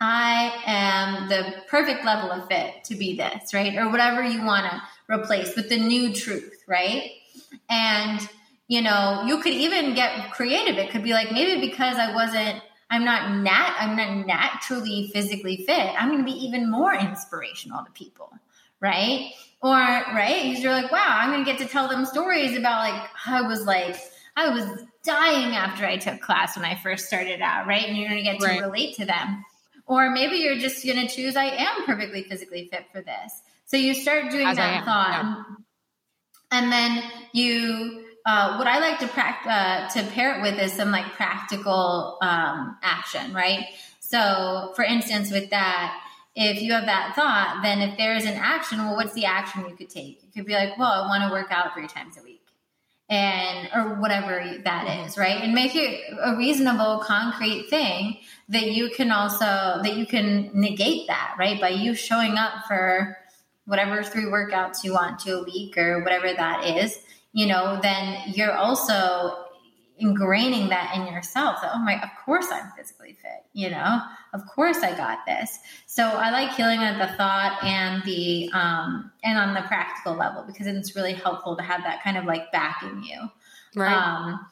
I 0.00 0.52
am 0.66 1.28
the 1.28 1.62
perfect 1.68 2.04
level 2.04 2.30
of 2.30 2.48
fit 2.48 2.84
to 2.84 2.94
be 2.94 3.16
this, 3.16 3.54
right? 3.54 3.76
Or 3.76 3.88
whatever 3.90 4.22
you 4.22 4.44
want 4.44 4.70
to 4.70 4.82
replace 5.08 5.56
with 5.56 5.68
the 5.68 5.78
new 5.78 6.12
truth, 6.12 6.62
right? 6.66 7.10
And, 7.70 8.20
you 8.68 8.82
know, 8.82 9.22
you 9.26 9.40
could 9.40 9.52
even 9.52 9.94
get 9.94 10.32
creative. 10.32 10.76
It 10.76 10.90
could 10.90 11.04
be 11.04 11.12
like, 11.12 11.32
maybe 11.32 11.60
because 11.66 11.96
I 11.96 12.14
wasn't, 12.14 12.62
I'm 12.90 13.04
not 13.04 13.36
nat, 13.38 13.76
I'm 13.78 13.96
not 13.96 14.26
naturally 14.26 15.10
physically 15.12 15.64
fit, 15.64 15.94
I'm 15.98 16.10
going 16.10 16.24
to 16.24 16.24
be 16.24 16.44
even 16.44 16.70
more 16.70 16.94
inspirational 16.94 17.84
to 17.84 17.90
people, 17.92 18.32
right? 18.80 19.32
Or, 19.62 19.72
right? 19.72 20.42
Because 20.42 20.62
you're 20.62 20.72
like, 20.72 20.92
wow, 20.92 21.18
I'm 21.20 21.30
going 21.30 21.44
to 21.44 21.50
get 21.50 21.58
to 21.60 21.66
tell 21.66 21.88
them 21.88 22.04
stories 22.04 22.56
about 22.56 22.80
like, 22.80 23.08
I 23.26 23.42
was 23.42 23.64
like, 23.64 23.96
I 24.36 24.50
was 24.50 24.84
dying 25.04 25.54
after 25.54 25.86
I 25.86 25.96
took 25.96 26.20
class 26.20 26.56
when 26.56 26.64
I 26.64 26.74
first 26.74 27.06
started 27.06 27.40
out, 27.40 27.66
right? 27.66 27.86
And 27.86 27.96
you're 27.96 28.08
going 28.08 28.22
to 28.22 28.30
get 28.30 28.40
to 28.40 28.46
right. 28.46 28.60
relate 28.60 28.96
to 28.96 29.04
them. 29.04 29.44
Or 29.86 30.10
maybe 30.10 30.36
you're 30.36 30.58
just 30.58 30.84
going 30.84 31.06
to 31.06 31.14
choose, 31.14 31.36
I 31.36 31.44
am 31.44 31.84
perfectly 31.84 32.22
physically 32.22 32.68
fit 32.70 32.86
for 32.90 33.02
this. 33.02 33.42
So 33.66 33.76
you 33.76 33.94
start 33.94 34.30
doing 34.30 34.46
As 34.46 34.56
that 34.56 34.84
thought. 34.84 35.10
Yeah. 35.10 35.44
And 36.50 36.72
then 36.72 37.02
you, 37.32 38.04
uh, 38.24 38.56
what 38.56 38.66
I 38.66 38.78
like 38.78 38.98
to 39.00 39.08
practice, 39.08 39.50
uh, 39.50 40.00
to 40.00 40.10
pair 40.12 40.38
it 40.38 40.42
with 40.42 40.58
is 40.58 40.72
some 40.72 40.90
like 40.90 41.12
practical 41.12 42.18
um, 42.22 42.78
action, 42.82 43.34
right? 43.34 43.66
So 44.00 44.72
for 44.76 44.84
instance, 44.84 45.30
with 45.30 45.50
that, 45.50 46.00
if 46.36 46.62
you 46.62 46.72
have 46.72 46.86
that 46.86 47.14
thought, 47.14 47.60
then 47.62 47.80
if 47.80 47.96
there 47.96 48.16
is 48.16 48.24
an 48.24 48.34
action, 48.34 48.78
well, 48.78 48.96
what's 48.96 49.14
the 49.14 49.24
action 49.24 49.66
you 49.68 49.76
could 49.76 49.90
take? 49.90 50.20
You 50.22 50.30
could 50.34 50.46
be 50.46 50.54
like, 50.54 50.76
well, 50.78 50.90
I 50.90 51.06
want 51.06 51.22
to 51.24 51.30
work 51.30 51.48
out 51.50 51.74
three 51.74 51.86
times 51.86 52.16
a 52.16 52.22
week 52.22 52.33
and 53.10 53.68
or 53.74 54.00
whatever 54.00 54.58
that 54.64 54.86
mm-hmm. 54.86 55.06
is 55.06 55.18
right? 55.18 55.42
And 55.42 55.54
make 55.54 55.74
it 55.74 56.00
a 56.22 56.36
reasonable 56.36 56.98
concrete 57.04 57.68
thing 57.68 58.18
that 58.48 58.72
you 58.72 58.90
can 58.90 59.10
also 59.10 59.44
that 59.82 59.96
you 59.96 60.06
can 60.06 60.50
negate 60.54 61.06
that 61.08 61.34
right? 61.38 61.60
By 61.60 61.70
you 61.70 61.94
showing 61.94 62.36
up 62.36 62.66
for 62.66 63.16
whatever 63.66 64.02
three 64.02 64.24
workouts 64.24 64.84
you 64.84 64.92
want 64.92 65.18
to 65.20 65.38
a 65.38 65.44
week 65.44 65.78
or 65.78 66.02
whatever 66.02 66.32
that 66.32 66.64
is 66.76 66.98
you 67.32 67.46
know 67.46 67.78
then 67.82 68.22
you're 68.26 68.52
also 68.52 69.43
ingraining 70.02 70.68
that 70.70 70.94
in 70.96 71.12
yourself 71.12 71.60
that, 71.62 71.70
oh 71.74 71.78
my, 71.78 72.00
of 72.02 72.08
course 72.24 72.46
I'm 72.50 72.70
physically 72.76 73.16
fit, 73.20 73.44
you 73.52 73.70
know, 73.70 74.00
of 74.32 74.44
course 74.46 74.78
I 74.78 74.96
got 74.96 75.18
this. 75.26 75.58
So 75.86 76.04
I 76.04 76.30
like 76.30 76.52
healing 76.54 76.80
at 76.80 76.98
the 76.98 77.16
thought 77.16 77.62
and 77.62 78.02
the, 78.04 78.50
um, 78.52 79.12
and 79.22 79.38
on 79.38 79.54
the 79.54 79.62
practical 79.62 80.14
level 80.14 80.44
because 80.46 80.66
it's 80.66 80.96
really 80.96 81.12
helpful 81.12 81.56
to 81.56 81.62
have 81.62 81.82
that 81.82 82.02
kind 82.02 82.16
of 82.16 82.24
like 82.24 82.50
backing 82.50 83.04
you. 83.04 83.30
Right. 83.76 83.92
Um, 83.92 84.46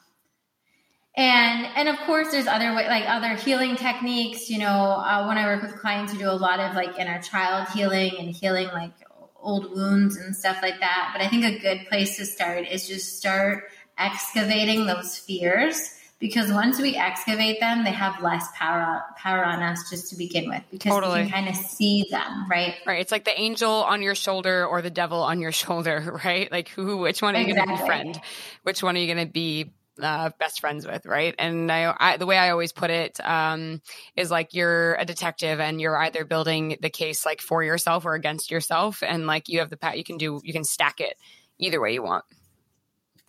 and 1.15 1.67
and 1.75 1.89
of 1.89 1.97
course 2.05 2.31
there's 2.31 2.47
other 2.47 2.73
way 2.73 2.87
like 2.87 3.07
other 3.07 3.35
healing 3.35 3.75
techniques 3.75 4.49
you 4.49 4.57
know 4.57 4.65
uh, 4.65 5.25
when 5.27 5.37
i 5.37 5.45
work 5.45 5.61
with 5.61 5.75
clients 5.79 6.11
who 6.11 6.17
do 6.17 6.27
a 6.27 6.31
lot 6.31 6.59
of 6.59 6.75
like 6.75 6.97
inner 6.97 7.21
child 7.21 7.67
healing 7.69 8.13
and 8.17 8.35
healing 8.35 8.67
like 8.69 8.91
old 9.39 9.69
wounds 9.71 10.17
and 10.17 10.35
stuff 10.35 10.57
like 10.63 10.79
that 10.79 11.11
but 11.13 11.23
i 11.23 11.27
think 11.27 11.43
a 11.45 11.59
good 11.59 11.85
place 11.87 12.17
to 12.17 12.25
start 12.25 12.65
is 12.67 12.87
just 12.87 13.15
start 13.17 13.65
excavating 13.97 14.85
those 14.85 15.17
fears 15.17 15.93
because 16.19 16.53
once 16.53 16.79
we 16.79 16.95
excavate 16.95 17.59
them, 17.59 17.83
they 17.83 17.91
have 17.91 18.21
less 18.21 18.47
power 18.57 19.03
power 19.17 19.43
on 19.43 19.61
us 19.61 19.89
just 19.89 20.09
to 20.09 20.15
begin 20.15 20.47
with 20.47 20.63
because 20.71 20.89
totally. 20.89 21.23
we 21.23 21.29
can 21.29 21.43
kind 21.43 21.49
of 21.49 21.55
see 21.55 22.05
them, 22.09 22.47
right? 22.49 22.75
Right. 22.85 23.01
It's 23.01 23.11
like 23.11 23.25
the 23.25 23.37
angel 23.37 23.69
on 23.69 24.01
your 24.01 24.15
shoulder 24.15 24.65
or 24.65 24.81
the 24.81 24.89
devil 24.89 25.21
on 25.21 25.41
your 25.41 25.51
shoulder, 25.63 26.21
right? 26.23 26.49
Like 26.51 26.69
who, 26.69 26.97
which 26.97 27.21
one 27.21 27.35
are 27.35 27.41
you 27.41 27.49
exactly. 27.49 27.75
going 27.75 27.77
to 27.77 27.83
befriend? 27.83 28.21
Which 28.63 28.81
one 28.81 28.95
are 28.95 28.99
you 28.99 29.13
going 29.13 29.27
to 29.27 29.31
be 29.31 29.73
uh, 30.01 30.29
best 30.39 30.59
friends 30.59 30.87
with, 30.87 31.05
right? 31.05 31.35
And 31.37 31.71
I, 31.71 31.93
I, 31.99 32.17
the 32.17 32.25
way 32.25 32.37
I 32.37 32.49
always 32.49 32.71
put 32.71 32.89
it 32.89 33.19
um, 33.23 33.81
is 34.15 34.31
like 34.31 34.53
you're 34.53 34.95
a 34.95 35.05
detective 35.05 35.59
and 35.59 35.79
you're 35.79 35.97
either 35.97 36.25
building 36.25 36.77
the 36.81 36.89
case 36.89 37.25
like 37.25 37.41
for 37.41 37.63
yourself 37.63 38.05
or 38.05 38.13
against 38.13 38.49
yourself, 38.49 39.03
and 39.03 39.27
like 39.27 39.49
you 39.49 39.59
have 39.59 39.69
the 39.69 39.77
pat, 39.77 39.97
you 39.97 40.03
can 40.03 40.17
do, 40.17 40.39
you 40.43 40.53
can 40.53 40.63
stack 40.63 40.99
it 40.99 41.17
either 41.59 41.81
way 41.81 41.93
you 41.93 42.01
want. 42.01 42.23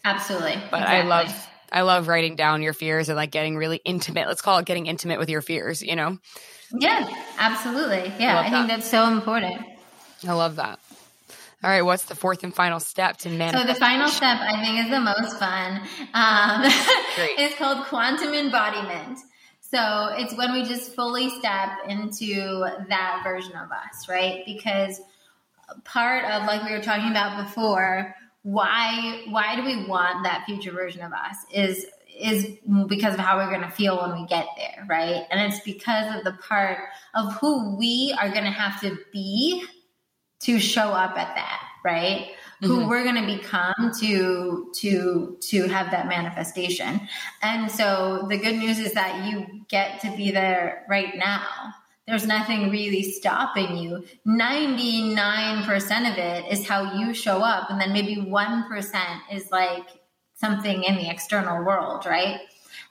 Absolutely. 0.05 0.57
But 0.71 0.83
exactly. 0.83 0.97
I 0.97 1.03
love, 1.03 1.49
I 1.73 1.81
love 1.83 2.09
writing 2.09 2.37
down 2.37 2.63
your 2.63 2.75
fears 2.75 3.09
and 3.09 3.17
like 3.17 3.31
getting 3.31 3.57
really 3.57 3.81
intimate. 3.85 4.29
Let's 4.29 4.43
call 4.43 4.59
it 4.59 4.67
getting 4.67 4.87
intimate 4.87 5.19
with 5.19 5.31
your 5.31 5.43
fears. 5.43 5.83
You 5.83 5.97
know? 5.97 6.19
Yeah, 6.73 7.09
absolutely. 7.39 8.13
Yeah, 8.19 8.39
I, 8.39 8.47
I 8.47 8.51
think 8.51 8.69
that's 8.69 8.89
so 8.89 9.11
important. 9.11 9.61
I 10.27 10.33
love 10.33 10.57
that. 10.57 10.79
All 11.63 11.71
right, 11.71 11.83
what's 11.83 12.05
the 12.05 12.15
fourth 12.15 12.45
and 12.45 12.55
final 12.55 12.79
step 12.79 13.17
to 13.19 13.31
manifest? 13.31 13.67
So 13.67 13.73
the 13.73 13.81
final 13.81 14.09
step 14.09 14.39
I 14.39 14.63
think 14.63 14.85
is 14.85 14.91
the 14.91 15.01
most 15.01 15.39
fun. 15.39 15.81
Um, 16.13 16.63
it's 17.39 17.57
called 17.57 17.87
quantum 17.87 18.35
embodiment. 18.35 19.19
So 19.61 20.09
it's 20.13 20.37
when 20.37 20.53
we 20.53 20.65
just 20.65 20.95
fully 20.95 21.31
step 21.31 21.71
into 21.89 22.67
that 22.89 23.23
version 23.25 23.53
of 23.57 23.71
us, 23.73 24.09
right? 24.11 24.45
Because 24.45 25.01
part 25.85 26.25
of 26.27 26.47
like 26.47 26.65
we 26.65 26.73
were 26.73 26.83
talking 26.83 27.11
about 27.11 27.47
before, 27.47 28.15
why 28.45 29.25
why 29.29 29.57
do 29.57 29.65
we 29.65 29.87
want 29.87 30.23
that 30.23 30.45
future 30.45 30.71
version 30.71 31.03
of 31.03 31.13
us 31.13 31.37
is 31.51 31.87
is 32.17 32.47
because 32.87 33.15
of 33.15 33.21
how 33.21 33.39
we're 33.39 33.51
going 33.51 33.63
to 33.63 33.71
feel 33.71 34.01
when 34.01 34.21
we 34.21 34.27
get 34.29 34.47
there, 34.57 34.87
right? 34.89 35.27
And 35.31 35.41
it's 35.41 35.65
because 35.65 36.17
of 36.17 36.25
the 36.25 36.39
part 36.43 36.79
of 37.15 37.33
who 37.35 37.77
we 37.77 38.17
are 38.21 38.29
going 38.29 38.45
to 38.45 38.51
have 38.51 38.81
to 38.83 38.97
be 39.13 39.65
to 40.41 40.61
show 40.61 40.91
up 40.91 41.19
at 41.19 41.35
that, 41.35 41.63
right? 41.85 42.29
Mm-hmm. 42.63 42.67
Who 42.67 42.89
we're 42.89 43.03
going 43.03 43.17
to 43.17 43.35
become 43.35 43.93
to 44.01 44.71
to 44.75 45.39
to 45.41 45.69
have 45.69 45.91
that 45.91 46.07
manifestation. 46.07 47.01
And 47.43 47.71
so 47.71 48.27
the 48.29 48.37
good 48.37 48.57
news 48.57 48.79
is 48.79 48.93
that 48.93 49.29
you 49.29 49.65
get 49.69 50.01
to 50.03 50.15
be 50.17 50.31
there 50.31 50.85
right 50.89 51.17
now. 51.17 51.75
There's 52.07 52.27
nothing 52.27 52.71
really 52.71 53.03
stopping 53.03 53.77
you. 53.77 54.05
99% 54.27 56.13
of 56.13 56.19
it 56.19 56.53
is 56.53 56.69
how 56.69 56.99
you 56.99 57.15
show 57.15 57.39
up 57.39 57.71
and 57.71 57.81
then 57.81 57.93
maybe 57.93 58.17
1% 58.17 59.19
is 59.33 59.51
like 59.51 59.87
something 60.35 60.83
in 60.83 60.97
the 60.97 61.09
external 61.09 61.65
world, 61.65 62.07
right? 62.07 62.41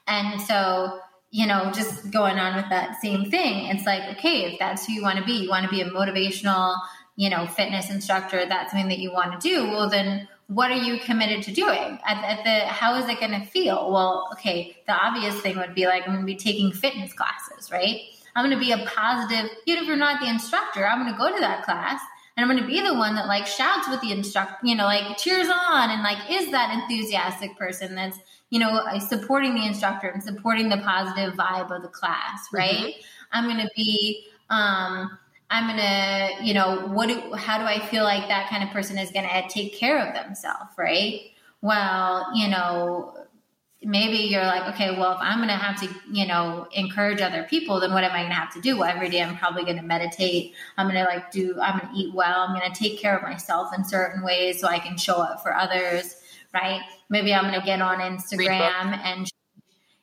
And 0.06 0.40
so 0.40 1.00
you 1.30 1.48
know, 1.48 1.72
just 1.74 2.12
going 2.12 2.38
on 2.38 2.54
with 2.54 2.68
that 2.68 3.00
same 3.02 3.28
thing, 3.28 3.66
it's 3.66 3.84
like, 3.84 4.16
okay, 4.16 4.52
if 4.52 4.58
that's 4.60 4.86
who 4.86 4.92
you 4.92 5.02
want 5.02 5.18
to 5.18 5.24
be, 5.24 5.32
you 5.32 5.48
want 5.48 5.64
to 5.64 5.70
be 5.70 5.80
a 5.80 5.90
motivational 5.90 6.76
you 7.16 7.30
know, 7.30 7.46
fitness 7.46 7.90
instructor, 7.90 8.44
that's 8.46 8.72
something 8.72 8.88
that 8.88 8.98
you 8.98 9.12
want 9.12 9.40
to 9.40 9.48
do, 9.48 9.68
well, 9.68 9.88
then 9.88 10.28
what 10.48 10.70
are 10.70 10.76
you 10.76 10.98
committed 10.98 11.42
to 11.44 11.52
doing? 11.52 11.98
At, 12.06 12.24
at 12.24 12.44
the 12.44 12.66
how 12.66 12.96
is 12.96 13.08
it 13.08 13.20
going 13.20 13.32
to 13.32 13.46
feel? 13.46 13.90
Well, 13.90 14.28
okay, 14.32 14.76
the 14.86 14.92
obvious 14.92 15.40
thing 15.40 15.56
would 15.56 15.74
be 15.74 15.86
like 15.86 16.02
I'm 16.06 16.14
going 16.14 16.20
to 16.20 16.26
be 16.26 16.36
taking 16.36 16.70
fitness 16.72 17.12
classes, 17.12 17.70
right? 17.70 18.00
I'm 18.34 18.44
going 18.44 18.58
to 18.58 18.64
be 18.64 18.72
a 18.72 18.84
positive, 18.86 19.50
even 19.66 19.82
if 19.82 19.88
you're 19.88 19.96
not 19.96 20.20
the 20.20 20.28
instructor, 20.28 20.86
I'm 20.86 21.02
going 21.02 21.12
to 21.12 21.18
go 21.18 21.32
to 21.32 21.40
that 21.40 21.64
class 21.64 22.00
and 22.36 22.44
I'm 22.44 22.50
going 22.50 22.62
to 22.62 22.66
be 22.66 22.80
the 22.80 22.94
one 22.94 23.14
that 23.14 23.26
like 23.26 23.46
shouts 23.46 23.88
with 23.88 24.00
the 24.00 24.12
instructor, 24.12 24.56
you 24.66 24.74
know, 24.74 24.84
like 24.84 25.16
cheers 25.16 25.48
on 25.48 25.90
and 25.90 26.02
like 26.02 26.18
is 26.30 26.50
that 26.50 26.72
enthusiastic 26.72 27.56
person 27.56 27.94
that's 27.94 28.18
you 28.50 28.58
know 28.60 28.84
supporting 29.08 29.54
the 29.54 29.66
instructor 29.66 30.08
and 30.08 30.22
supporting 30.22 30.68
the 30.68 30.78
positive 30.78 31.34
vibe 31.34 31.74
of 31.74 31.82
the 31.82 31.88
class, 31.88 32.48
right? 32.52 32.94
Mm-hmm. 32.94 33.00
I'm 33.32 33.44
going 33.44 33.64
to 33.64 33.70
be 33.76 34.26
um 34.50 35.18
I'm 35.50 35.68
gonna, 35.68 36.30
you 36.42 36.54
know, 36.54 36.88
what 36.88 37.08
do, 37.08 37.34
how 37.34 37.58
do 37.58 37.64
I 37.64 37.78
feel 37.86 38.02
like 38.02 38.28
that 38.28 38.48
kind 38.48 38.64
of 38.64 38.70
person 38.70 38.98
is 38.98 39.12
gonna 39.12 39.48
take 39.48 39.74
care 39.74 40.04
of 40.04 40.14
themselves, 40.14 40.72
right? 40.76 41.30
Well, 41.60 42.28
you 42.34 42.48
know, 42.48 43.14
maybe 43.84 44.16
you're 44.16 44.44
like, 44.44 44.74
okay, 44.74 44.96
well, 44.98 45.12
if 45.12 45.18
I'm 45.20 45.38
gonna 45.38 45.56
have 45.56 45.80
to, 45.80 45.88
you 46.10 46.26
know, 46.26 46.66
encourage 46.72 47.20
other 47.20 47.44
people, 47.44 47.80
then 47.80 47.92
what 47.92 48.04
am 48.04 48.12
I 48.12 48.22
gonna 48.22 48.34
have 48.34 48.52
to 48.54 48.60
do? 48.60 48.78
Well, 48.78 48.88
every 48.88 49.08
day 49.08 49.22
I'm 49.22 49.36
probably 49.36 49.64
gonna 49.64 49.82
meditate. 49.82 50.54
I'm 50.76 50.86
gonna 50.86 51.04
like 51.04 51.30
do, 51.30 51.58
I'm 51.60 51.78
gonna 51.78 51.92
eat 51.94 52.14
well. 52.14 52.42
I'm 52.42 52.58
gonna 52.58 52.74
take 52.74 52.98
care 52.98 53.16
of 53.16 53.22
myself 53.22 53.72
in 53.76 53.84
certain 53.84 54.24
ways 54.24 54.60
so 54.60 54.68
I 54.68 54.78
can 54.78 54.96
show 54.96 55.16
up 55.16 55.42
for 55.42 55.54
others, 55.54 56.16
right? 56.52 56.80
Maybe 57.08 57.34
I'm 57.34 57.44
gonna 57.44 57.64
get 57.64 57.80
on 57.80 57.98
Instagram 57.98 58.98
and 59.04 59.30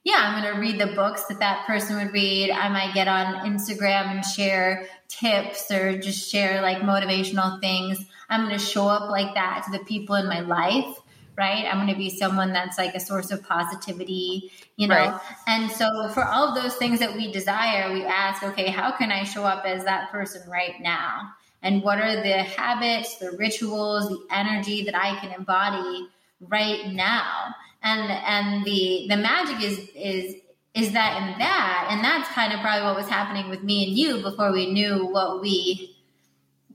yeah, 0.04 0.16
I'm 0.18 0.42
going 0.42 0.56
to 0.56 0.60
read 0.60 0.80
the 0.80 0.96
books 0.96 1.26
that 1.26 1.40
that 1.40 1.68
person 1.68 1.98
would 1.98 2.12
read. 2.12 2.50
I 2.50 2.70
might 2.70 2.94
get 2.94 3.08
on 3.08 3.46
Instagram 3.46 4.08
and 4.08 4.26
share 4.26 4.88
tips 5.08 5.70
or 5.70 5.98
just 5.98 6.30
share 6.30 6.62
like 6.62 6.80
motivational 6.80 7.62
things. 7.62 8.04
I'm 8.28 8.48
going 8.48 8.58
to 8.58 8.66
show 8.66 8.88
up 8.88 9.12
like 9.12 9.36
that 9.36 9.64
to 9.66 9.78
the 9.78 9.84
people 9.86 10.16
in 10.16 10.28
my 10.28 10.40
life, 10.40 10.98
right? 11.42 11.66
I'm 11.66 11.78
going 11.78 11.90
to 11.90 11.98
be 11.98 12.10
someone 12.10 12.54
that's 12.54 12.78
like 12.78 12.96
a 12.96 13.00
source 13.00 13.32
of 13.32 13.44
positivity, 13.44 14.52
you 14.78 14.88
know? 14.88 14.96
Right. 14.96 15.22
And 15.48 15.72
so 15.72 16.08
for 16.14 16.24
all 16.24 16.48
of 16.50 16.56
those 16.56 16.76
things 16.76 17.00
that 17.00 17.14
we 17.14 17.32
desire, 17.32 17.92
we 17.92 18.06
ask, 18.06 18.44
okay, 18.44 18.70
how 18.70 18.92
can 18.92 19.12
I 19.12 19.24
show 19.24 19.44
up 19.44 19.66
as 19.66 19.84
that 19.84 20.12
person 20.12 20.50
right 20.50 20.80
now? 20.80 21.34
And 21.62 21.84
what 21.84 22.00
are 22.00 22.16
the 22.16 22.44
habits, 22.44 23.18
the 23.18 23.32
rituals, 23.38 24.08
the 24.08 24.20
energy 24.32 24.86
that 24.86 24.96
I 24.96 25.20
can 25.20 25.34
embody 25.34 26.08
right 26.40 26.88
now? 26.94 27.56
and 27.84 28.12
and 28.12 28.66
the 28.66 29.08
the 29.10 29.18
magic 29.18 29.62
is 29.62 29.90
is 29.96 30.36
is 30.74 30.94
that 30.94 31.22
in 31.22 31.40
that 31.40 31.88
and 31.90 32.04
that's 32.04 32.30
kind 32.30 32.54
of 32.54 32.60
probably 32.60 32.84
what 32.84 32.96
was 32.96 33.08
happening 33.08 33.50
with 33.50 33.64
me 33.64 33.88
and 33.88 33.98
you 33.98 34.22
before 34.22 34.52
we 34.52 34.72
knew 34.72 35.06
what 35.06 35.42
we 35.42 35.96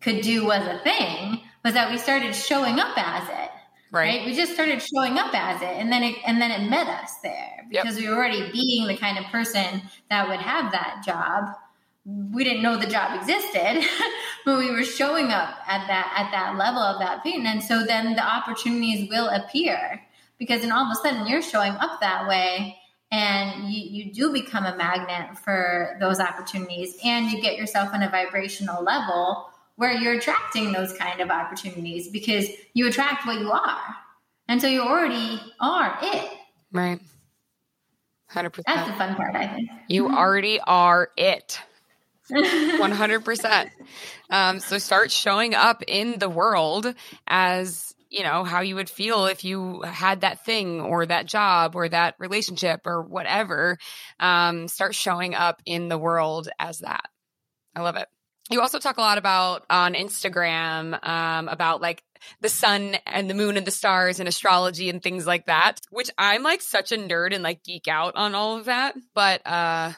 could 0.00 0.20
do 0.20 0.44
was 0.44 0.66
a 0.66 0.78
thing 0.80 1.40
was 1.64 1.74
that 1.74 1.90
we 1.90 1.98
started 1.98 2.34
showing 2.34 2.78
up 2.78 2.96
as 2.96 3.28
it 3.28 3.50
right, 3.90 4.18
right? 4.18 4.26
we 4.26 4.34
just 4.34 4.52
started 4.52 4.82
showing 4.82 5.18
up 5.18 5.34
as 5.34 5.60
it 5.62 5.68
and 5.68 5.90
then 5.92 6.02
it 6.02 6.16
and 6.26 6.40
then 6.40 6.50
it 6.50 6.68
met 6.68 6.86
us 6.86 7.14
there 7.22 7.64
because 7.68 7.98
yep. 7.98 8.04
we 8.04 8.08
were 8.08 8.16
already 8.16 8.50
being 8.52 8.86
the 8.86 8.96
kind 8.96 9.18
of 9.18 9.24
person 9.26 9.82
that 10.10 10.28
would 10.28 10.40
have 10.40 10.72
that 10.72 11.02
job 11.04 11.54
we 12.04 12.44
didn't 12.44 12.62
know 12.62 12.76
the 12.76 12.86
job 12.86 13.20
existed 13.20 13.84
but 14.44 14.58
we 14.58 14.70
were 14.70 14.84
showing 14.84 15.26
up 15.26 15.56
at 15.66 15.86
that 15.88 16.12
at 16.16 16.30
that 16.30 16.56
level 16.56 16.80
of 16.80 17.00
that 17.00 17.22
pain 17.22 17.46
and 17.46 17.62
so 17.62 17.84
then 17.84 18.14
the 18.14 18.22
opportunities 18.22 19.08
will 19.10 19.28
appear 19.28 20.00
because 20.38 20.60
then 20.60 20.72
all 20.72 20.84
of 20.84 20.92
a 20.92 20.94
sudden 20.96 21.26
you're 21.26 21.42
showing 21.42 21.72
up 21.72 22.00
that 22.00 22.28
way 22.28 22.76
and 23.10 23.72
you, 23.72 24.04
you 24.04 24.12
do 24.12 24.32
become 24.32 24.64
a 24.64 24.76
magnet 24.76 25.38
for 25.38 25.96
those 26.00 26.18
opportunities 26.18 26.96
and 27.04 27.30
you 27.30 27.40
get 27.40 27.56
yourself 27.56 27.90
on 27.92 28.02
a 28.02 28.10
vibrational 28.10 28.82
level 28.82 29.48
where 29.76 29.92
you're 29.92 30.14
attracting 30.14 30.72
those 30.72 30.92
kind 30.94 31.20
of 31.20 31.30
opportunities 31.30 32.08
because 32.08 32.48
you 32.74 32.86
attract 32.88 33.26
what 33.26 33.40
you 33.40 33.50
are 33.50 33.96
and 34.48 34.60
so 34.60 34.66
you 34.66 34.82
already 34.82 35.40
are 35.60 35.98
it 36.02 36.30
right 36.72 37.00
100% 38.32 38.62
that's 38.66 38.88
the 38.88 38.94
fun 38.94 39.14
part 39.14 39.34
i 39.34 39.46
think 39.46 39.70
you 39.88 40.04
mm-hmm. 40.04 40.16
already 40.16 40.60
are 40.60 41.10
it 41.16 41.60
100% 42.30 43.70
um, 44.30 44.58
so 44.58 44.78
start 44.78 45.12
showing 45.12 45.54
up 45.54 45.84
in 45.86 46.18
the 46.18 46.28
world 46.28 46.92
as 47.28 47.94
you 48.10 48.22
know, 48.22 48.44
how 48.44 48.60
you 48.60 48.76
would 48.76 48.88
feel 48.88 49.26
if 49.26 49.44
you 49.44 49.82
had 49.82 50.20
that 50.20 50.44
thing 50.44 50.80
or 50.80 51.06
that 51.06 51.26
job 51.26 51.74
or 51.74 51.88
that 51.88 52.14
relationship 52.18 52.86
or 52.86 53.02
whatever. 53.02 53.78
Um, 54.20 54.68
start 54.68 54.94
showing 54.94 55.34
up 55.34 55.60
in 55.66 55.88
the 55.88 55.98
world 55.98 56.48
as 56.58 56.78
that. 56.78 57.08
I 57.74 57.82
love 57.82 57.96
it. 57.96 58.08
You 58.50 58.60
also 58.60 58.78
talk 58.78 58.96
a 58.96 59.00
lot 59.00 59.18
about 59.18 59.64
on 59.68 59.94
Instagram 59.94 61.04
um, 61.06 61.48
about 61.48 61.80
like 61.80 62.02
the 62.40 62.48
sun 62.48 62.96
and 63.04 63.28
the 63.28 63.34
moon 63.34 63.56
and 63.56 63.66
the 63.66 63.72
stars 63.72 64.20
and 64.20 64.28
astrology 64.28 64.88
and 64.88 65.02
things 65.02 65.26
like 65.26 65.46
that, 65.46 65.80
which 65.90 66.10
I'm 66.16 66.42
like 66.42 66.62
such 66.62 66.92
a 66.92 66.96
nerd 66.96 67.34
and 67.34 67.42
like 67.42 67.64
geek 67.64 67.88
out 67.88 68.14
on 68.14 68.34
all 68.34 68.56
of 68.56 68.66
that. 68.66 68.94
But 69.14 69.44
uh, 69.46 69.92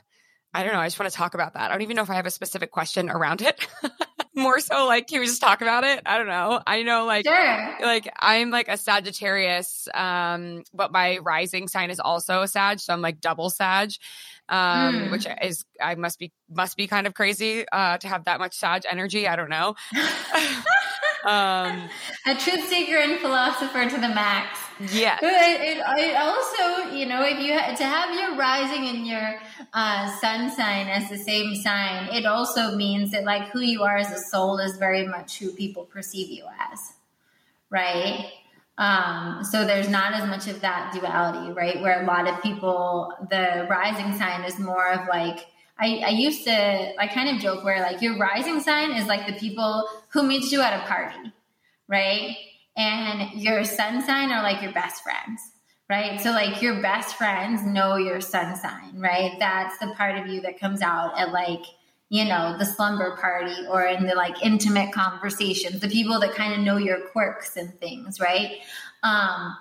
I 0.54 0.62
don't 0.62 0.72
know. 0.72 0.80
I 0.80 0.86
just 0.86 0.98
want 0.98 1.10
to 1.12 1.16
talk 1.16 1.34
about 1.34 1.54
that. 1.54 1.70
I 1.70 1.74
don't 1.74 1.82
even 1.82 1.96
know 1.96 2.02
if 2.02 2.10
I 2.10 2.14
have 2.14 2.26
a 2.26 2.30
specific 2.30 2.70
question 2.70 3.10
around 3.10 3.42
it. 3.42 3.66
more 4.42 4.60
so 4.60 4.86
like 4.86 5.06
can 5.06 5.20
we 5.20 5.26
just 5.26 5.40
talk 5.40 5.60
about 5.60 5.84
it? 5.84 6.02
I 6.06 6.18
don't 6.18 6.26
know. 6.26 6.60
I 6.66 6.82
know 6.82 7.04
like 7.04 7.26
sure. 7.26 7.76
like 7.80 8.08
i'm 8.18 8.50
like 8.50 8.68
a 8.68 8.76
sagittarius 8.76 9.88
um 9.94 10.62
but 10.72 10.92
my 10.92 11.18
rising 11.18 11.68
sign 11.68 11.90
is 11.90 12.00
also 12.00 12.42
a 12.42 12.48
sag 12.48 12.80
so 12.80 12.92
i'm 12.92 13.02
like 13.02 13.20
double 13.20 13.50
sag 13.50 13.90
um 14.48 14.94
mm. 14.94 15.10
which 15.10 15.26
is 15.42 15.64
i 15.80 15.94
must 15.94 16.18
be 16.18 16.32
must 16.50 16.76
be 16.76 16.86
kind 16.86 17.06
of 17.06 17.14
crazy 17.14 17.64
uh 17.70 17.98
to 17.98 18.08
have 18.08 18.24
that 18.24 18.38
much 18.38 18.54
sag 18.54 18.82
energy. 18.90 19.26
I 19.26 19.36
don't 19.36 19.50
know. 19.50 19.74
Um 21.24 21.90
a 22.26 22.36
truth 22.36 22.68
seeker 22.68 22.96
and 22.96 23.18
philosopher 23.18 23.90
to 23.90 23.96
the 23.96 24.08
max 24.08 24.60
yeah. 24.80 25.18
It, 25.20 25.78
it, 25.78 25.82
it, 25.98 26.16
also, 26.16 26.94
you 26.94 27.06
know, 27.06 27.22
if 27.24 27.38
you 27.40 27.52
to 27.52 27.84
have 27.84 28.14
your 28.14 28.36
rising 28.36 28.88
and 28.88 29.06
your 29.06 29.40
uh, 29.72 30.18
sun 30.20 30.50
sign 30.50 30.88
as 30.88 31.08
the 31.08 31.18
same 31.18 31.54
sign, 31.56 32.08
it 32.12 32.26
also 32.26 32.76
means 32.76 33.10
that 33.12 33.24
like 33.24 33.48
who 33.48 33.60
you 33.60 33.82
are 33.82 33.96
as 33.96 34.12
a 34.12 34.18
soul 34.30 34.58
is 34.58 34.76
very 34.76 35.06
much 35.06 35.38
who 35.38 35.52
people 35.52 35.84
perceive 35.84 36.30
you 36.30 36.44
as, 36.72 36.92
right? 37.70 38.30
Um, 38.78 39.42
so 39.42 39.64
there's 39.64 39.88
not 39.88 40.14
as 40.14 40.28
much 40.28 40.46
of 40.46 40.60
that 40.60 40.92
duality, 40.94 41.52
right? 41.52 41.80
Where 41.82 42.02
a 42.02 42.06
lot 42.06 42.28
of 42.28 42.40
people, 42.42 43.12
the 43.28 43.66
rising 43.68 44.16
sign 44.16 44.44
is 44.44 44.58
more 44.58 44.92
of 44.92 45.08
like. 45.08 45.46
I, 45.80 46.02
I 46.06 46.08
used 46.08 46.42
to, 46.42 47.00
I 47.00 47.06
kind 47.06 47.36
of 47.36 47.40
joke 47.40 47.62
where 47.62 47.80
like 47.80 48.02
your 48.02 48.18
rising 48.18 48.58
sign 48.58 48.96
is 48.96 49.06
like 49.06 49.28
the 49.28 49.32
people 49.34 49.88
who 50.08 50.24
meet 50.24 50.50
you 50.50 50.60
at 50.60 50.82
a 50.82 50.84
party, 50.88 51.32
right? 51.86 52.36
And 52.78 53.32
your 53.32 53.64
sun 53.64 54.00
sign 54.02 54.30
are 54.30 54.42
like 54.42 54.62
your 54.62 54.72
best 54.72 55.02
friends, 55.02 55.40
right? 55.90 56.20
So, 56.20 56.30
like, 56.30 56.62
your 56.62 56.80
best 56.80 57.16
friends 57.16 57.66
know 57.66 57.96
your 57.96 58.20
sun 58.20 58.54
sign, 58.56 58.98
right? 59.00 59.32
That's 59.40 59.76
the 59.78 59.88
part 59.96 60.16
of 60.16 60.28
you 60.28 60.40
that 60.42 60.60
comes 60.60 60.80
out 60.80 61.18
at 61.18 61.32
like, 61.32 61.62
you 62.08 62.24
know, 62.24 62.56
the 62.56 62.64
slumber 62.64 63.16
party 63.16 63.66
or 63.68 63.84
in 63.84 64.06
the 64.06 64.14
like 64.14 64.42
intimate 64.42 64.92
conversations, 64.92 65.80
the 65.80 65.88
people 65.88 66.20
that 66.20 66.34
kind 66.34 66.54
of 66.54 66.60
know 66.60 66.76
your 66.76 67.00
quirks 67.08 67.56
and 67.56 67.74
things, 67.80 68.20
right? 68.20 68.58
Um, 69.02 69.56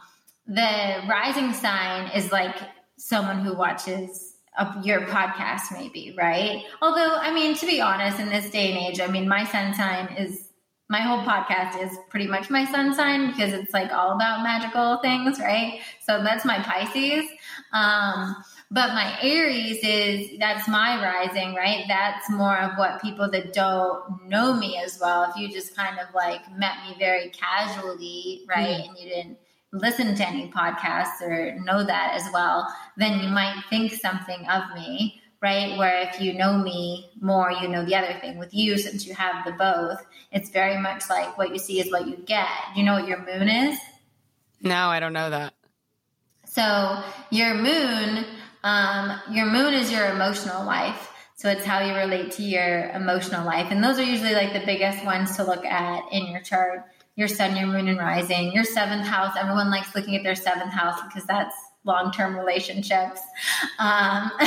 the 0.46 1.02
rising 1.10 1.54
sign 1.54 2.12
is 2.16 2.32
like 2.32 2.56
someone 2.98 3.40
who 3.40 3.54
watches 3.54 4.36
a, 4.58 4.80
your 4.84 5.02
podcast, 5.02 5.72
maybe, 5.72 6.16
right? 6.18 6.64
Although, 6.84 7.18
I 7.18 7.34
mean, 7.34 7.56
to 7.56 7.66
be 7.66 7.82
honest, 7.82 8.20
in 8.20 8.30
this 8.30 8.50
day 8.52 8.72
and 8.72 8.78
age, 8.78 9.00
I 9.02 9.08
mean, 9.08 9.28
my 9.28 9.44
sun 9.44 9.74
sign 9.74 10.08
is 10.18 10.47
my 10.90 11.02
whole 11.02 11.20
podcast 11.20 11.84
is 11.84 11.98
pretty 12.10 12.28
much 12.28 12.50
my 12.50 12.66
sun 12.66 12.94
sign 12.94 13.28
because 13.28 13.52
it's 13.52 13.74
like 13.74 13.92
all 13.92 14.12
about 14.12 14.42
magical 14.44 14.98
things, 14.98 15.40
right? 15.40 15.82
So 16.06 16.24
that's 16.24 16.46
my 16.46 16.60
Pisces. 16.60 17.26
Um, 17.74 18.36
but 18.72 18.94
my 18.94 19.18
Aries 19.22 19.80
is 19.84 20.40
that's 20.40 20.68
my 20.68 21.02
rising, 21.02 21.56
right? 21.56 21.86
That's 21.88 22.30
more 22.30 22.58
of 22.58 22.78
what 22.78 23.02
people 23.02 23.30
that 23.32 23.54
don't 23.54 24.28
know 24.28 24.54
me 24.54 24.78
as 24.84 25.00
well. 25.02 25.30
If 25.30 25.38
you 25.38 25.50
just 25.50 25.76
kind 25.76 26.00
of 26.00 26.14
like 26.14 26.42
met 26.58 26.76
me 26.88 26.96
very 26.98 27.30
casually, 27.30 28.44
right? 28.48 28.82
Mm. 28.82 28.90
And 28.90 28.98
you 28.98 29.10
didn't 29.10 29.38
listen 29.74 30.16
to 30.16 30.28
any 30.28 30.50
podcasts 30.50 31.22
or 31.22 31.58
know 31.60 31.84
that 31.84 32.14
as 32.16 32.32
well, 32.34 32.68
then 32.96 33.20
you 33.20 33.30
might 33.30 33.62
think 33.70 33.94
something 33.94 34.46
of 34.48 34.64
me, 34.76 35.22
right? 35.42 35.78
Where 35.78 36.10
if 36.10 36.22
you 36.22 36.34
know 36.34 36.58
me 36.58 37.12
more, 37.20 37.52
you 37.52 37.68
know 37.68 37.86
the 37.86 37.96
other 37.96 38.18
thing. 38.20 38.38
With 38.38 38.54
you, 38.54 38.78
since 38.78 39.06
you 39.06 39.14
have 39.14 39.46
the 39.46 39.52
both, 39.52 40.06
it's 40.32 40.50
very 40.50 40.78
much 40.78 41.10
like 41.10 41.38
what 41.38 41.52
you 41.52 41.60
see 41.60 41.80
is 41.80 41.92
what 41.92 42.08
you 42.08 42.18
get. 42.18 42.48
You 42.76 42.84
know 42.84 42.94
what 42.94 43.08
your 43.08 43.20
moon 43.26 43.48
is? 43.48 43.80
No, 44.62 44.88
I 44.90 45.00
don't 45.00 45.14
know 45.14 45.30
that. 45.30 45.54
So 46.46 47.04
your 47.30 47.54
moon, 47.54 48.26
um, 48.64 49.20
your 49.32 49.46
moon 49.46 49.74
is 49.74 49.92
your 49.92 50.08
emotional 50.08 50.66
life. 50.66 51.12
So 51.36 51.50
it's 51.50 51.64
how 51.64 51.86
you 51.86 51.94
relate 51.94 52.32
to 52.34 52.44
your 52.44 52.90
emotional 52.90 53.46
life. 53.46 53.68
And 53.70 53.84
those 53.84 54.00
are 54.00 54.04
usually 54.04 54.34
like 54.34 54.54
the 54.54 54.66
biggest 54.66 55.06
ones 55.06 55.36
to 55.36 55.44
look 55.44 55.64
at 55.66 56.12
in 56.12 56.28
your 56.28 56.42
chart 56.42 56.86
your 57.18 57.28
sun, 57.28 57.58
your 57.58 57.66
moon, 57.66 57.88
and 57.90 57.98
rising, 57.98 58.54
your 58.54 58.64
seventh 58.64 59.06
house. 59.06 59.36
Everyone 59.38 59.72
likes 59.72 59.94
looking 59.96 60.16
at 60.16 60.24
their 60.24 60.36
seventh 60.36 60.72
house 60.72 61.02
because 61.02 61.26
that's 61.26 61.56
long 61.88 62.12
term 62.12 62.38
relationships. 62.38 63.22
Um, 63.80 64.32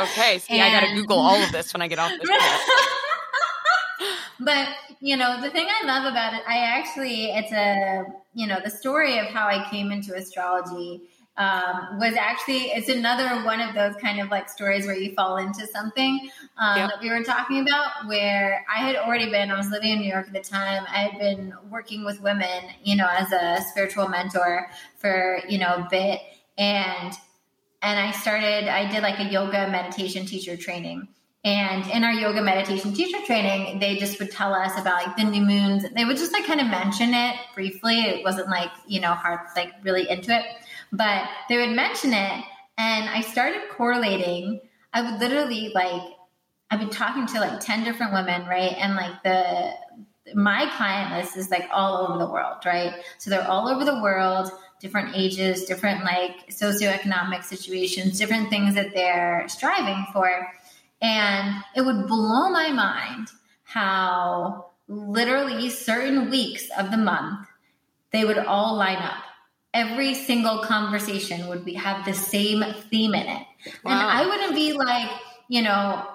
okay, 0.00 0.38
see, 0.38 0.58
and, 0.58 0.62
I 0.62 0.80
got 0.80 0.86
to 0.86 0.94
Google 0.94 1.18
all 1.18 1.40
of 1.40 1.52
this 1.52 1.72
when 1.72 1.82
I 1.82 1.88
get 1.88 1.98
off 1.98 2.10
this. 2.10 2.30
but 4.40 4.68
you 5.00 5.16
know, 5.16 5.40
the 5.40 5.50
thing 5.50 5.68
I 5.68 5.86
love 5.86 6.10
about 6.10 6.34
it, 6.34 6.42
I 6.48 6.58
actually, 6.58 7.26
it's 7.26 7.52
a 7.52 8.04
you 8.34 8.46
know, 8.46 8.58
the 8.62 8.70
story 8.70 9.18
of 9.18 9.26
how 9.26 9.46
I 9.46 9.68
came 9.70 9.92
into 9.92 10.14
astrology 10.14 11.02
um, 11.38 11.98
was 12.00 12.14
actually 12.14 12.64
it's 12.72 12.88
another 12.88 13.44
one 13.44 13.60
of 13.60 13.74
those 13.74 13.94
kind 14.02 14.20
of 14.20 14.28
like 14.28 14.48
stories 14.48 14.86
where 14.86 14.96
you 14.96 15.14
fall 15.14 15.36
into 15.36 15.66
something 15.68 16.28
um, 16.58 16.76
yep. 16.76 16.90
that 16.90 17.00
we 17.00 17.10
were 17.10 17.22
talking 17.22 17.60
about 17.60 18.06
where 18.06 18.66
i 18.68 18.80
had 18.80 18.96
already 18.96 19.30
been 19.30 19.50
i 19.50 19.56
was 19.56 19.70
living 19.70 19.92
in 19.92 20.00
new 20.00 20.12
york 20.12 20.26
at 20.26 20.32
the 20.32 20.40
time 20.40 20.84
i 20.88 20.98
had 20.98 21.18
been 21.18 21.54
working 21.70 22.04
with 22.04 22.20
women 22.20 22.64
you 22.82 22.96
know 22.96 23.06
as 23.08 23.30
a 23.32 23.62
spiritual 23.70 24.08
mentor 24.08 24.68
for 24.96 25.40
you 25.48 25.58
know 25.58 25.74
a 25.74 25.86
bit 25.88 26.20
and 26.58 27.14
and 27.80 27.98
i 27.98 28.10
started 28.10 28.68
i 28.68 28.90
did 28.90 29.02
like 29.02 29.18
a 29.18 29.24
yoga 29.24 29.68
meditation 29.70 30.26
teacher 30.26 30.56
training 30.56 31.08
and 31.44 31.88
in 31.90 32.04
our 32.04 32.12
yoga 32.12 32.42
meditation 32.42 32.92
teacher 32.92 33.24
training, 33.24 33.78
they 33.78 33.96
just 33.96 34.18
would 34.18 34.32
tell 34.32 34.52
us 34.52 34.72
about 34.76 35.06
like 35.06 35.16
the 35.16 35.22
new 35.22 35.40
moons. 35.40 35.84
They 35.94 36.04
would 36.04 36.16
just 36.16 36.32
like 36.32 36.44
kind 36.44 36.60
of 36.60 36.66
mention 36.66 37.14
it 37.14 37.36
briefly. 37.54 38.00
It 38.00 38.24
wasn't 38.24 38.48
like, 38.48 38.70
you 38.88 39.00
know, 39.00 39.14
hard, 39.14 39.38
like 39.54 39.72
really 39.84 40.10
into 40.10 40.36
it 40.36 40.44
but 40.92 41.28
they 41.48 41.56
would 41.56 41.74
mention 41.74 42.12
it 42.12 42.44
and 42.76 43.08
I 43.08 43.20
started 43.22 43.62
correlating. 43.70 44.60
I 44.92 45.02
would 45.02 45.20
literally 45.20 45.70
like 45.74 46.02
I've 46.70 46.80
been 46.80 46.90
talking 46.90 47.26
to 47.26 47.40
like 47.40 47.60
10 47.60 47.84
different 47.84 48.12
women, 48.12 48.46
right? 48.46 48.74
And 48.76 48.94
like 48.94 49.22
the 49.22 49.72
my 50.34 50.70
client 50.76 51.14
list 51.14 51.36
is 51.36 51.50
like 51.50 51.68
all 51.72 52.06
over 52.06 52.18
the 52.18 52.30
world, 52.30 52.58
right? 52.66 52.94
So 53.16 53.30
they're 53.30 53.48
all 53.48 53.68
over 53.68 53.84
the 53.84 54.00
world, 54.02 54.50
different 54.80 55.16
ages, 55.16 55.64
different 55.64 56.04
like 56.04 56.48
socioeconomic 56.48 57.44
situations, 57.44 58.18
different 58.18 58.50
things 58.50 58.74
that 58.74 58.94
they're 58.94 59.44
striving 59.48 60.06
for. 60.12 60.48
And 61.00 61.62
it 61.76 61.82
would 61.82 62.06
blow 62.06 62.50
my 62.50 62.70
mind 62.70 63.28
how 63.64 64.70
literally 64.88 65.70
certain 65.70 66.30
weeks 66.30 66.68
of 66.78 66.90
the 66.90 66.96
month 66.96 67.46
they 68.10 68.24
would 68.24 68.38
all 68.38 68.76
line 68.76 68.96
up 68.96 69.24
every 69.74 70.14
single 70.14 70.58
conversation 70.58 71.46
would 71.48 71.64
be 71.64 71.74
have 71.74 72.04
the 72.04 72.14
same 72.14 72.64
theme 72.90 73.14
in 73.14 73.26
it. 73.26 73.46
Wow. 73.84 73.92
And 73.92 74.00
I 74.00 74.26
wouldn't 74.26 74.54
be 74.54 74.72
like, 74.72 75.10
you 75.48 75.62
know, 75.62 76.06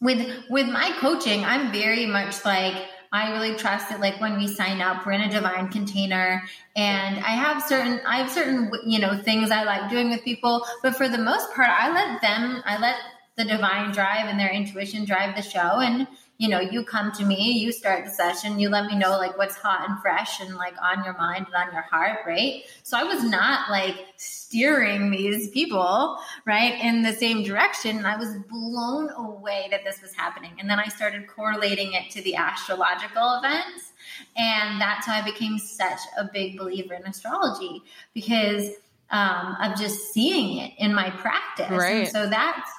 with 0.00 0.44
with 0.50 0.68
my 0.68 0.92
coaching, 0.98 1.44
I'm 1.44 1.72
very 1.72 2.06
much 2.06 2.44
like 2.44 2.74
I 3.12 3.32
really 3.32 3.56
trust 3.56 3.88
that 3.90 4.00
like 4.00 4.20
when 4.20 4.36
we 4.36 4.46
sign 4.46 4.80
up, 4.80 5.06
we're 5.06 5.12
in 5.12 5.22
a 5.22 5.30
divine 5.30 5.68
container. 5.68 6.42
And 6.74 7.18
I 7.18 7.30
have 7.30 7.62
certain 7.62 8.00
I 8.06 8.18
have 8.18 8.30
certain 8.30 8.70
you 8.86 8.98
know 8.98 9.16
things 9.22 9.50
I 9.50 9.64
like 9.64 9.90
doing 9.90 10.10
with 10.10 10.22
people, 10.24 10.64
but 10.82 10.96
for 10.96 11.08
the 11.08 11.18
most 11.18 11.52
part 11.54 11.70
I 11.70 11.92
let 11.92 12.20
them 12.20 12.62
I 12.64 12.78
let 12.78 12.96
the 13.36 13.44
divine 13.44 13.92
drive 13.92 14.28
and 14.28 14.40
their 14.40 14.50
intuition 14.50 15.04
drive 15.04 15.36
the 15.36 15.42
show. 15.42 15.80
And 15.80 16.06
you 16.38 16.48
know, 16.48 16.60
you 16.60 16.84
come 16.84 17.12
to 17.12 17.24
me, 17.24 17.52
you 17.52 17.72
start 17.72 18.04
the 18.04 18.10
session, 18.10 18.58
you 18.58 18.68
let 18.68 18.86
me 18.86 18.96
know 18.96 19.12
like 19.12 19.38
what's 19.38 19.56
hot 19.56 19.88
and 19.88 19.98
fresh 20.00 20.40
and 20.40 20.54
like 20.54 20.74
on 20.82 21.02
your 21.02 21.16
mind 21.16 21.46
and 21.46 21.54
on 21.54 21.72
your 21.72 21.82
heart, 21.82 22.20
right? 22.26 22.62
So 22.82 22.98
I 22.98 23.04
was 23.04 23.24
not 23.24 23.70
like 23.70 23.96
steering 24.16 25.10
these 25.10 25.48
people, 25.50 26.18
right, 26.44 26.78
in 26.82 27.02
the 27.02 27.12
same 27.12 27.42
direction. 27.42 27.96
And 27.96 28.06
I 28.06 28.16
was 28.16 28.36
blown 28.50 29.10
away 29.16 29.68
that 29.70 29.82
this 29.84 30.02
was 30.02 30.12
happening. 30.14 30.52
And 30.58 30.68
then 30.68 30.78
I 30.78 30.88
started 30.88 31.26
correlating 31.26 31.94
it 31.94 32.10
to 32.10 32.22
the 32.22 32.36
astrological 32.36 33.38
events. 33.38 33.92
And 34.36 34.80
that's 34.80 35.06
how 35.06 35.14
I 35.14 35.22
became 35.22 35.58
such 35.58 36.00
a 36.18 36.24
big 36.24 36.58
believer 36.58 36.94
in 36.94 37.04
astrology 37.04 37.82
because 38.12 38.70
um, 39.10 39.56
of 39.62 39.78
just 39.78 40.12
seeing 40.12 40.58
it 40.58 40.72
in 40.78 40.94
my 40.94 41.10
practice. 41.10 41.70
Right. 41.70 42.04
And 42.04 42.08
so 42.08 42.28
that's 42.28 42.70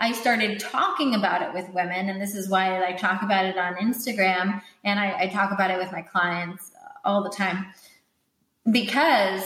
I 0.00 0.12
started 0.12 0.58
talking 0.58 1.14
about 1.14 1.42
it 1.42 1.52
with 1.52 1.68
women, 1.74 2.08
and 2.08 2.20
this 2.20 2.34
is 2.34 2.48
why 2.48 2.82
I 2.82 2.92
talk 2.94 3.22
about 3.22 3.44
it 3.44 3.58
on 3.58 3.74
Instagram 3.74 4.62
and 4.82 4.98
I, 4.98 5.14
I 5.20 5.26
talk 5.28 5.52
about 5.52 5.70
it 5.70 5.78
with 5.78 5.92
my 5.92 6.00
clients 6.00 6.72
uh, 6.74 6.88
all 7.04 7.22
the 7.22 7.30
time 7.30 7.66
because 8.70 9.42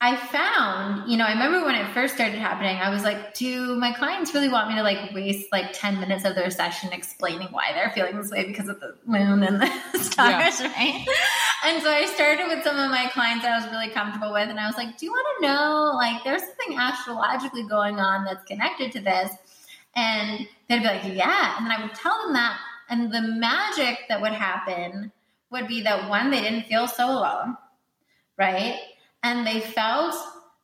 I 0.00 0.16
found, 0.16 1.10
you 1.10 1.16
know, 1.16 1.24
I 1.24 1.32
remember 1.32 1.64
when 1.64 1.76
it 1.76 1.94
first 1.94 2.14
started 2.14 2.38
happening, 2.38 2.76
I 2.76 2.90
was 2.90 3.04
like, 3.04 3.34
do 3.34 3.76
my 3.76 3.92
clients 3.92 4.34
really 4.34 4.50
want 4.50 4.68
me 4.68 4.74
to 4.74 4.82
like 4.82 5.14
waste 5.14 5.50
like 5.50 5.72
10 5.72 5.98
minutes 6.00 6.24
of 6.24 6.34
their 6.34 6.50
session 6.50 6.92
explaining 6.92 7.48
why 7.52 7.72
they're 7.72 7.90
feeling 7.90 8.20
this 8.20 8.30
way 8.30 8.44
because 8.44 8.68
of 8.68 8.80
the 8.80 8.96
moon 9.06 9.42
and 9.42 9.62
the 9.62 9.66
stars, 9.98 10.60
yeah. 10.60 10.72
right? 10.72 11.06
And 11.64 11.82
so 11.82 11.90
I 11.90 12.04
started 12.14 12.48
with 12.48 12.62
some 12.64 12.78
of 12.78 12.90
my 12.90 13.08
clients 13.14 13.44
that 13.44 13.52
I 13.54 13.64
was 13.64 13.72
really 13.72 13.88
comfortable 13.88 14.32
with. 14.32 14.50
And 14.50 14.60
I 14.60 14.66
was 14.66 14.76
like, 14.76 14.98
do 14.98 15.06
you 15.06 15.12
want 15.12 15.26
to 15.40 15.46
know, 15.46 15.92
like, 15.94 16.22
there's 16.22 16.42
something 16.42 16.78
astrologically 16.78 17.62
going 17.62 17.98
on 17.98 18.26
that's 18.26 18.44
connected 18.44 18.92
to 18.92 19.00
this? 19.00 19.30
And 19.96 20.46
they'd 20.68 20.80
be 20.80 20.84
like, 20.84 21.04
yeah. 21.04 21.56
And 21.56 21.66
then 21.66 21.78
I 21.78 21.82
would 21.82 21.94
tell 21.94 22.24
them 22.24 22.32
that. 22.34 22.58
And 22.88 23.12
the 23.12 23.22
magic 23.22 24.00
that 24.08 24.20
would 24.20 24.32
happen 24.32 25.12
would 25.50 25.68
be 25.68 25.82
that 25.82 26.08
one, 26.08 26.30
they 26.30 26.40
didn't 26.40 26.66
feel 26.66 26.86
so 26.86 27.08
alone, 27.08 27.56
right? 28.38 28.78
And 29.22 29.46
they 29.46 29.60
felt 29.60 30.14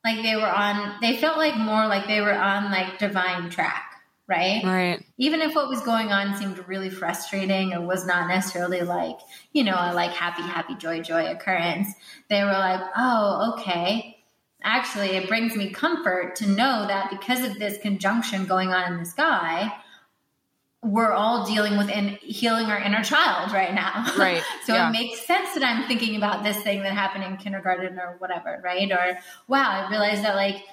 like 0.04 0.22
they 0.22 0.36
were 0.36 0.48
on, 0.48 0.96
they 1.00 1.16
felt 1.16 1.38
like 1.38 1.56
more 1.56 1.86
like 1.86 2.06
they 2.06 2.20
were 2.20 2.34
on 2.34 2.70
like 2.70 2.98
divine 2.98 3.50
track, 3.50 3.94
right? 4.26 4.62
Right. 4.64 5.04
Even 5.16 5.40
if 5.40 5.54
what 5.54 5.68
was 5.68 5.80
going 5.82 6.12
on 6.12 6.36
seemed 6.36 6.66
really 6.68 6.90
frustrating 6.90 7.72
or 7.72 7.86
was 7.86 8.06
not 8.06 8.28
necessarily 8.28 8.82
like, 8.82 9.18
you 9.52 9.64
know, 9.64 9.76
a 9.76 9.94
like 9.94 10.10
happy, 10.10 10.42
happy, 10.42 10.74
joy, 10.74 11.00
joy 11.02 11.30
occurrence, 11.30 11.88
they 12.28 12.42
were 12.42 12.50
like, 12.50 12.80
oh, 12.96 13.54
okay 13.54 14.19
actually 14.62 15.10
it 15.10 15.28
brings 15.28 15.56
me 15.56 15.70
comfort 15.70 16.36
to 16.36 16.46
know 16.46 16.86
that 16.86 17.10
because 17.10 17.44
of 17.44 17.58
this 17.58 17.78
conjunction 17.78 18.46
going 18.46 18.70
on 18.70 18.92
in 18.92 18.98
the 18.98 19.04
sky 19.04 19.72
we're 20.82 21.12
all 21.12 21.44
dealing 21.44 21.76
with 21.76 21.90
in 21.90 22.08
healing 22.22 22.64
our 22.66 22.78
inner 22.78 23.04
child 23.04 23.52
right 23.52 23.74
now. 23.74 24.06
Right 24.16 24.42
so 24.64 24.74
yeah. 24.74 24.88
it 24.88 24.92
makes 24.92 25.26
sense 25.26 25.54
that 25.54 25.62
i'm 25.62 25.86
thinking 25.86 26.16
about 26.16 26.42
this 26.42 26.56
thing 26.62 26.82
that 26.82 26.92
happened 26.92 27.24
in 27.24 27.36
kindergarten 27.36 27.98
or 27.98 28.16
whatever 28.18 28.60
right? 28.64 28.90
Or 28.90 29.18
wow 29.48 29.86
i 29.86 29.90
realized 29.90 30.24
that 30.24 30.36
like 30.36 30.64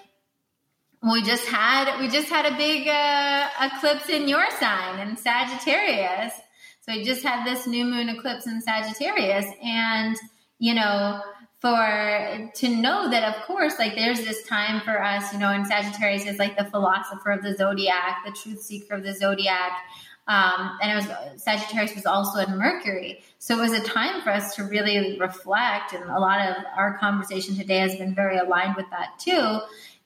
we 1.03 1.21
just 1.21 1.45
had 1.47 1.99
we 1.99 2.07
just 2.07 2.29
had 2.29 2.51
a 2.51 2.57
big 2.57 2.87
uh, 2.87 3.49
eclipse 3.61 4.09
in 4.09 4.27
your 4.27 4.49
sign 4.59 5.07
in 5.07 5.15
sagittarius. 5.15 6.33
So 6.81 6.93
we 6.93 7.03
just 7.03 7.23
had 7.23 7.45
this 7.45 7.67
new 7.67 7.85
moon 7.85 8.09
eclipse 8.09 8.47
in 8.47 8.61
sagittarius. 8.61 9.45
And 9.63 10.15
you 10.59 10.73
know 10.73 11.21
for 11.59 12.51
to 12.53 12.69
know 12.69 13.09
that 13.09 13.23
of 13.35 13.43
course 13.45 13.79
like 13.79 13.95
there's 13.95 14.19
this 14.19 14.43
time 14.47 14.81
for 14.81 15.01
us 15.01 15.33
you 15.33 15.39
know 15.39 15.49
and 15.49 15.65
sagittarius 15.65 16.25
is 16.25 16.37
like 16.37 16.55
the 16.57 16.65
philosopher 16.65 17.31
of 17.31 17.41
the 17.41 17.55
zodiac 17.55 18.23
the 18.25 18.31
truth 18.31 18.61
seeker 18.61 18.95
of 18.95 19.03
the 19.03 19.13
zodiac 19.13 19.71
Um, 20.27 20.77
and 20.81 20.91
it 20.91 20.95
was 20.95 21.41
Sagittarius 21.41 21.95
was 21.95 22.05
also 22.05 22.39
in 22.39 22.57
Mercury. 22.57 23.23
So 23.39 23.57
it 23.57 23.61
was 23.61 23.71
a 23.71 23.81
time 23.81 24.21
for 24.21 24.29
us 24.29 24.55
to 24.55 24.65
really 24.65 25.17
reflect. 25.17 25.93
And 25.93 26.03
a 26.03 26.19
lot 26.19 26.41
of 26.49 26.55
our 26.75 26.97
conversation 26.97 27.55
today 27.55 27.77
has 27.77 27.95
been 27.95 28.13
very 28.13 28.37
aligned 28.37 28.75
with 28.75 28.89
that 28.89 29.17
too. 29.19 29.61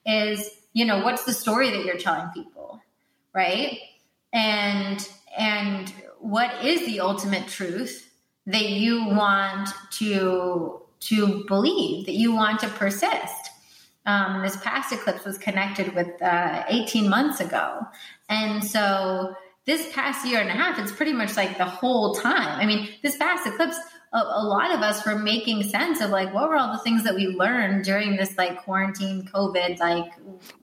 Is, 0.06 0.48
you 0.74 0.86
know, 0.86 1.04
what's 1.04 1.24
the 1.26 1.34
story 1.34 1.72
that 1.72 1.84
you're 1.86 1.98
telling 1.98 2.30
people? 2.36 2.82
Right. 3.34 3.80
And, 4.32 5.08
and 5.36 5.92
what 6.20 6.64
is 6.64 6.86
the 6.86 7.00
ultimate 7.00 7.48
truth 7.48 8.08
that 8.46 8.70
you 8.70 9.06
want 9.08 9.70
to, 9.94 10.81
to 11.02 11.44
believe, 11.46 12.06
that 12.06 12.14
you 12.14 12.34
want 12.34 12.60
to 12.62 12.68
persist? 12.68 13.50
Um, 14.06 14.42
this 14.42 14.58
past 14.58 14.92
eclipse 14.92 15.26
was 15.26 15.38
connected 15.38 15.94
with 15.94 16.22
uh, 16.22 16.64
18 16.68 17.10
months 17.10 17.40
ago. 17.40 17.82
And 18.30 18.64
so 18.64 19.36
this 19.66 19.92
past 19.94 20.26
year 20.26 20.40
and 20.40 20.50
a 20.50 20.54
half, 20.54 20.80
it's 20.80 20.92
pretty 20.92 21.14
much 21.14 21.38
like 21.38 21.58
the 21.58 21.66
whole 21.66 22.16
time. 22.16 22.60
I 22.60 22.66
mean, 22.66 22.90
this 23.04 23.18
past 23.18 23.46
eclipse, 23.46 23.78
a, 24.12 24.18
a, 24.18 24.44
lot 24.44 24.74
of 24.74 24.82
us 24.82 25.06
were 25.06 25.18
making 25.18 25.64
sense 25.64 26.02
of 26.02 26.10
like 26.10 26.34
what 26.34 26.50
were 26.50 26.56
all 26.56 26.74
the 26.74 26.80
things 26.80 27.04
that 27.04 27.16
we 27.16 27.28
learned 27.28 27.86
during 27.86 28.16
this 28.16 28.38
like 28.38 28.64
quarantine 28.64 29.30
COVID 29.32 29.80
like. 29.80 30.12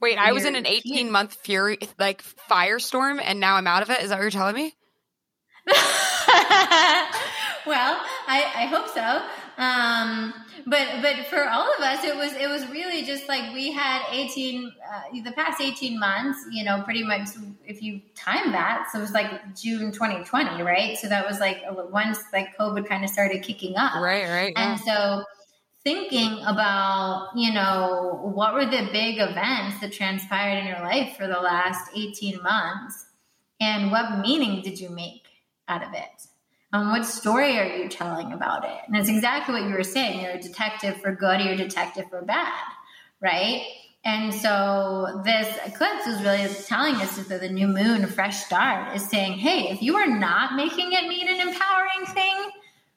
Wait, 0.01 0.17
I 0.17 0.33
was 0.33 0.45
in 0.45 0.55
an 0.55 0.67
eighteen 0.67 1.09
month 1.09 1.35
fury 1.35 1.79
like 1.97 2.23
firestorm, 2.49 3.19
and 3.23 3.39
now 3.39 3.55
I'm 3.55 3.67
out 3.67 3.81
of 3.81 3.89
it. 3.89 4.01
Is 4.01 4.09
that 4.09 4.17
what 4.17 4.21
you're 4.21 4.31
telling 4.31 4.55
me? 4.55 4.75
well, 7.65 7.99
I, 8.27 8.51
I 8.55 8.65
hope 8.69 8.87
so. 8.87 9.23
Um, 9.59 10.33
but 10.65 10.87
but 11.01 11.25
for 11.27 11.43
all 11.49 11.69
of 11.77 11.83
us, 11.83 12.05
it 12.05 12.15
was 12.15 12.33
it 12.33 12.49
was 12.49 12.65
really 12.69 13.03
just 13.03 13.27
like 13.27 13.53
we 13.53 13.71
had 13.73 14.01
eighteen 14.09 14.71
uh, 14.89 15.21
the 15.23 15.33
past 15.33 15.59
eighteen 15.59 15.99
months. 15.99 16.39
You 16.49 16.63
know, 16.63 16.81
pretty 16.83 17.03
much 17.03 17.27
if 17.65 17.81
you 17.81 18.01
time 18.15 18.53
that, 18.53 18.87
so 18.91 18.99
it 18.99 19.01
was 19.01 19.11
like 19.11 19.55
June 19.55 19.91
twenty 19.91 20.23
twenty, 20.23 20.63
right? 20.63 20.97
So 20.97 21.09
that 21.09 21.27
was 21.27 21.39
like 21.39 21.61
once 21.69 22.19
like 22.31 22.57
COVID 22.57 22.87
kind 22.87 23.03
of 23.03 23.09
started 23.09 23.43
kicking 23.43 23.75
up, 23.75 23.95
right, 23.95 24.29
right, 24.29 24.53
yeah. 24.55 24.71
and 24.71 24.79
so 24.79 25.25
thinking 25.83 26.41
about 26.45 27.29
you 27.35 27.53
know 27.53 28.19
what 28.33 28.53
were 28.53 28.65
the 28.65 28.87
big 28.93 29.17
events 29.19 29.79
that 29.81 29.91
transpired 29.91 30.59
in 30.59 30.67
your 30.67 30.79
life 30.79 31.15
for 31.17 31.27
the 31.27 31.39
last 31.39 31.89
18 31.95 32.41
months 32.43 33.07
and 33.61 33.89
what 33.89 34.19
meaning 34.19 34.61
did 34.61 34.79
you 34.79 34.89
make 34.89 35.27
out 35.67 35.81
of 35.81 35.93
it 35.93 36.27
um, 36.71 36.91
what 36.91 37.05
story 37.05 37.57
are 37.57 37.77
you 37.77 37.89
telling 37.89 38.31
about 38.31 38.63
it? 38.63 38.77
And 38.87 38.95
it's 38.95 39.09
exactly 39.09 39.55
what 39.55 39.69
you 39.69 39.75
were 39.75 39.83
saying. 39.83 40.21
You're 40.21 40.31
a 40.31 40.41
detective 40.41 41.01
for 41.01 41.13
good, 41.13 41.41
or 41.41 41.43
you're 41.43 41.53
a 41.53 41.57
detective 41.57 42.09
for 42.09 42.21
bad, 42.21 42.63
right? 43.21 43.65
And 44.05 44.33
so 44.33 45.21
this 45.25 45.57
eclipse 45.65 46.07
is 46.07 46.21
really 46.21 46.47
telling 46.65 46.95
us 46.95 47.17
that 47.17 47.41
the 47.41 47.49
new 47.49 47.67
moon, 47.67 48.05
fresh 48.07 48.45
start, 48.45 48.95
is 48.95 49.07
saying, 49.09 49.33
hey, 49.33 49.69
if 49.69 49.81
you 49.81 49.95
are 49.97 50.07
not 50.07 50.55
making 50.55 50.93
it 50.93 51.07
mean 51.07 51.27
an 51.27 51.47
empowering 51.47 52.05
thing, 52.07 52.35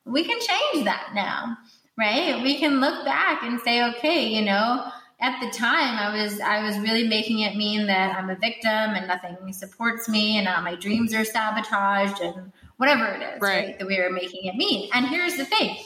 we 0.04 0.22
can 0.22 0.38
change 0.38 0.84
that 0.84 1.10
now, 1.14 1.56
right? 1.98 2.42
We 2.42 2.58
can 2.58 2.80
look 2.80 3.04
back 3.04 3.42
and 3.42 3.60
say, 3.60 3.82
okay, 3.90 4.28
you 4.28 4.44
know, 4.44 4.90
at 5.20 5.40
the 5.40 5.56
time 5.56 5.96
I 5.96 6.22
was 6.22 6.40
I 6.40 6.64
was 6.64 6.78
really 6.78 7.06
making 7.06 7.40
it 7.40 7.56
mean 7.56 7.86
that 7.86 8.16
I'm 8.16 8.28
a 8.28 8.34
victim 8.34 8.70
and 8.70 9.06
nothing 9.06 9.52
supports 9.52 10.08
me 10.08 10.36
and 10.36 10.48
uh, 10.48 10.60
my 10.62 10.74
dreams 10.74 11.14
are 11.14 11.24
sabotaged 11.24 12.20
and 12.20 12.52
whatever 12.82 13.06
it 13.06 13.22
is, 13.22 13.40
right. 13.40 13.66
right? 13.66 13.78
That 13.78 13.86
we 13.86 13.98
are 13.98 14.10
making 14.10 14.46
it 14.46 14.56
mean. 14.56 14.90
And 14.92 15.06
here's 15.06 15.36
the 15.36 15.44
thing 15.44 15.76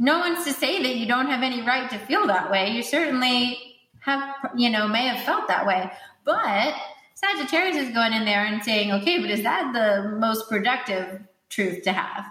no 0.00 0.18
one's 0.18 0.44
to 0.46 0.52
say 0.52 0.82
that 0.82 0.96
you 0.96 1.06
don't 1.06 1.26
have 1.26 1.44
any 1.44 1.62
right 1.62 1.88
to 1.90 1.96
feel 1.96 2.26
that 2.26 2.50
way. 2.50 2.72
You 2.72 2.82
certainly 2.82 3.56
have, 4.00 4.34
you 4.56 4.68
know, 4.68 4.88
may 4.88 5.06
have 5.06 5.24
felt 5.24 5.46
that 5.46 5.64
way. 5.64 5.88
But 6.24 6.74
Sagittarius 7.14 7.76
is 7.76 7.94
going 7.94 8.12
in 8.14 8.24
there 8.24 8.44
and 8.44 8.64
saying, 8.64 8.90
okay, 8.90 9.20
but 9.20 9.30
is 9.30 9.44
that 9.44 9.72
the 9.72 10.16
most 10.16 10.48
productive 10.48 11.20
truth 11.50 11.84
to 11.84 11.92
have? 11.92 12.24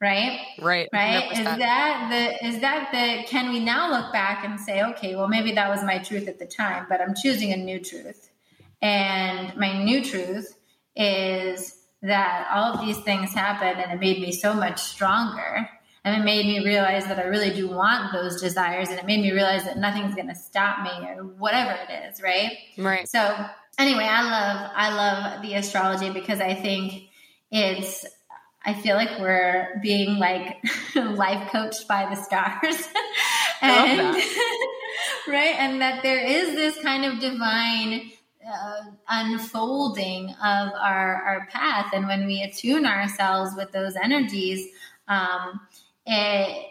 Right? 0.00 0.40
Right. 0.62 0.88
Right. 0.90 1.24
100%. 1.24 1.32
Is 1.32 1.44
that 1.44 2.08
the 2.40 2.46
is 2.46 2.60
that 2.60 2.88
the 2.92 3.28
can 3.28 3.52
we 3.52 3.60
now 3.60 3.90
look 3.90 4.10
back 4.10 4.42
and 4.42 4.58
say, 4.58 4.82
okay, 4.84 5.16
well 5.16 5.28
maybe 5.28 5.52
that 5.52 5.68
was 5.68 5.82
my 5.84 5.98
truth 5.98 6.28
at 6.28 6.38
the 6.38 6.46
time, 6.46 6.86
but 6.88 7.02
I'm 7.02 7.14
choosing 7.14 7.52
a 7.52 7.58
new 7.58 7.78
truth. 7.78 8.30
And 8.80 9.54
my 9.58 9.82
new 9.84 10.02
truth 10.02 10.56
is 10.94 11.75
that 12.02 12.48
all 12.52 12.74
of 12.74 12.80
these 12.80 12.98
things 12.98 13.32
happened 13.32 13.80
and 13.80 13.92
it 13.92 14.00
made 14.00 14.20
me 14.20 14.32
so 14.32 14.54
much 14.54 14.80
stronger. 14.80 15.68
And 16.04 16.22
it 16.22 16.24
made 16.24 16.46
me 16.46 16.64
realize 16.64 17.04
that 17.06 17.18
I 17.18 17.24
really 17.24 17.50
do 17.50 17.68
want 17.68 18.12
those 18.12 18.40
desires. 18.40 18.90
And 18.90 18.98
it 18.98 19.06
made 19.06 19.20
me 19.20 19.32
realize 19.32 19.64
that 19.64 19.76
nothing's 19.76 20.14
going 20.14 20.28
to 20.28 20.36
stop 20.36 20.84
me 20.84 21.08
or 21.08 21.24
whatever 21.24 21.72
it 21.72 22.08
is. 22.08 22.22
Right. 22.22 22.56
Right. 22.78 23.08
So 23.08 23.34
anyway, 23.76 24.04
I 24.04 24.22
love, 24.22 24.70
I 24.74 24.94
love 24.94 25.42
the 25.42 25.54
astrology 25.54 26.10
because 26.10 26.40
I 26.40 26.54
think 26.54 27.08
it's, 27.50 28.06
I 28.64 28.74
feel 28.74 28.94
like 28.94 29.18
we're 29.18 29.80
being 29.82 30.18
like 30.18 30.58
life 30.94 31.50
coached 31.50 31.88
by 31.88 32.06
the 32.08 32.14
stars. 32.14 32.88
and, 33.62 34.16
right. 35.28 35.56
And 35.58 35.80
that 35.80 36.04
there 36.04 36.24
is 36.24 36.54
this 36.54 36.80
kind 36.82 37.04
of 37.04 37.18
divine, 37.18 38.12
uh, 38.46 38.82
unfolding 39.08 40.30
of 40.30 40.72
our, 40.74 41.22
our 41.22 41.48
path. 41.50 41.92
And 41.92 42.06
when 42.06 42.26
we 42.26 42.42
attune 42.42 42.86
ourselves 42.86 43.52
with 43.56 43.72
those 43.72 43.96
energies, 43.96 44.68
um, 45.08 45.60
it, 46.06 46.66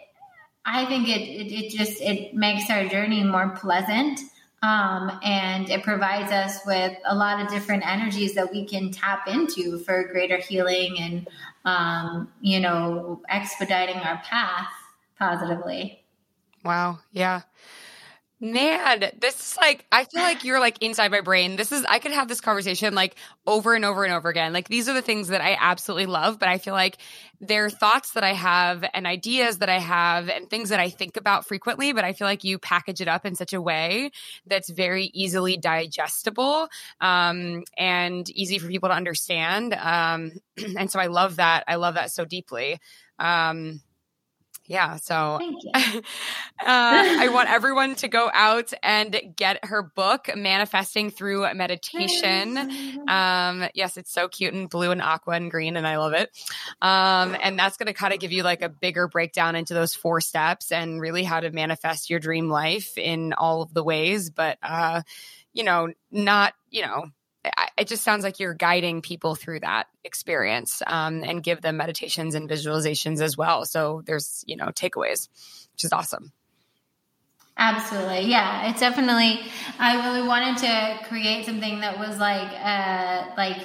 I 0.64 0.84
think 0.86 1.08
it, 1.08 1.20
it, 1.20 1.52
it, 1.52 1.70
just, 1.70 2.00
it 2.00 2.34
makes 2.34 2.70
our 2.70 2.86
journey 2.88 3.22
more 3.22 3.50
pleasant. 3.50 4.20
Um, 4.62 5.20
and 5.22 5.68
it 5.68 5.82
provides 5.82 6.32
us 6.32 6.60
with 6.66 6.96
a 7.04 7.14
lot 7.14 7.40
of 7.40 7.48
different 7.48 7.86
energies 7.86 8.34
that 8.34 8.50
we 8.50 8.64
can 8.64 8.90
tap 8.90 9.28
into 9.28 9.78
for 9.80 10.08
greater 10.10 10.38
healing 10.38 10.96
and, 10.98 11.28
um, 11.64 12.32
you 12.40 12.58
know, 12.58 13.22
expediting 13.28 13.96
our 13.96 14.16
path 14.24 14.70
positively. 15.18 16.02
Wow. 16.64 16.98
Yeah. 17.12 17.42
Man, 18.38 19.00
this 19.18 19.34
is 19.40 19.56
like 19.56 19.86
I 19.90 20.04
feel 20.04 20.20
like 20.20 20.44
you're 20.44 20.60
like 20.60 20.76
inside 20.82 21.10
my 21.10 21.22
brain. 21.22 21.56
This 21.56 21.72
is 21.72 21.86
I 21.88 21.98
could 21.98 22.12
have 22.12 22.28
this 22.28 22.42
conversation 22.42 22.94
like 22.94 23.14
over 23.46 23.74
and 23.74 23.82
over 23.82 24.04
and 24.04 24.12
over 24.12 24.28
again. 24.28 24.52
Like 24.52 24.68
these 24.68 24.90
are 24.90 24.92
the 24.92 25.00
things 25.00 25.28
that 25.28 25.40
I 25.40 25.56
absolutely 25.58 26.04
love, 26.04 26.38
but 26.38 26.46
I 26.50 26.58
feel 26.58 26.74
like 26.74 26.98
they're 27.40 27.70
thoughts 27.70 28.12
that 28.12 28.24
I 28.24 28.34
have 28.34 28.84
and 28.92 29.06
ideas 29.06 29.58
that 29.58 29.70
I 29.70 29.78
have 29.78 30.28
and 30.28 30.50
things 30.50 30.68
that 30.68 30.78
I 30.80 30.90
think 30.90 31.16
about 31.16 31.46
frequently, 31.46 31.94
but 31.94 32.04
I 32.04 32.12
feel 32.12 32.26
like 32.26 32.44
you 32.44 32.58
package 32.58 33.00
it 33.00 33.08
up 33.08 33.24
in 33.24 33.34
such 33.36 33.54
a 33.54 33.60
way 33.60 34.10
that's 34.46 34.68
very 34.68 35.10
easily 35.14 35.56
digestible 35.56 36.68
um, 37.00 37.62
and 37.78 38.28
easy 38.28 38.58
for 38.58 38.68
people 38.68 38.90
to 38.90 38.94
understand. 38.94 39.72
Um, 39.72 40.32
and 40.76 40.90
so 40.90 41.00
I 41.00 41.06
love 41.06 41.36
that. 41.36 41.64
I 41.68 41.76
love 41.76 41.94
that 41.94 42.10
so 42.10 42.26
deeply. 42.26 42.80
Um, 43.18 43.80
yeah. 44.68 44.96
So 44.96 45.14
uh, 45.74 46.00
I 46.60 47.28
want 47.32 47.50
everyone 47.50 47.94
to 47.96 48.08
go 48.08 48.30
out 48.32 48.72
and 48.82 49.16
get 49.36 49.64
her 49.64 49.82
book, 49.82 50.28
Manifesting 50.34 51.10
Through 51.10 51.52
Meditation. 51.54 53.08
Um, 53.08 53.68
yes, 53.74 53.96
it's 53.96 54.12
so 54.12 54.28
cute 54.28 54.54
and 54.54 54.68
blue 54.68 54.90
and 54.90 55.02
aqua 55.02 55.34
and 55.34 55.50
green, 55.50 55.76
and 55.76 55.86
I 55.86 55.98
love 55.98 56.12
it. 56.12 56.30
Um, 56.82 57.36
and 57.40 57.58
that's 57.58 57.76
going 57.76 57.86
to 57.86 57.92
kind 57.92 58.12
of 58.12 58.20
give 58.20 58.32
you 58.32 58.42
like 58.42 58.62
a 58.62 58.68
bigger 58.68 59.08
breakdown 59.08 59.56
into 59.56 59.74
those 59.74 59.94
four 59.94 60.20
steps 60.20 60.72
and 60.72 61.00
really 61.00 61.24
how 61.24 61.40
to 61.40 61.50
manifest 61.50 62.10
your 62.10 62.20
dream 62.20 62.48
life 62.48 62.98
in 62.98 63.32
all 63.32 63.62
of 63.62 63.72
the 63.72 63.84
ways. 63.84 64.30
But, 64.30 64.58
uh, 64.62 65.02
you 65.52 65.64
know, 65.64 65.92
not, 66.10 66.54
you 66.70 66.82
know, 66.82 67.06
it 67.76 67.88
just 67.88 68.02
sounds 68.02 68.24
like 68.24 68.40
you're 68.40 68.54
guiding 68.54 69.02
people 69.02 69.34
through 69.34 69.60
that 69.60 69.86
experience 70.04 70.82
um, 70.86 71.22
and 71.22 71.42
give 71.42 71.60
them 71.60 71.76
meditations 71.76 72.34
and 72.34 72.48
visualizations 72.48 73.20
as 73.20 73.36
well. 73.36 73.64
So 73.64 74.02
there's, 74.06 74.44
you 74.46 74.56
know, 74.56 74.66
takeaways, 74.66 75.28
which 75.72 75.84
is 75.84 75.92
awesome. 75.92 76.32
Absolutely. 77.58 78.30
Yeah, 78.30 78.70
it's 78.70 78.80
definitely, 78.80 79.40
I 79.78 80.06
really 80.06 80.26
wanted 80.26 80.58
to 80.58 81.08
create 81.08 81.46
something 81.46 81.80
that 81.80 81.98
was 81.98 82.18
like, 82.18 82.50
uh, 82.62 83.30
like 83.36 83.58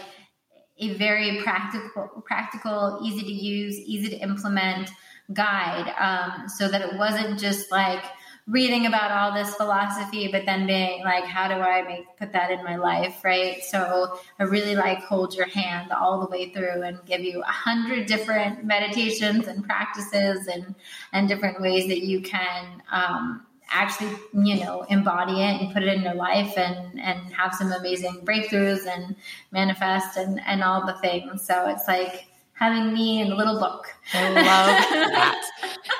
a 0.78 0.94
very 0.94 1.42
practical, 1.44 2.24
practical, 2.26 3.00
easy 3.04 3.22
to 3.22 3.32
use, 3.34 3.78
easy 3.78 4.10
to 4.10 4.18
implement 4.18 4.90
guide. 5.34 5.94
Um, 6.00 6.48
so 6.50 6.68
that 6.68 6.82
it 6.82 6.98
wasn't 6.98 7.40
just 7.40 7.72
like, 7.72 8.04
reading 8.52 8.86
about 8.86 9.12
all 9.12 9.34
this 9.34 9.56
philosophy, 9.56 10.28
but 10.28 10.46
then 10.46 10.68
being 10.68 11.04
like, 11.06 11.24
how 11.24 11.48
do 11.48 11.54
I 11.54 11.84
make 11.84 12.18
put 12.18 12.34
that 12.34 12.52
in 12.52 12.62
my 12.66 12.76
life, 12.76 13.24
right? 13.24 13.64
So 13.64 14.20
I 14.40 14.44
really 14.44 14.76
like 14.76 15.00
hold 15.00 15.34
your 15.34 15.48
hand 15.48 15.94
all 15.94 16.20
the 16.20 16.28
way 16.28 16.50
through 16.50 16.84
and 16.84 17.00
give 17.06 17.22
you 17.22 17.42
a 17.42 17.52
hundred 17.52 18.08
different 18.08 18.66
meditations 18.66 19.48
and 19.48 19.64
practices 19.64 20.48
and 20.48 20.76
and 21.14 21.30
different 21.30 21.62
ways 21.62 21.88
that 21.88 22.02
you 22.02 22.22
can 22.22 22.84
um, 22.92 23.46
actually 23.70 24.12
you 24.34 24.60
know 24.60 24.86
embody 24.90 25.42
it 25.42 25.62
and 25.62 25.74
put 25.74 25.82
it 25.82 25.94
in 25.94 26.02
your 26.02 26.14
life 26.14 26.58
and 26.58 27.00
and 27.00 27.34
have 27.34 27.56
some 27.56 27.72
amazing 27.72 28.20
breakthroughs 28.26 28.86
and 28.86 29.16
manifest 29.52 30.18
and 30.18 30.42
and 30.46 30.62
all 30.62 30.86
the 30.86 30.94
things. 30.96 31.48
So 31.48 31.70
it's 31.70 31.88
like 31.88 32.26
having 32.62 32.94
me 32.94 33.20
in 33.20 33.32
a 33.32 33.36
little 33.36 33.58
book. 33.58 33.88
I 34.14 34.30
love 34.30 34.44
that. 34.44 35.50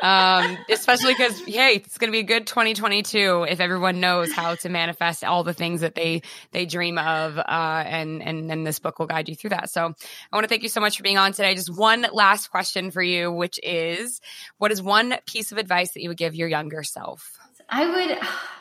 um, 0.04 0.58
especially 0.70 1.16
because 1.16 1.40
hey, 1.42 1.82
it's 1.84 1.98
going 1.98 2.10
to 2.10 2.12
be 2.12 2.20
a 2.20 2.24
good 2.24 2.46
2022 2.46 3.48
if 3.50 3.60
everyone 3.60 4.00
knows 4.00 4.32
how 4.32 4.54
to 4.54 4.70
manifest 4.70 5.24
all 5.24 5.44
the 5.44 5.56
things 5.56 5.82
that 5.82 5.96
they 5.96 6.22
they 6.52 6.68
dream 6.68 7.00
of, 7.00 7.40
uh, 7.40 7.42
and 7.88 8.22
and 8.22 8.52
and 8.52 8.68
this 8.68 8.78
book 8.78 9.00
will 9.00 9.08
guide 9.08 9.28
you 9.28 9.36
through 9.36 9.50
that. 9.50 9.72
So 9.72 9.82
I 9.82 10.36
want 10.36 10.44
to 10.44 10.48
thank 10.48 10.62
you 10.62 10.70
so 10.70 10.82
much 10.82 10.98
for 10.98 11.04
being 11.04 11.18
on 11.18 11.34
today. 11.34 11.56
Just 11.56 11.76
one 11.76 12.06
last 12.14 12.52
question 12.52 12.92
for 12.92 13.02
you, 13.02 13.32
which 13.32 13.60
is, 13.64 14.22
what 14.60 14.72
is 14.72 14.84
one 14.84 15.16
piece 15.26 15.52
of 15.52 15.58
advice 15.58 15.94
that 15.94 16.04
you 16.04 16.10
would 16.10 16.18
give 16.18 16.36
your 16.36 16.48
younger 16.48 16.84
self? 16.84 17.40
I 17.68 17.88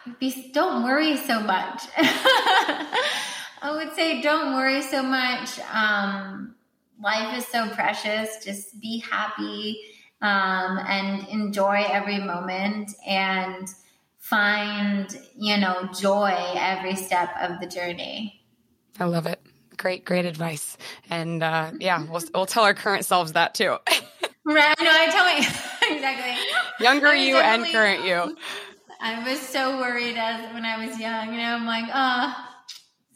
would 0.07 0.19
be 0.19 0.51
don't 0.55 0.85
worry 0.85 1.19
so 1.19 1.41
much. 1.41 1.83
I 3.63 3.73
would 3.73 3.95
say 3.95 4.23
don't 4.23 4.55
worry 4.55 4.81
so 4.81 5.03
much. 5.03 5.59
Um, 5.71 6.55
life 7.03 7.37
is 7.37 7.47
so 7.47 7.69
precious. 7.71 8.45
Just 8.45 8.81
be 8.81 8.99
happy 8.99 9.81
um, 10.23 10.79
and 10.87 11.27
enjoy 11.29 11.85
every 11.89 12.19
moment 12.19 12.91
and 13.07 13.69
find, 14.19 15.19
you 15.37 15.57
know, 15.57 15.89
joy 15.99 16.35
every 16.57 16.95
step 16.95 17.31
of 17.41 17.61
the 17.61 17.67
journey. 17.67 18.45
I 18.99 19.05
love 19.05 19.27
it. 19.27 19.41
Great, 19.77 20.05
great 20.05 20.27
advice. 20.27 20.77
And 21.09 21.43
uh, 21.43 21.73
yeah, 21.79 22.05
we'll, 22.05 22.23
we'll 22.35 22.47
tell 22.47 22.65
our 22.65 22.75
current 22.75 23.07
selves 23.07 23.33
that 23.33 23.55
too. 23.55 23.77
right. 24.45 24.77
No, 24.79 24.91
I 24.91 25.07
tell 25.11 25.25
me 25.25 25.39
exactly. 25.97 26.45
Younger 26.85 27.15
you 27.15 27.37
and 27.39 27.65
current 27.67 28.05
you. 28.05 28.37
I 29.03 29.27
was 29.27 29.41
so 29.41 29.79
worried 29.79 30.17
as 30.19 30.53
when 30.53 30.67
I 30.67 30.85
was 30.85 30.99
young. 31.01 31.33
You 31.33 31.39
know, 31.39 31.55
I'm 31.55 31.65
like, 31.65 31.89
oh, 31.93 32.35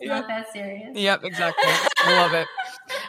it's 0.01 0.09
yep. 0.09 0.21
not 0.21 0.29
that 0.29 0.51
serious. 0.51 0.97
Yep, 0.97 1.25
exactly. 1.25 1.71
I 1.99 2.23
love 2.23 2.33
it. 2.33 2.47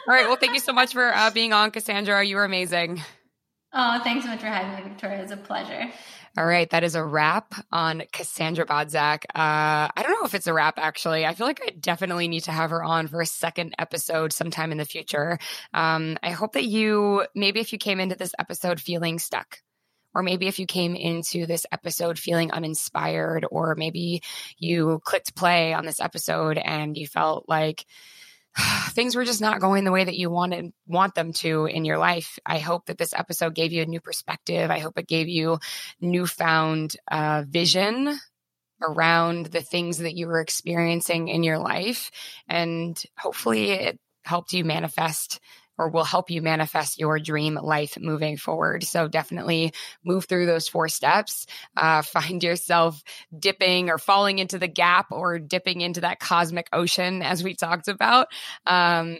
All 0.07 0.13
right. 0.13 0.28
Well, 0.28 0.38
thank 0.38 0.53
you 0.53 0.59
so 0.59 0.73
much 0.73 0.93
for 0.93 1.13
uh, 1.13 1.32
being 1.32 1.53
on, 1.53 1.71
Cassandra. 1.71 2.23
You 2.23 2.38
were 2.38 2.45
amazing. 2.45 3.01
Oh, 3.73 3.99
thanks 4.03 4.23
so 4.23 4.32
much 4.32 4.39
for 4.39 4.47
having 4.47 4.84
me, 4.84 4.89
Victoria. 4.89 5.21
It's 5.21 5.34
a 5.34 5.38
pleasure. 5.38 5.91
All 6.38 6.45
right, 6.45 6.69
that 6.71 6.84
is 6.84 6.95
a 6.95 7.03
wrap 7.03 7.53
on 7.71 8.03
Cassandra 8.11 8.65
Bodzak. 8.65 9.23
Uh, 9.34 9.88
I 9.95 10.01
don't 10.01 10.11
know 10.11 10.26
if 10.26 10.34
it's 10.34 10.47
a 10.47 10.53
wrap, 10.53 10.78
actually. 10.78 11.26
I 11.26 11.34
feel 11.34 11.47
like 11.47 11.61
I 11.61 11.71
definitely 11.71 12.28
need 12.28 12.43
to 12.43 12.51
have 12.51 12.71
her 12.71 12.84
on 12.84 13.07
for 13.07 13.21
a 13.21 13.26
second 13.26 13.73
episode 13.80 14.34
sometime 14.34 14.73
in 14.73 14.78
the 14.78 14.86
future. 14.86 15.39
Um, 15.73 16.17
I 16.21 16.32
hope 16.32 16.53
that 16.53 16.65
you, 16.65 17.26
maybe 17.36 17.61
if 17.61 17.71
you 17.71 17.80
came 17.80 18.01
into 18.01 18.15
this 18.15 18.34
episode 18.38 18.82
feeling 18.82 19.17
stuck, 19.17 19.61
or 20.13 20.23
maybe 20.23 20.47
if 20.47 20.59
you 20.59 20.65
came 20.65 20.95
into 20.95 21.45
this 21.45 21.65
episode 21.71 22.19
feeling 22.19 22.51
uninspired, 22.51 23.45
or 23.49 23.76
maybe 23.76 24.21
you 24.57 25.01
clicked 25.05 25.36
play 25.36 25.73
on 25.73 25.86
this 25.86 26.01
episode 26.01 26.57
and 26.57 26.97
you 26.97 27.07
felt 27.07 27.45
like, 27.47 27.86
things 28.89 29.16
were 29.16 29.26
just 29.26 29.41
not 29.41 29.60
going 29.60 29.84
the 29.84 29.91
way 29.91 30.03
that 30.03 30.16
you 30.16 30.30
wanted 30.30 30.72
want 30.88 31.16
them 31.16 31.34
to 31.34 31.66
in 31.66 31.86
your 31.86 31.97
life. 31.97 32.39
I 32.45 32.60
hope 32.60 32.86
that 32.86 32.97
this 32.97 33.14
episode 33.14 33.56
gave 33.56 33.72
you 33.72 33.82
a 33.82 33.88
new 33.88 34.01
perspective. 34.01 34.72
I 34.72 34.80
hope 34.80 34.97
it 34.97 35.08
gave 35.08 35.28
you 35.28 35.60
newfound 35.99 36.95
uh, 37.12 37.43
vision 37.47 38.18
around 38.82 39.47
the 39.47 39.62
things 39.62 39.99
that 39.99 40.16
you 40.16 40.28
were 40.28 40.41
experiencing 40.41 41.28
in 41.28 41.43
your 41.43 41.60
life, 41.60 42.12
and 42.47 43.01
hopefully 43.18 43.72
it 43.72 43.99
helped 44.24 44.53
you 44.53 44.66
manifest 44.66 45.39
or 45.78 45.89
will 45.89 46.03
help 46.03 46.30
you 46.30 46.41
manifest 46.41 46.99
your 46.99 47.19
dream 47.19 47.59
life 47.61 47.97
moving 47.99 48.38
forward. 48.38 48.84
So 48.84 49.07
definitely 49.07 49.73
move 50.03 50.26
through 50.26 50.45
those 50.45 50.67
four 50.67 50.89
steps. 50.89 51.45
Uh, 51.76 52.01
find 52.01 52.43
yourself 52.43 53.03
dipping 53.38 53.89
or 53.89 53.97
falling 53.97 54.39
into 54.39 54.57
the 54.57 54.67
gap 54.67 55.07
or 55.11 55.39
dipping 55.39 55.82
into 55.82 56.01
that 56.01 56.19
cosmic 56.19 56.67
ocean, 56.73 57.21
as 57.21 57.43
we 57.43 57.53
talked 57.55 57.88
about. 57.88 58.28
Um, 58.65 59.17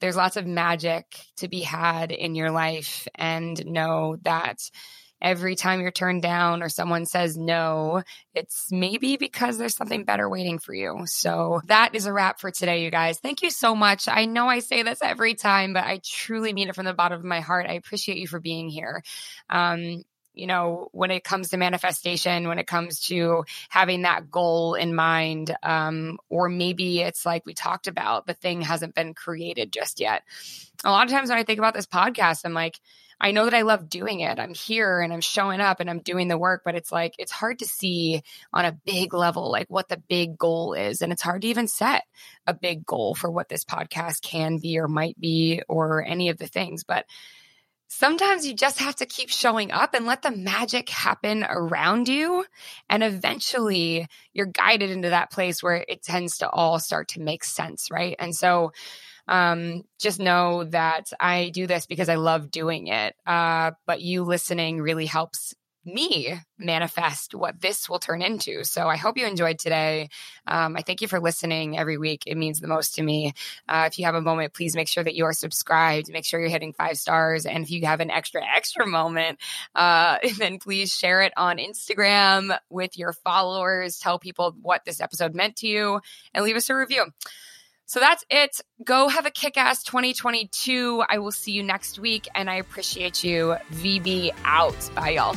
there's 0.00 0.16
lots 0.16 0.36
of 0.36 0.46
magic 0.46 1.06
to 1.36 1.48
be 1.48 1.60
had 1.60 2.12
in 2.12 2.34
your 2.34 2.50
life, 2.50 3.08
and 3.14 3.64
know 3.64 4.16
that 4.22 4.58
every 5.20 5.56
time 5.56 5.80
you're 5.80 5.90
turned 5.90 6.22
down 6.22 6.62
or 6.62 6.68
someone 6.68 7.06
says 7.06 7.36
no, 7.36 8.02
it's 8.34 8.70
maybe 8.70 9.16
because 9.16 9.58
there's 9.58 9.76
something 9.76 10.04
better 10.04 10.28
waiting 10.28 10.58
for 10.58 10.74
you. 10.74 11.02
So 11.06 11.60
that 11.66 11.94
is 11.94 12.06
a 12.06 12.12
wrap 12.12 12.40
for 12.40 12.50
today, 12.50 12.84
you 12.84 12.90
guys. 12.90 13.18
Thank 13.18 13.42
you 13.42 13.50
so 13.50 13.74
much. 13.74 14.08
I 14.08 14.26
know 14.26 14.48
I 14.48 14.60
say 14.60 14.82
this 14.82 15.00
every 15.02 15.34
time, 15.34 15.72
but 15.72 15.84
I 15.84 16.00
truly 16.04 16.52
mean 16.52 16.68
it 16.68 16.74
from 16.74 16.86
the 16.86 16.94
bottom 16.94 17.18
of 17.18 17.24
my 17.24 17.40
heart. 17.40 17.66
I 17.68 17.74
appreciate 17.74 18.18
you 18.18 18.26
for 18.26 18.40
being 18.40 18.68
here. 18.68 19.02
Um, 19.48 20.04
you 20.36 20.46
know, 20.46 20.88
when 20.92 21.10
it 21.10 21.24
comes 21.24 21.48
to 21.48 21.56
manifestation, 21.56 22.46
when 22.46 22.58
it 22.58 22.66
comes 22.66 23.00
to 23.06 23.44
having 23.70 24.02
that 24.02 24.30
goal 24.30 24.74
in 24.74 24.94
mind, 24.94 25.56
um, 25.62 26.18
or 26.28 26.50
maybe 26.50 27.00
it's 27.00 27.24
like 27.24 27.46
we 27.46 27.54
talked 27.54 27.86
about, 27.86 28.26
the 28.26 28.34
thing 28.34 28.60
hasn't 28.60 28.94
been 28.94 29.14
created 29.14 29.72
just 29.72 29.98
yet. 29.98 30.22
A 30.84 30.90
lot 30.90 31.06
of 31.06 31.10
times 31.10 31.30
when 31.30 31.38
I 31.38 31.42
think 31.42 31.58
about 31.58 31.72
this 31.72 31.86
podcast, 31.86 32.42
I'm 32.44 32.52
like, 32.52 32.78
I 33.20 33.30
know 33.30 33.44
that 33.44 33.54
I 33.54 33.62
love 33.62 33.88
doing 33.88 34.20
it. 34.20 34.38
I'm 34.38 34.54
here 34.54 35.00
and 35.00 35.12
I'm 35.12 35.20
showing 35.20 35.60
up 35.60 35.80
and 35.80 35.88
I'm 35.88 36.00
doing 36.00 36.28
the 36.28 36.38
work, 36.38 36.62
but 36.64 36.74
it's 36.74 36.92
like 36.92 37.14
it's 37.18 37.32
hard 37.32 37.60
to 37.60 37.64
see 37.64 38.22
on 38.52 38.64
a 38.64 38.78
big 38.84 39.14
level 39.14 39.50
like 39.50 39.68
what 39.68 39.88
the 39.88 40.02
big 40.08 40.36
goal 40.36 40.74
is 40.74 41.00
and 41.00 41.12
it's 41.12 41.22
hard 41.22 41.42
to 41.42 41.48
even 41.48 41.68
set 41.68 42.04
a 42.46 42.54
big 42.54 42.84
goal 42.84 43.14
for 43.14 43.30
what 43.30 43.48
this 43.48 43.64
podcast 43.64 44.22
can 44.22 44.58
be 44.58 44.78
or 44.78 44.88
might 44.88 45.18
be 45.18 45.62
or 45.68 46.04
any 46.04 46.28
of 46.28 46.38
the 46.38 46.46
things, 46.46 46.84
but 46.84 47.06
sometimes 47.88 48.46
you 48.46 48.54
just 48.54 48.80
have 48.80 48.96
to 48.96 49.06
keep 49.06 49.30
showing 49.30 49.70
up 49.70 49.94
and 49.94 50.06
let 50.06 50.22
the 50.22 50.30
magic 50.30 50.88
happen 50.88 51.46
around 51.48 52.08
you. 52.08 52.44
And 52.90 53.02
eventually 53.02 54.08
you're 54.32 54.46
guided 54.46 54.90
into 54.90 55.10
that 55.10 55.30
place 55.30 55.62
where 55.62 55.84
it 55.88 56.02
tends 56.02 56.38
to 56.38 56.50
all 56.50 56.78
start 56.78 57.08
to 57.08 57.20
make 57.20 57.44
sense. 57.44 57.90
Right. 57.90 58.16
And 58.18 58.34
so 58.34 58.72
um, 59.28 59.82
just 59.98 60.20
know 60.20 60.64
that 60.64 61.12
I 61.18 61.50
do 61.50 61.66
this 61.66 61.86
because 61.86 62.08
I 62.08 62.16
love 62.16 62.50
doing 62.50 62.88
it. 62.88 63.14
Uh, 63.26 63.72
but 63.86 64.00
you 64.00 64.24
listening 64.24 64.80
really 64.80 65.06
helps 65.06 65.54
me 65.86 66.34
manifest 66.58 67.34
what 67.34 67.60
this 67.60 67.88
will 67.88 67.98
turn 67.98 68.20
into. 68.20 68.64
So 68.64 68.88
I 68.88 68.96
hope 68.96 69.16
you 69.16 69.26
enjoyed 69.26 69.58
today. 69.58 70.08
Um, 70.46 70.76
I 70.76 70.82
thank 70.82 71.00
you 71.00 71.08
for 71.08 71.20
listening 71.20 71.78
every 71.78 71.96
week. 71.96 72.24
It 72.26 72.36
means 72.36 72.60
the 72.60 72.66
most 72.66 72.96
to 72.96 73.02
me. 73.02 73.32
Uh, 73.68 73.84
if 73.86 73.98
you 73.98 74.04
have 74.04 74.16
a 74.16 74.20
moment, 74.20 74.52
please 74.52 74.74
make 74.74 74.88
sure 74.88 75.04
that 75.04 75.14
you 75.14 75.24
are 75.24 75.32
subscribed. 75.32 76.10
Make 76.10 76.24
sure 76.24 76.40
you're 76.40 76.48
hitting 76.48 76.72
five 76.72 76.98
stars. 76.98 77.46
And 77.46 77.62
if 77.62 77.70
you 77.70 77.86
have 77.86 78.00
an 78.00 78.10
extra, 78.10 78.42
extra 78.56 78.86
moment, 78.86 79.38
uh, 79.74 80.18
then 80.38 80.58
please 80.58 80.92
share 80.92 81.22
it 81.22 81.32
on 81.36 81.58
Instagram 81.58 82.58
with 82.68 82.98
your 82.98 83.12
followers. 83.12 83.98
Tell 83.98 84.18
people 84.18 84.56
what 84.60 84.84
this 84.84 85.00
episode 85.00 85.34
meant 85.34 85.56
to 85.56 85.68
you 85.68 86.00
and 86.34 86.44
leave 86.44 86.56
us 86.56 86.68
a 86.68 86.74
review. 86.74 87.04
So 87.86 88.00
that's 88.00 88.24
it. 88.30 88.60
Go 88.84 89.08
have 89.08 89.26
a 89.26 89.30
kick 89.30 89.56
ass 89.56 89.82
2022. 89.84 91.04
I 91.08 91.18
will 91.18 91.32
see 91.32 91.52
you 91.52 91.62
next 91.62 91.98
week 91.98 92.28
and 92.34 92.50
I 92.50 92.56
appreciate 92.56 93.24
you. 93.24 93.56
VB 93.72 94.32
out. 94.44 94.90
Bye, 94.94 95.10
y'all. 95.10 95.36